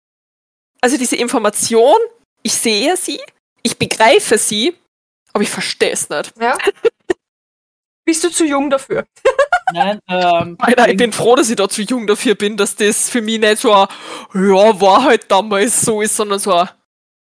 Also, 0.81 0.97
diese 0.97 1.15
Information, 1.15 1.97
ich 2.43 2.53
sehe 2.53 2.95
sie, 2.97 3.19
ich 3.63 3.77
begreife 3.77 4.37
sie, 4.37 4.75
aber 5.33 5.43
ich 5.43 5.49
verstehe 5.49 5.91
es 5.91 6.09
nicht. 6.09 6.33
Ja. 6.39 6.57
Bist 8.05 8.23
du 8.23 8.29
zu 8.29 8.45
jung 8.45 8.69
dafür? 8.69 9.05
Nein, 9.73 9.99
ähm, 10.07 10.57
Alter, 10.59 10.89
ich 10.89 10.97
bin 10.97 11.13
froh, 11.13 11.35
dass 11.35 11.49
ich 11.49 11.55
da 11.55 11.69
zu 11.69 11.81
jung 11.81 12.07
dafür 12.07 12.35
bin, 12.35 12.57
dass 12.57 12.75
das 12.75 13.09
für 13.09 13.21
mich 13.21 13.39
nicht 13.39 13.59
so 13.59 13.73
ein, 13.73 13.87
ja, 14.33 14.81
war 14.81 15.03
halt 15.03 15.31
damals 15.31 15.81
so 15.81 16.01
ist, 16.01 16.15
sondern 16.15 16.39
so 16.39 16.53
ein, 16.53 16.69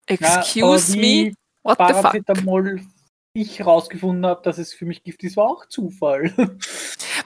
excuse 0.06 0.96
ja, 0.96 1.00
me, 1.00 1.34
what 1.62 1.78
the 1.78 1.94
fuck? 1.94 2.91
Ich 3.34 3.58
herausgefunden 3.58 4.26
habe, 4.26 4.42
dass 4.42 4.58
es 4.58 4.74
für 4.74 4.84
mich 4.84 5.02
Gift 5.02 5.24
ist, 5.24 5.38
war 5.38 5.46
auch 5.46 5.66
Zufall. 5.66 6.32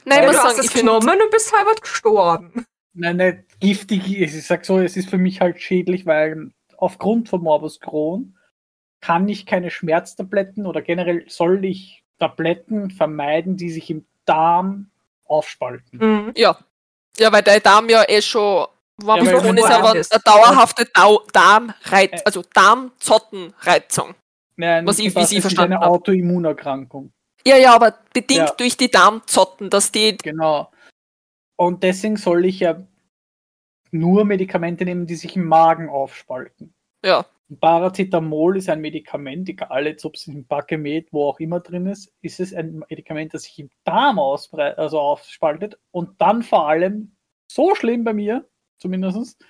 Nein, 0.04 0.20
ich 0.20 0.20
du 0.20 0.26
muss 0.26 0.36
hast 0.36 0.58
es 0.58 0.72
genommen 0.72 1.08
und 1.08 1.30
bist 1.32 1.52
halber 1.52 1.74
gestorben. 1.74 2.64
Nein, 2.92 3.16
nicht 3.16 3.60
giftig. 3.60 4.20
Ich 4.20 4.46
sag 4.46 4.64
so, 4.64 4.78
es 4.78 4.96
ist 4.96 5.10
für 5.10 5.18
mich 5.18 5.40
halt 5.40 5.60
schädlich, 5.60 6.06
weil 6.06 6.52
aufgrund 6.78 7.28
von 7.28 7.42
Morbus 7.42 7.80
Crohn 7.80 8.38
kann 9.00 9.28
ich 9.28 9.46
keine 9.46 9.70
Schmerztabletten 9.70 10.66
oder 10.66 10.80
generell 10.80 11.24
soll 11.28 11.64
ich 11.64 12.04
Tabletten 12.18 12.90
vermeiden, 12.90 13.56
die 13.56 13.70
sich 13.70 13.90
im 13.90 14.06
Darm 14.24 14.90
aufspalten. 15.24 15.98
Mhm. 15.98 16.32
ja, 16.36 16.56
Ja, 17.18 17.32
weil 17.32 17.42
der 17.42 17.58
Darm 17.60 17.88
ja 17.88 18.04
eh 18.08 18.22
schon, 18.22 18.66
wenn 18.98 19.24
Ja, 19.24 19.32
es 19.32 19.32
ist, 19.32 19.72
aber 19.72 19.90
eine 19.90 20.22
dauerhafte 20.24 20.84
Dau 20.86 21.22
Darmreiz, 21.32 22.22
also 22.24 22.42
Darmzottenreizung. 22.54 24.14
Nein, 24.56 24.86
Was 24.86 24.98
ich- 24.98 25.12
das 25.12 25.22
wie 25.24 25.26
Sie 25.26 25.36
ist 25.36 25.42
verstanden 25.42 25.74
eine. 25.74 25.86
Autoimmunerkrankung. 25.86 27.12
Ja, 27.46 27.56
ja, 27.56 27.74
aber 27.74 27.94
bedingt 28.12 28.48
Ja. 28.48 28.54
durch 28.56 28.76
die 28.76 28.90
Darmzotten, 28.90 29.70
dass 29.70 29.92
die, 29.92 30.16
Genau. 30.16 30.70
Und 31.58 31.82
deswegen 31.82 32.16
soll 32.16 32.44
ich 32.44 32.60
ja 32.60 32.82
nur 33.92 34.24
Medikamente 34.24 34.84
nehmen, 34.84 35.06
die 35.06 35.14
sich 35.14 35.36
im 35.36 35.44
Magen 35.46 35.88
aufspalten. 35.88 36.74
ja, 37.04 37.24
Paracetamol 37.60 38.56
ist 38.56 38.68
ein 38.68 38.80
Medikament, 38.80 39.48
egal 39.48 39.86
jetzt 39.86 40.04
ob 40.04 40.16
es 40.16 40.26
im 40.26 40.44
Bakemet, 40.46 41.12
wo 41.12 41.28
auch 41.28 41.38
immer 41.38 41.60
drin 41.60 41.86
ist, 41.86 42.12
ist 42.20 42.40
es 42.40 42.52
ein 42.52 42.82
Medikament, 42.90 43.32
das 43.34 43.44
sich 43.44 43.60
im 43.60 43.70
Darm 43.84 44.18
also 44.18 44.98
aufspaltet 44.98 45.78
und 45.92 46.20
dann 46.20 46.42
vor 46.42 46.66
allem 46.68 47.14
so 47.48 47.76
schlimm 47.76 48.02
bei 48.02 48.12
mir, 48.12 48.48
zumindest, 48.80 49.40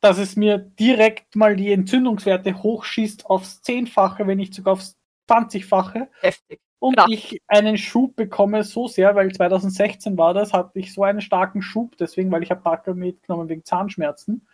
dass 0.00 0.18
es 0.18 0.36
mir 0.36 0.58
direkt 0.58 1.36
mal 1.36 1.56
die 1.56 1.72
Entzündungswerte 1.72 2.62
hochschießt 2.62 3.26
aufs 3.26 3.62
Zehnfache, 3.62 4.26
wenn 4.26 4.38
nicht 4.38 4.54
sogar 4.54 4.74
aufs 4.74 4.96
20-fache 5.28 6.08
Heftig. 6.22 6.60
und 6.78 6.94
Klar. 6.94 7.06
ich 7.10 7.40
einen 7.46 7.76
Schub 7.78 8.16
bekomme 8.16 8.64
so 8.64 8.88
sehr, 8.88 9.14
weil 9.14 9.30
2016 9.32 10.16
war 10.18 10.34
das, 10.34 10.52
hatte 10.52 10.78
ich 10.78 10.92
so 10.92 11.04
einen 11.04 11.20
starken 11.20 11.62
Schub, 11.62 11.96
deswegen, 11.98 12.30
weil 12.32 12.42
ich 12.42 12.50
habe 12.50 12.62
Bacamet 12.62 13.22
genommen 13.22 13.48
wegen 13.48 13.64
Zahnschmerzen, 13.64 14.46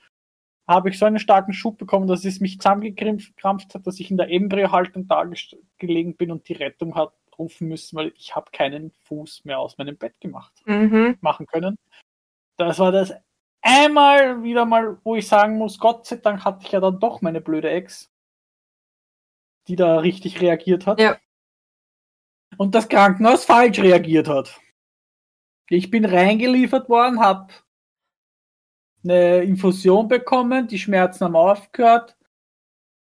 habe 0.69 0.91
ich 0.91 0.99
so 0.99 1.07
einen 1.07 1.21
starken 1.21 1.53
Schub 1.53 1.79
bekommen, 1.79 2.09
dass 2.09 2.25
es 2.25 2.41
mich 2.41 2.59
zusammengekrampft 2.59 3.75
hat, 3.75 3.87
dass 3.87 4.01
ich 4.01 4.11
in 4.11 4.17
der 4.17 4.31
Embryohaltung 4.31 5.07
da 5.07 5.25
gelegen 5.79 6.17
bin 6.17 6.33
und 6.33 6.49
die 6.49 6.55
Rettung 6.55 6.95
hat 6.97 7.13
rufen 7.39 7.69
müssen, 7.69 7.97
weil 7.97 8.13
ich 8.17 8.35
habe 8.35 8.51
keinen 8.51 8.91
Fuß 9.05 9.45
mehr 9.45 9.59
aus 9.61 9.79
meinem 9.79 9.97
Bett 9.97 10.21
gemacht, 10.21 10.53
Mhm. 10.65 11.19
machen 11.21 11.47
können. 11.47 11.77
Das 12.57 12.79
war 12.79 12.91
das 12.91 13.13
einmal 13.67 14.43
wieder 14.43 14.65
mal, 14.65 14.99
wo 15.03 15.17
ich 15.17 15.27
sagen 15.27 15.59
muss, 15.59 15.79
Gott 15.79 16.07
sei 16.07 16.17
Dank 16.17 16.45
hatte 16.45 16.65
ich 16.65 16.73
ja 16.73 16.81
dann 16.81 17.01
doch 17.01 17.21
meine 17.21 17.41
blöde 17.41 17.71
Ex, 17.71 18.11
die 19.67 19.77
da 19.77 19.99
richtig 19.99 20.41
reagiert 20.41 20.87
hat. 20.87 21.01
Ja. 21.01 21.19
Und 22.57 22.75
das 22.75 22.89
Krankenhaus 22.89 23.45
falsch 23.45 23.81
reagiert 23.81 24.29
hat. 24.29 24.61
Ich 25.69 25.91
bin 25.91 26.05
reingeliefert 26.05 26.89
worden, 26.89 27.21
habe 27.21 27.53
eine 29.03 29.43
Infusion 29.43 30.09
bekommen, 30.09 30.69
die 30.69 30.79
Schmerzen 30.79 31.25
haben 31.25 31.37
aufgehört. 31.37 32.17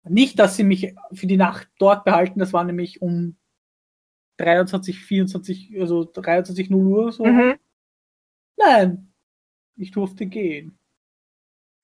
Nicht, 0.04 0.40
dass 0.40 0.56
sie 0.56 0.64
mich 0.64 0.96
für 1.12 1.28
die 1.28 1.38
Nacht 1.38 1.70
dort 1.80 2.06
behalten, 2.06 2.40
das 2.40 2.54
war 2.54 2.64
nämlich 2.64 3.02
um 3.02 3.38
23, 4.38 5.00
24, 5.00 5.80
also 5.80 6.06
23, 6.06 6.70
0 6.70 6.86
Uhr 6.86 7.12
so. 7.12 7.26
Mhm. 7.26 7.58
Nein, 8.58 9.14
ich 9.78 9.92
durfte 9.92 10.26
gehen. 10.26 10.78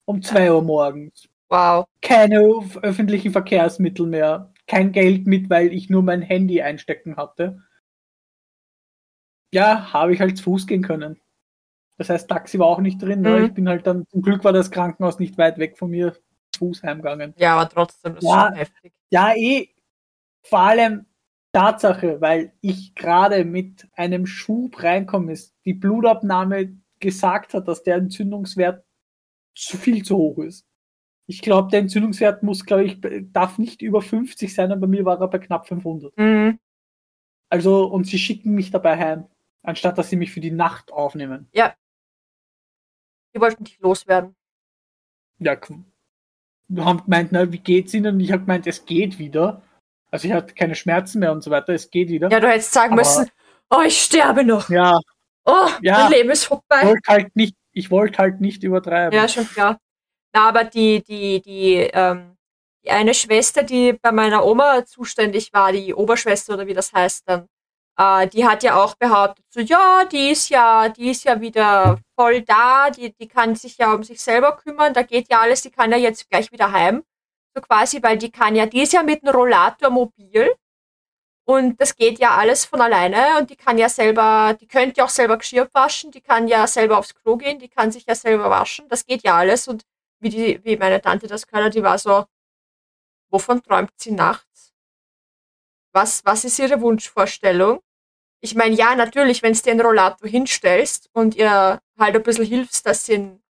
Um 0.05 0.21
2 0.21 0.51
Uhr 0.51 0.61
morgens. 0.61 1.27
Wow. 1.49 1.85
Keine 2.01 2.39
öf- 2.39 2.81
öffentlichen 2.81 3.31
Verkehrsmittel 3.31 4.07
mehr. 4.07 4.53
Kein 4.67 4.91
Geld 4.91 5.27
mit, 5.27 5.49
weil 5.49 5.73
ich 5.73 5.89
nur 5.89 6.01
mein 6.03 6.21
Handy 6.21 6.61
einstecken 6.61 7.17
hatte. 7.17 7.61
Ja, 9.53 9.91
habe 9.91 10.13
ich 10.13 10.21
halt 10.21 10.37
zu 10.37 10.43
Fuß 10.43 10.65
gehen 10.67 10.81
können. 10.81 11.19
Das 11.97 12.09
heißt, 12.09 12.29
Taxi 12.29 12.57
war 12.57 12.67
auch 12.67 12.79
nicht 12.79 13.01
drin. 13.01 13.21
Ne? 13.21 13.39
Mhm. 13.39 13.45
Ich 13.45 13.53
bin 13.53 13.69
halt 13.69 13.85
dann, 13.85 14.05
zum 14.07 14.21
Glück 14.21 14.43
war 14.43 14.53
das 14.53 14.71
Krankenhaus 14.71 15.19
nicht 15.19 15.37
weit 15.37 15.57
weg 15.57 15.77
von 15.77 15.91
mir, 15.91 16.13
zu 16.53 16.59
Fuß 16.59 16.83
heimgegangen. 16.83 17.33
Ja, 17.37 17.55
aber 17.57 17.69
trotzdem, 17.69 18.15
das 18.15 18.23
ist 18.23 18.29
Ja. 18.29 18.45
schon 18.47 18.55
heftig. 18.55 18.93
Ja, 19.11 19.33
eh. 19.35 19.69
Vor 20.43 20.59
allem 20.59 21.05
Tatsache, 21.53 22.21
weil 22.21 22.53
ich 22.61 22.95
gerade 22.95 23.43
mit 23.45 23.87
einem 23.93 24.25
Schub 24.25 24.81
reinkomme, 24.81 25.33
ist 25.33 25.53
die 25.65 25.73
Blutabnahme 25.73 26.77
gesagt 27.01 27.53
hat, 27.53 27.67
dass 27.67 27.83
der 27.83 27.95
Entzündungswert 27.97 28.85
zu 29.55 29.77
viel 29.77 30.03
zu 30.05 30.15
hoch 30.17 30.37
ist. 30.39 30.65
Ich 31.27 31.41
glaube, 31.41 31.69
der 31.69 31.79
Entzündungswert 31.81 32.43
muss, 32.43 32.65
glaube 32.65 32.85
ich, 32.85 32.97
darf 33.31 33.57
nicht 33.57 33.81
über 33.81 34.01
50 34.01 34.53
sein, 34.53 34.71
aber 34.71 34.81
bei 34.81 34.87
mir 34.87 35.05
war 35.05 35.19
er 35.19 35.27
bei 35.27 35.39
knapp 35.39 35.67
500. 35.67 36.17
Mhm. 36.17 36.59
Also, 37.49 37.85
und 37.85 38.05
sie 38.05 38.17
schicken 38.17 38.53
mich 38.53 38.71
dabei 38.71 38.97
heim, 38.97 39.27
anstatt 39.61 39.97
dass 39.97 40.09
sie 40.09 40.15
mich 40.15 40.31
für 40.31 40.39
die 40.39 40.51
Nacht 40.51 40.91
aufnehmen. 40.91 41.49
Die 43.35 43.39
wollten 43.39 43.63
dich 43.63 43.79
loswerden. 43.79 44.35
Ja, 45.39 45.53
qu- 45.53 45.83
wir 46.67 46.85
haben 46.85 47.03
gemeint, 47.03 47.31
na, 47.31 47.51
wie 47.51 47.59
geht's 47.59 47.93
Ihnen? 47.93 48.15
Und 48.15 48.19
ich 48.21 48.31
habe 48.31 48.41
gemeint, 48.43 48.67
es 48.67 48.85
geht 48.85 49.19
wieder. 49.19 49.61
Also 50.09 50.27
ich 50.27 50.33
hatte 50.33 50.53
keine 50.53 50.75
Schmerzen 50.75 51.19
mehr 51.19 51.31
und 51.31 51.41
so 51.43 51.51
weiter, 51.51 51.73
es 51.73 51.89
geht 51.89 52.09
wieder. 52.09 52.29
Ja, 52.29 52.39
du 52.39 52.47
hättest 52.49 52.73
sagen 52.73 52.93
Aber- 52.93 53.01
müssen, 53.01 53.29
oh, 53.69 53.81
ich 53.85 54.01
sterbe 54.01 54.43
noch. 54.43 54.69
ja 54.69 54.99
Oh, 55.45 55.67
Ja. 55.81 56.03
mein 56.03 56.11
Leben 56.11 56.29
ist 56.29 56.43
ich 56.43 56.47
vorbei. 56.47 56.83
wollte 56.83 57.11
halt 57.11 57.35
nicht, 57.35 57.55
ich 57.73 57.89
wollte 57.91 58.19
halt 58.19 58.41
nicht 58.41 58.63
übertreiben. 58.63 59.17
Ja, 59.17 59.27
schon 59.27 59.47
klar. 59.47 59.77
Na, 60.33 60.47
aber 60.47 60.63
die, 60.63 61.03
die, 61.03 61.41
die, 61.41 61.75
ähm, 61.93 62.37
die 62.85 62.91
eine 62.91 63.13
Schwester, 63.13 63.63
die 63.63 63.93
bei 63.93 64.11
meiner 64.11 64.45
Oma 64.45 64.85
zuständig 64.85 65.51
war, 65.53 65.71
die 65.71 65.93
Oberschwester 65.93 66.53
oder 66.53 66.67
wie 66.67 66.73
das 66.73 66.93
heißt 66.93 67.23
dann, 67.27 67.47
äh, 67.97 68.27
die 68.27 68.45
hat 68.47 68.63
ja 68.63 68.81
auch 68.81 68.95
behauptet, 68.95 69.45
so 69.49 69.59
ja, 69.59 70.05
die 70.05 70.29
ist 70.31 70.49
ja, 70.49 70.89
die 70.89 71.09
ist 71.11 71.23
ja 71.25 71.41
wieder 71.41 71.99
voll 72.17 72.41
da, 72.43 72.89
die, 72.89 73.13
die 73.13 73.27
kann 73.27 73.55
sich 73.55 73.77
ja 73.77 73.93
um 73.93 74.03
sich 74.03 74.21
selber 74.21 74.55
kümmern, 74.55 74.93
da 74.93 75.01
geht 75.03 75.29
ja 75.31 75.39
alles, 75.41 75.61
die 75.63 75.71
kann 75.71 75.91
ja 75.91 75.97
jetzt 75.97 76.29
gleich 76.29 76.51
wieder 76.51 76.71
heim. 76.71 77.03
So 77.53 77.61
quasi, 77.61 78.01
weil 78.01 78.17
die 78.17 78.31
kann 78.31 78.55
ja, 78.55 78.65
die 78.65 78.81
ist 78.83 78.93
ja 78.93 79.03
mit 79.03 79.23
einem 79.23 79.35
Rollator 79.35 79.89
mobil 79.89 80.53
und 81.55 81.79
das 81.79 81.95
geht 81.95 82.19
ja 82.19 82.35
alles 82.35 82.65
von 82.65 82.81
alleine 82.81 83.37
und 83.37 83.49
die 83.49 83.55
kann 83.55 83.77
ja 83.77 83.89
selber, 83.89 84.55
die 84.59 84.67
könnte 84.67 84.97
ja 84.97 85.05
auch 85.05 85.09
selber 85.09 85.37
Geschirr 85.37 85.69
waschen, 85.73 86.11
die 86.11 86.21
kann 86.21 86.47
ja 86.47 86.67
selber 86.67 86.97
aufs 86.97 87.15
Klo 87.15 87.37
gehen, 87.37 87.59
die 87.59 87.69
kann 87.69 87.91
sich 87.91 88.05
ja 88.05 88.15
selber 88.15 88.49
waschen, 88.49 88.87
das 88.89 89.05
geht 89.05 89.23
ja 89.23 89.37
alles 89.37 89.67
und 89.67 89.83
wie, 90.19 90.29
die, 90.29 90.63
wie 90.63 90.77
meine 90.77 91.01
Tante 91.01 91.27
das 91.27 91.47
gehört 91.47 91.65
hat, 91.65 91.75
die 91.75 91.83
war 91.83 91.97
so, 91.97 92.25
wovon 93.29 93.61
träumt 93.63 93.91
sie 93.97 94.11
nachts? 94.11 94.73
Was, 95.93 96.23
was 96.25 96.45
ist 96.45 96.59
ihre 96.59 96.79
Wunschvorstellung? 96.81 97.81
Ich 98.41 98.55
meine, 98.55 98.75
ja, 98.75 98.95
natürlich, 98.95 99.43
wenn 99.43 99.53
du 99.53 99.61
den 99.61 99.81
Rollator 99.81 100.27
hinstellst 100.27 101.09
und 101.13 101.35
ihr 101.35 101.81
halt 101.99 102.15
ein 102.15 102.23
bisschen 102.23 102.45
hilfst, 102.45 102.85
dass 102.85 103.05
sie 103.05 103.13
ihn 103.13 103.43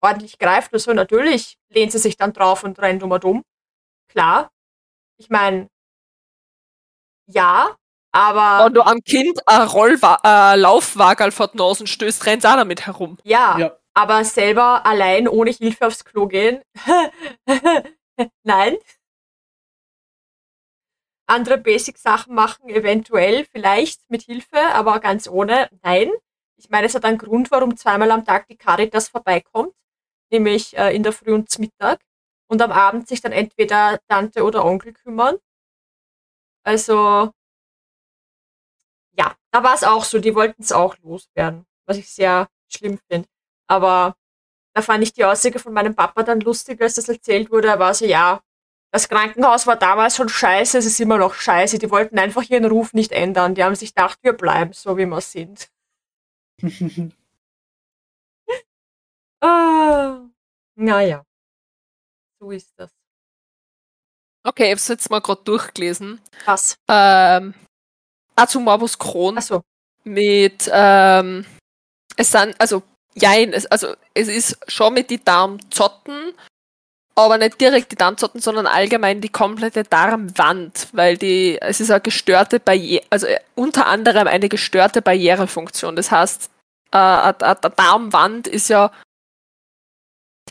ordentlich 0.00 0.38
greift 0.38 0.72
oder 0.72 0.80
so, 0.80 0.92
natürlich 0.92 1.58
lehnt 1.68 1.92
sie 1.92 1.98
sich 1.98 2.16
dann 2.16 2.32
drauf 2.32 2.64
und 2.64 2.78
rennt 2.80 3.02
um 3.02 3.10
und 3.12 3.24
um. 3.24 3.44
Klar. 4.08 4.50
Ich 5.16 5.30
meine, 5.30 5.68
ja, 7.32 7.74
aber 8.12 8.66
wenn 8.66 8.74
du 8.74 8.82
am 8.82 9.00
Kind 9.02 9.40
ein 9.46 9.68
äh, 10.24 10.56
Laufwagel 10.56 11.30
vor 11.30 11.48
die 11.48 11.56
Nase 11.58 11.86
stößt, 11.86 12.26
rennt 12.26 12.44
auch 12.46 12.56
damit 12.56 12.86
herum. 12.86 13.18
ja, 13.24 13.58
Ja. 13.58 13.76
aber 13.94 14.24
selber 14.24 14.84
allein 14.84 15.26
ohne 15.28 15.50
Hilfe 15.50 15.86
aufs 15.86 16.04
Klo 16.04 16.26
gehen? 16.26 16.62
Nein. 18.44 18.76
Andere 21.26 21.56
Basic-Sachen 21.58 22.34
machen, 22.34 22.68
eventuell, 22.68 23.46
vielleicht 23.46 24.02
mit 24.10 24.22
Hilfe, 24.22 24.58
aber 24.74 25.00
ganz 25.00 25.28
ohne. 25.28 25.70
Nein. 25.82 26.10
Ich 26.56 26.68
meine, 26.68 26.86
es 26.86 26.94
hat 26.94 27.04
einen 27.04 27.18
Grund, 27.18 27.50
warum 27.50 27.76
zweimal 27.76 28.10
am 28.10 28.24
Tag 28.24 28.46
die 28.48 28.56
Caritas 28.56 29.08
vorbeikommt, 29.08 29.72
nämlich 30.30 30.76
äh, 30.76 30.94
in 30.94 31.02
der 31.02 31.12
Früh 31.12 31.32
und 31.32 31.48
zum 31.50 31.62
Mittag. 31.62 32.00
Und 32.48 32.60
am 32.60 32.70
Abend 32.70 33.08
sich 33.08 33.22
dann 33.22 33.32
entweder 33.32 33.98
Tante 34.08 34.44
oder 34.44 34.64
Onkel 34.64 34.92
kümmern. 34.92 35.36
Also, 36.64 37.32
ja, 39.16 39.34
da 39.50 39.62
war 39.62 39.74
es 39.74 39.84
auch 39.84 40.04
so, 40.04 40.18
die 40.18 40.34
wollten 40.34 40.62
es 40.62 40.72
auch 40.72 40.96
loswerden, 40.98 41.66
was 41.86 41.96
ich 41.98 42.08
sehr 42.10 42.48
schlimm 42.68 42.98
finde. 43.10 43.28
Aber 43.68 44.16
da 44.74 44.82
fand 44.82 45.02
ich 45.04 45.12
die 45.12 45.24
Aussage 45.24 45.58
von 45.58 45.72
meinem 45.72 45.94
Papa 45.94 46.22
dann 46.22 46.40
lustig, 46.40 46.80
als 46.80 46.94
das 46.94 47.08
erzählt 47.08 47.50
wurde. 47.50 47.68
Er 47.68 47.78
war 47.78 47.94
so, 47.94 48.04
ja, 48.06 48.42
das 48.92 49.08
Krankenhaus 49.08 49.66
war 49.66 49.76
damals 49.76 50.16
schon 50.16 50.28
scheiße, 50.28 50.78
es 50.78 50.86
ist 50.86 51.00
immer 51.00 51.18
noch 51.18 51.34
scheiße. 51.34 51.78
Die 51.78 51.90
wollten 51.90 52.18
einfach 52.18 52.42
ihren 52.44 52.66
Ruf 52.66 52.92
nicht 52.94 53.12
ändern. 53.12 53.54
Die 53.54 53.64
haben 53.64 53.74
sich 53.74 53.94
gedacht, 53.94 54.18
wir 54.22 54.34
bleiben 54.34 54.72
so, 54.72 54.96
wie 54.98 55.06
wir 55.06 55.20
sind. 55.20 55.70
Ah, 59.44 60.30
naja, 60.76 61.24
so 62.40 62.50
ist 62.50 62.72
das. 62.78 63.01
Okay, 64.44 64.66
ich 64.66 64.72
hab's 64.72 64.88
jetzt 64.88 65.10
mal 65.10 65.20
gerade 65.20 65.42
durchgelesen. 65.44 66.20
Was? 66.44 66.76
Ähm, 66.88 67.54
Crohn 68.98 69.38
Achso, 69.38 69.62
mit, 70.04 70.70
ähm, 70.72 71.46
es 72.16 72.32
sind, 72.32 72.60
also, 72.60 72.82
jein, 73.14 73.52
es, 73.52 73.66
also, 73.66 73.94
es 74.14 74.28
ist 74.28 74.58
schon 74.68 74.94
mit 74.94 75.10
die 75.10 75.22
Darmzotten, 75.22 76.34
aber 77.14 77.38
nicht 77.38 77.60
direkt 77.60 77.92
die 77.92 77.96
Darmzotten, 77.96 78.40
sondern 78.40 78.66
allgemein 78.66 79.20
die 79.20 79.28
komplette 79.28 79.84
Darmwand, 79.84 80.88
weil 80.92 81.16
die, 81.18 81.58
es 81.60 81.80
ist 81.80 81.90
eine 81.90 82.00
gestörte 82.00 82.58
Barriere, 82.58 83.04
also 83.10 83.26
unter 83.54 83.86
anderem 83.86 84.26
eine 84.26 84.48
gestörte 84.48 85.02
Barrierefunktion. 85.02 85.94
Das 85.94 86.10
heißt, 86.10 86.50
äh, 86.90 86.96
eine 86.98 87.56
Darmwand 87.76 88.48
ist 88.48 88.68
ja 88.68 88.90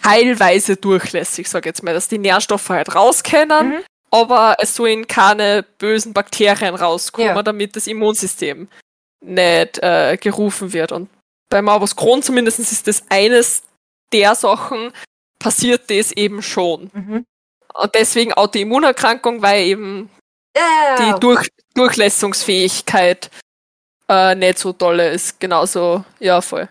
teilweise 0.02 0.76
durchlässig, 0.78 1.48
sag 1.50 1.64
ich 1.66 1.68
jetzt 1.68 1.84
mal, 1.84 1.94
dass 1.94 2.08
die 2.08 2.18
Nährstoffe 2.18 2.70
halt 2.70 2.94
raus 2.96 3.24
können, 3.24 3.70
Mhm. 3.70 3.84
aber 4.12 4.56
es 4.60 4.76
sollen 4.76 5.08
keine 5.08 5.64
bösen 5.78 6.14
Bakterien 6.14 6.76
rauskommen, 6.76 7.36
Ja. 7.36 7.44
damit 7.44 7.76
das 7.76 7.88
Immunsystem 7.88 8.68
nicht 9.24 9.78
äh, 9.84 10.18
gerufen 10.18 10.74
wird. 10.74 10.92
Und 10.92 11.10
bei 11.50 11.62
Morbus 11.62 11.96
Crohn 11.96 12.24
zumindest 12.24 12.60
ist 12.60 12.88
das 12.88 13.04
eines 13.10 13.64
der 14.12 14.36
Sachen, 14.36 14.92
passiert 15.40 15.90
das 15.90 16.12
eben 16.12 16.42
schon. 16.42 16.90
Mhm. 16.94 17.26
Und 17.74 17.96
deswegen 17.96 18.34
Autoimmunerkrankung, 18.34 19.42
weil 19.42 19.64
eben 19.64 20.10
Ja, 20.58 20.96
die 21.14 21.20
Durch 21.22 21.48
Durchlässungsfähigkeit 21.76 23.30
äh, 24.10 24.36
nicht 24.36 24.60
so 24.60 24.74
tolle 24.74 25.10
ist. 25.12 25.40
Genauso, 25.40 26.04
ja, 26.20 26.42
voll. 26.42 26.68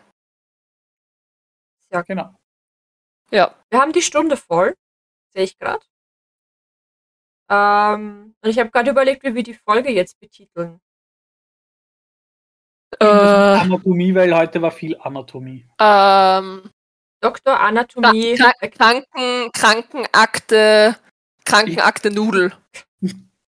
Genau. 2.06 2.34
Ja. 3.30 3.54
Wir 3.70 3.80
haben 3.80 3.92
die 3.92 4.02
Stunde 4.02 4.36
voll, 4.36 4.74
sehe 5.34 5.44
ich 5.44 5.58
gerade. 5.58 5.84
Ähm, 7.50 8.34
und 8.40 8.50
ich 8.50 8.58
habe 8.58 8.70
gerade 8.70 8.90
überlegt, 8.90 9.24
wie 9.24 9.34
wir 9.34 9.42
die 9.42 9.54
Folge 9.54 9.90
jetzt 9.90 10.18
betiteln. 10.20 10.80
Äh, 12.98 13.04
Anatomie, 13.04 14.14
weil 14.14 14.36
heute 14.36 14.60
war 14.62 14.70
viel 14.70 14.96
Anatomie. 15.00 15.66
ähm, 15.80 16.70
Dr. 17.20 17.58
Anatomie. 17.60 18.34
Kra 18.34 18.52
äh, 18.60 18.68
Kranken, 18.68 19.52
Krankenakte, 19.52 20.96
Krankenakte 21.44 22.10
Nudel. 22.10 22.52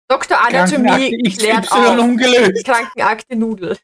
Dr. 0.08 0.38
Anatomie 0.46 1.22
klärt 1.34 1.72
auf. 1.72 1.98
ungelöst. 1.98 2.64
Krankenakte 2.66 3.36
Nudel. 3.36 3.78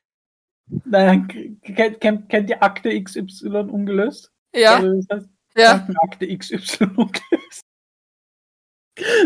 Nein, 0.85 1.59
kennt, 1.63 2.01
kennt, 2.01 2.29
kennt 2.29 2.51
ihr 2.51 2.63
Akte 2.63 3.03
XY 3.03 3.49
ungelöst? 3.71 4.31
Ja, 4.55 4.83
wie 4.83 5.05
das 5.09 5.19
heißt? 5.19 5.29
Ja. 5.59 5.79
Krankenakte 5.79 6.39
XY 6.39 6.85
ungelöst. 6.97 7.63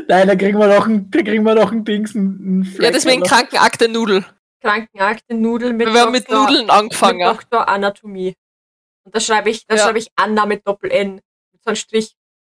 Nein, 0.09 0.29
da 0.29 0.37
kriegen 0.37 0.59
wir 0.59 0.67
noch 0.69 0.87
ein, 0.87 1.11
da 1.11 1.23
kriegen 1.23 1.45
wir 1.45 1.55
noch 1.55 1.73
ein 1.73 1.85
Dings, 1.85 2.15
ein, 2.15 2.61
ein 2.61 2.77
Ja, 2.79 2.91
deswegen 2.91 3.23
Krankenakte 3.23 3.89
Nudel. 3.89 4.25
Krankenakte 4.61 5.35
Nudel 5.35 5.73
mit 5.73 5.89
Wir 5.93 6.01
haben 6.01 6.13
mit 6.13 6.29
Dr. 6.29 6.43
Nudeln 6.43 6.67
mit 6.67 6.71
angefangen. 6.71 7.21
Dr. 7.21 7.69
Anatomie. 7.69 8.35
Und 9.05 9.15
da 9.15 9.21
schreibe 9.21 9.51
ich, 9.51 9.67
da 9.67 9.77
Ja. 9.77 9.85
schreibe 9.85 9.99
ich 9.99 10.09
Anna 10.15 10.47
mit 10.47 10.67
Doppel-N. 10.67 11.15
Mit 11.15 11.63
so 11.63 11.69
einem 11.69 11.77
Strich. 11.77 12.15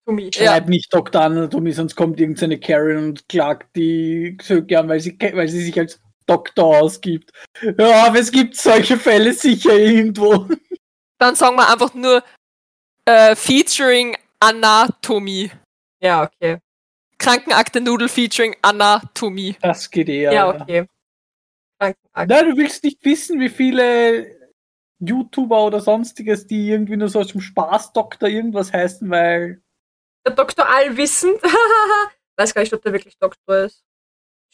Tomie. 0.05 0.31
Ja. 0.35 0.47
Schreib 0.47 0.69
nicht 0.69 0.93
Dr. 0.93 1.23
Anatomie, 1.23 1.73
sonst 1.73 1.95
kommt 1.95 2.19
irgendeine 2.19 2.59
Karen 2.59 2.97
und 3.11 3.29
klagt 3.29 3.77
die 3.77 4.37
Söke 4.43 4.83
weil 4.89 4.99
sie, 4.99 5.17
weil 5.35 5.49
sie 5.49 5.63
sich 5.63 5.79
als 5.79 6.01
Doktor 6.27 6.79
ausgibt. 6.81 7.31
Ja, 7.79 8.07
aber 8.07 8.19
es 8.19 8.33
gibt 8.33 8.57
solche 8.57 8.97
Fälle 8.97 9.33
sicher 9.33 9.77
irgendwo. 9.79 10.49
Dann 11.19 11.37
sagen 11.37 11.57
wir 11.57 11.71
einfach 11.71 11.95
nur 11.95 12.23
äh, 13.05 13.37
featuring 13.37 14.17
Anatomie. 14.41 15.51
Ja, 16.01 16.25
okay. 16.25 16.59
Krankenakte 17.19 17.81
Nudel 17.81 18.09
featuring 18.09 18.57
Anatomie. 18.63 19.57
Das 19.63 19.91
geht 19.91 20.09
eher. 20.09 20.33
Ja, 20.33 20.49
okay. 20.49 20.87
Krankenakte. 21.79 22.35
Nein, 22.35 22.51
du 22.51 22.57
willst 22.57 22.83
nicht 22.85 23.05
wissen, 23.05 23.39
wie 23.39 23.49
viele 23.49 24.43
YouTuber 24.99 25.65
oder 25.65 25.81
sonstiges, 25.81 26.47
die 26.47 26.71
irgendwie 26.71 26.97
nur 26.97 27.09
so 27.09 27.21
aus 27.21 27.29
dem 27.29 27.41
Spaß 27.41 27.93
Doktor 27.93 28.29
irgendwas 28.29 28.73
heißen, 28.73 29.09
weil. 29.11 29.61
Der 30.27 30.35
Doktor 30.35 30.69
Allwissend. 30.69 31.41
Weiß 32.37 32.55
gar 32.55 32.63
nicht, 32.63 32.73
ob 32.73 32.83
der 32.83 32.93
wirklich 32.93 33.19
Doktor 33.19 33.65
ist. 33.65 33.85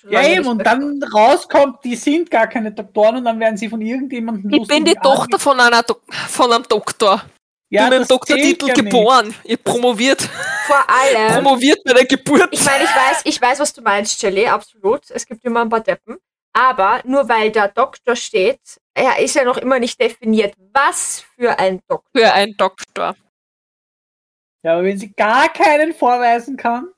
Schon 0.01 0.13
Ja, 0.13 0.27
eben, 0.27 0.47
und 0.47 0.65
dann 0.65 1.03
rauskommt, 1.03 1.85
die 1.85 1.97
sind 1.97 2.31
gar 2.31 2.47
keine 2.47 2.73
Doktoren 2.73 3.17
und 3.17 3.25
dann 3.25 3.41
werden 3.41 3.57
sie 3.57 3.69
von 3.69 3.81
irgendjemandem 3.81 4.51
Ich 4.53 4.69
bin 4.69 4.85
die 4.85 4.95
Tochter 4.95 5.39
von, 5.39 5.59
einer 5.61 5.83
Do 5.83 5.97
von 6.07 6.53
einem 6.53 6.65
Doktor. 6.69 7.25
Ja, 7.69 7.85
ich 7.85 7.91
bin 7.91 7.99
mit 8.01 8.09
dem 8.09 8.17
Doktortitel 8.17 8.69
ja 8.69 8.75
nicht. 8.75 8.85
geboren. 8.85 9.35
Ihr 9.45 9.57
promoviert, 9.57 10.23
Vor 10.67 10.85
allem. 10.89 11.35
promoviert 11.35 11.79
bei 11.85 11.93
der 11.95 12.05
Geburt. 12.07 12.49
Ich 12.51 12.65
meine, 12.65 12.85
ich 12.85 12.91
weiß, 12.91 13.21
ich 13.25 13.41
weiß, 13.41 13.59
was 13.61 13.73
du 13.73 13.83
meinst, 13.83 14.23
Jelly, 14.23 14.47
absolut. 14.47 15.11
Es 15.11 15.27
gibt 15.27 15.45
immer 15.45 15.63
ein 15.63 15.69
paar 15.69 15.81
Deppen. 15.81 16.19
Aber 16.53 17.01
nur 17.05 17.29
weil 17.29 17.53
da 17.53 17.69
Doktor 17.69 18.17
steht, 18.17 18.61
er 18.95 19.19
ist 19.19 19.35
ja 19.37 19.45
noch 19.45 19.59
immer 19.59 19.79
nicht 19.79 20.01
definiert, 20.01 20.55
was 20.73 21.25
für 21.37 21.59
ein 21.59 21.81
Doktor. 21.87 22.21
Für 22.21 22.33
einen 22.33 22.57
Doktor. 22.57 23.15
Ja, 24.65 24.73
aber 24.73 24.85
wenn 24.85 24.99
sie 24.99 25.13
gar 25.13 25.49
keinen 25.51 25.95
vorweisen 25.95 26.57
kann, 26.57 26.89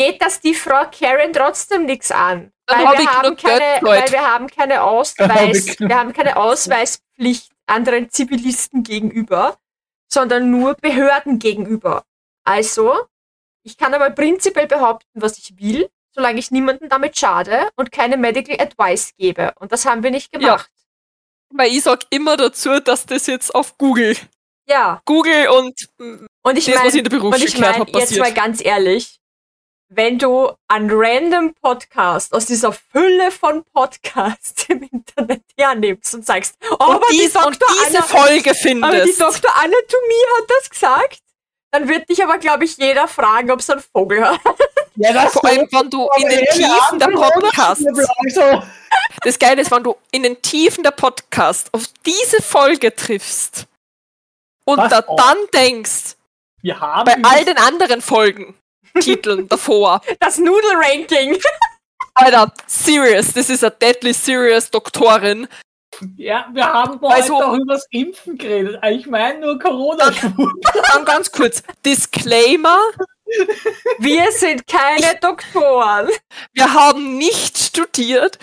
Geht 0.00 0.22
das 0.22 0.40
die 0.40 0.54
Frau 0.54 0.86
Karen 0.90 1.30
trotzdem 1.34 1.84
nichts 1.84 2.10
an? 2.10 2.52
Weil 2.66 2.86
hab 2.86 2.94
wir, 2.96 3.00
ich 3.02 3.06
haben 3.06 3.22
genug 3.22 3.38
keine, 3.38 3.82
weil 3.82 4.10
wir 4.10 4.26
haben 4.26 4.46
keine 4.46 4.74
hab 4.76 4.86
Ausweis, 4.86 5.66
ich 5.66 5.76
genug 5.76 5.90
wir 5.90 5.98
haben 5.98 6.12
keine 6.14 6.36
Ausweispflicht 6.36 7.52
anderen 7.66 8.08
Zivilisten 8.08 8.82
gegenüber, 8.82 9.58
sondern 10.12 10.50
nur 10.50 10.74
Behörden 10.74 11.38
gegenüber. 11.38 12.04
Also, 12.44 12.98
ich 13.62 13.76
kann 13.76 13.94
aber 13.94 14.10
prinzipiell 14.10 14.66
behaupten, 14.66 15.08
was 15.14 15.38
ich 15.38 15.58
will, 15.58 15.88
solange 16.12 16.38
ich 16.38 16.50
niemanden 16.50 16.88
damit 16.88 17.16
schade 17.18 17.68
und 17.76 17.92
keine 17.92 18.16
Medical 18.16 18.60
Advice 18.60 19.12
gebe. 19.16 19.52
Und 19.60 19.72
das 19.72 19.84
haben 19.86 20.02
wir 20.02 20.10
nicht 20.10 20.32
gemacht. 20.32 20.70
Weil 21.52 21.70
ich 21.70 21.82
sag 21.82 22.04
immer 22.10 22.36
dazu, 22.36 22.80
dass 22.80 23.06
das 23.06 23.26
jetzt 23.26 23.54
auf 23.54 23.76
Google, 23.78 24.16
Ja. 24.68 25.00
Google 25.04 25.48
und 25.48 25.88
Und 26.42 26.58
ich 26.58 26.66
das, 26.66 26.84
was 26.84 26.94
ich 26.94 27.00
in 27.00 27.02
meine, 27.04 27.08
der 27.08 27.22
und 27.22 27.34
ich 27.36 27.54
Berufsschule 27.54 27.60
meine 27.60 27.78
habe, 27.78 27.90
jetzt 27.98 28.10
mal 28.12 28.18
passiert. 28.20 28.36
ganz 28.36 28.64
ehrlich, 28.64 29.19
wenn 29.92 30.18
du 30.18 30.52
einen 30.68 30.88
random 30.90 31.52
Podcast 31.54 32.32
aus 32.32 32.46
dieser 32.46 32.72
Fülle 32.72 33.32
von 33.32 33.64
Podcasts 33.74 34.64
im 34.68 34.88
Internet 34.90 35.42
hernimmst 35.58 36.14
und 36.14 36.24
sagst, 36.24 36.54
oh, 36.70 36.74
Und, 36.74 36.80
aber 36.96 37.06
die 37.10 37.18
dies, 37.18 37.34
und 37.34 37.60
Dr. 37.60 37.68
diese 37.84 37.98
Anna, 37.98 38.06
Folge 38.06 38.50
aber 38.50 38.52
die 38.52 38.58
findest. 38.58 39.20
Dr. 39.20 39.56
Anatomie 39.56 40.26
hat 40.38 40.50
das 40.58 40.70
gesagt, 40.70 41.18
dann 41.72 41.88
wird 41.88 42.08
dich 42.08 42.22
aber, 42.22 42.38
glaube 42.38 42.64
ich, 42.64 42.76
jeder 42.76 43.08
fragen, 43.08 43.50
ob 43.50 43.60
es 43.60 43.68
ein 43.68 43.80
Vogel 43.80 44.24
hat. 44.24 44.40
ja, 44.94 45.12
das 45.12 45.32
Vor 45.32 45.44
allem, 45.44 45.68
wenn 45.70 45.90
du 45.90 46.08
in 46.18 46.28
den 46.28 46.44
Tiefen 46.46 46.98
der 46.98 47.08
Podcasts, 47.08 47.84
Also, 47.86 48.62
das 49.22 49.38
Geile 49.38 49.62
ist, 49.62 49.70
wenn 49.72 49.82
du 49.82 49.96
in 50.12 50.22
den 50.22 50.40
Tiefen 50.40 50.84
der 50.84 50.92
Podcasts 50.92 51.68
auf 51.72 51.84
diese 52.06 52.40
Folge 52.42 52.94
triffst 52.94 53.66
und 54.64 54.78
da 54.78 55.02
dann 55.02 55.36
denkst, 55.52 56.16
wir 56.62 56.78
haben 56.78 57.06
bei 57.06 57.28
all 57.28 57.44
den 57.44 57.56
anderen 57.56 58.02
Folgen, 58.02 58.54
Titeln 58.98 59.48
davor, 59.48 60.00
Das 60.18 60.38
Nudelranking. 60.38 61.38
Alter, 62.14 62.52
serious, 62.66 63.32
das 63.32 63.50
ist 63.50 63.62
eine 63.62 63.70
deadly 63.72 64.12
serious 64.12 64.70
Doktorin. 64.70 65.46
ja, 66.16 66.46
wir 66.52 66.66
haben 66.72 66.98
Also- 67.04 67.36
heute 67.36 67.46
auch 67.46 67.54
über 67.54 67.74
das 67.74 67.86
Impfen 67.90 68.36
geredet. 68.36 68.80
Ich 68.90 69.06
meine 69.06 69.38
nur 69.40 69.58
corona 69.58 70.10
Dann 70.10 71.04
ganz 71.04 71.30
kurz, 71.30 71.62
Disclaimer, 71.86 72.78
Wir 73.98 74.32
sind 74.32 74.66
keine 74.66 75.16
Doktoren. 75.20 76.08
wir 76.52 76.74
haben 76.74 77.16
nicht 77.16 77.56
studiert. 77.58 78.38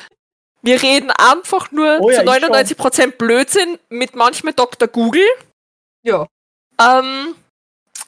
Wir 0.62 0.82
reden 0.82 1.12
einfach 1.12 1.72
nur 1.72 2.00
Oh 2.02 2.10
ja, 2.10 2.24
zu 2.26 2.32
ich 2.32 2.44
schon. 2.44 2.54
99% 3.08 3.12
Blödsinn 3.18 3.80
mit 3.90 4.16
manchmal 4.16 4.54
Dr. 4.54 4.88
Google. 4.88 5.28
Ja. 6.04 6.26
Ähm, 6.80 7.36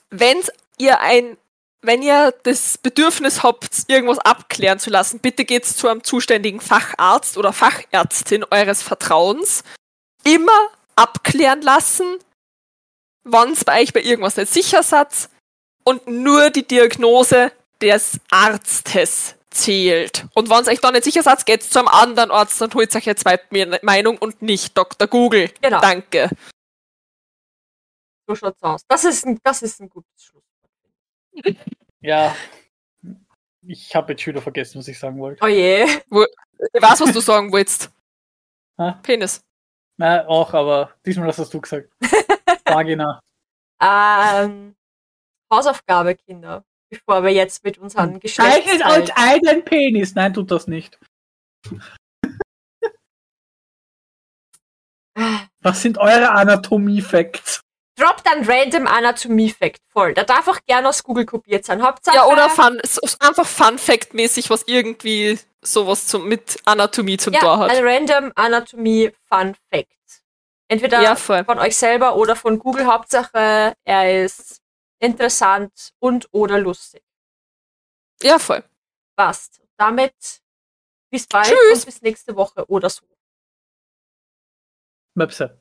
wenn 0.09 0.37
ihr 0.77 0.99
ein, 1.01 1.37
wenn 1.81 2.01
ihr 2.01 2.33
das 2.43 2.77
Bedürfnis 2.77 3.43
habt, 3.43 3.85
irgendwas 3.87 4.19
abklären 4.19 4.79
zu 4.79 4.89
lassen, 4.89 5.19
bitte 5.19 5.45
geht's 5.45 5.75
zu 5.75 5.87
einem 5.87 6.03
zuständigen 6.03 6.59
Facharzt 6.59 7.37
oder 7.37 7.53
Fachärztin 7.53 8.43
eures 8.43 8.81
Vertrauens. 8.81 9.63
Immer 10.23 10.69
abklären 10.95 11.61
lassen, 11.61 12.19
wann's 13.23 13.63
bei 13.63 13.81
euch 13.81 13.93
bei 13.93 14.01
irgendwas 14.01 14.35
nicht 14.35 14.51
sicher 14.51 14.83
seid 14.83 15.29
und 15.83 16.07
nur 16.07 16.49
die 16.49 16.67
Diagnose 16.67 17.51
des 17.81 18.19
Arztes 18.29 19.35
zählt. 19.49 20.25
Und 20.33 20.49
wenn 20.49 20.67
euch 20.67 20.81
da 20.81 20.91
nicht 20.91 21.05
sicher 21.05 21.23
seid, 21.23 21.45
geht's 21.45 21.69
zu 21.69 21.79
einem 21.79 21.87
anderen 21.87 22.31
Arzt 22.31 22.61
und 22.61 22.75
holt 22.75 22.93
euch 22.95 23.07
eine 23.07 23.15
zweite 23.15 23.79
Meinung 23.81 24.17
und 24.17 24.41
nicht 24.41 24.77
Dr. 24.77 25.07
Google. 25.07 25.49
Genau. 25.61 25.79
Danke. 25.79 26.29
So 28.27 28.35
schaut's 28.35 28.61
aus. 28.61 28.81
Das 28.87 29.05
ist 29.05 29.25
ein, 29.25 29.39
das 29.43 29.61
ist 29.61 29.79
ein 29.79 29.89
gutes 29.89 30.23
Schlusswort. 30.23 30.48
Ja. 32.01 32.35
Ich 33.67 33.93
habe 33.93 34.13
jetzt 34.13 34.21
schon 34.21 34.33
wieder 34.33 34.41
vergessen, 34.41 34.79
was 34.79 34.87
ich 34.87 34.97
sagen 34.97 35.19
wollte. 35.19 35.43
Oh 35.43 35.47
je. 35.47 35.83
Ich 35.83 36.81
weiß, 36.81 37.01
was 37.01 37.11
du 37.11 37.19
sagen 37.19 37.51
willst. 37.51 37.91
Hä? 38.77 38.93
Penis. 39.03 39.41
Na, 39.97 40.25
auch, 40.27 40.53
aber 40.53 40.95
diesmal 41.05 41.27
hast 41.27 41.53
du 41.53 41.59
gesagt. 41.61 41.89
Vagina. 42.65 43.19
Ähm, 43.81 44.75
Hausaufgabe, 45.51 46.15
Kinder. 46.15 46.63
Bevor 46.89 47.23
wir 47.23 47.31
jetzt 47.31 47.63
mit 47.63 47.77
unseren 47.77 48.21
Zeichnet 48.21 48.23
euch 48.23 49.05
Geschlechtsteilen... 49.05 49.11
einen 49.15 49.63
Penis. 49.65 50.15
Nein, 50.15 50.33
tut 50.33 50.49
das 50.51 50.67
nicht. 50.67 50.97
Was 55.61 55.81
sind 55.81 55.97
eure 55.97 56.31
Anatomie-Facts? 56.31 57.61
Droppt 57.99 58.25
dann 58.25 58.45
random 58.45 58.87
Anatomie-Fact 58.87 59.81
voll. 59.89 60.13
Da 60.13 60.23
darf 60.23 60.47
auch 60.47 60.59
gerne 60.65 60.87
aus 60.87 61.03
Google 61.03 61.25
kopiert 61.25 61.65
sein. 61.65 61.81
Hauptsache... 61.81 62.15
Ja, 62.15 62.25
oder 62.27 62.49
Fun, 62.49 62.79
einfach 63.19 63.45
Fun-Fact-mäßig, 63.45 64.49
was 64.49 64.63
irgendwie 64.67 65.37
sowas 65.61 66.07
zum, 66.07 66.27
mit 66.27 66.57
Anatomie 66.65 67.17
zum 67.17 67.33
ja, 67.33 67.41
Tor 67.41 67.59
hat. 67.59 67.71
ein 67.71 67.83
random 67.83 68.31
Anatomie-Fun-Fact. 68.35 69.87
Entweder 70.69 71.01
Ja, 71.01 71.15
von 71.15 71.59
euch 71.59 71.75
selber 71.75 72.15
oder 72.15 72.35
von 72.35 72.59
Google. 72.59 72.85
Hauptsache, 72.85 73.73
er 73.83 74.23
ist 74.23 74.61
interessant 74.99 75.93
und 75.99 76.29
oder 76.31 76.59
lustig. 76.59 77.01
Ja, 78.21 78.37
voll. 78.37 78.63
Passt. 79.15 79.61
Damit 79.77 80.13
bis 81.09 81.25
bald 81.27 81.47
Tschüss. 81.47 81.79
und 81.79 81.85
bis 81.85 82.01
nächste 82.01 82.35
Woche 82.35 82.65
oder 82.67 82.89
so. 82.89 83.03
Möpse. 85.15 85.59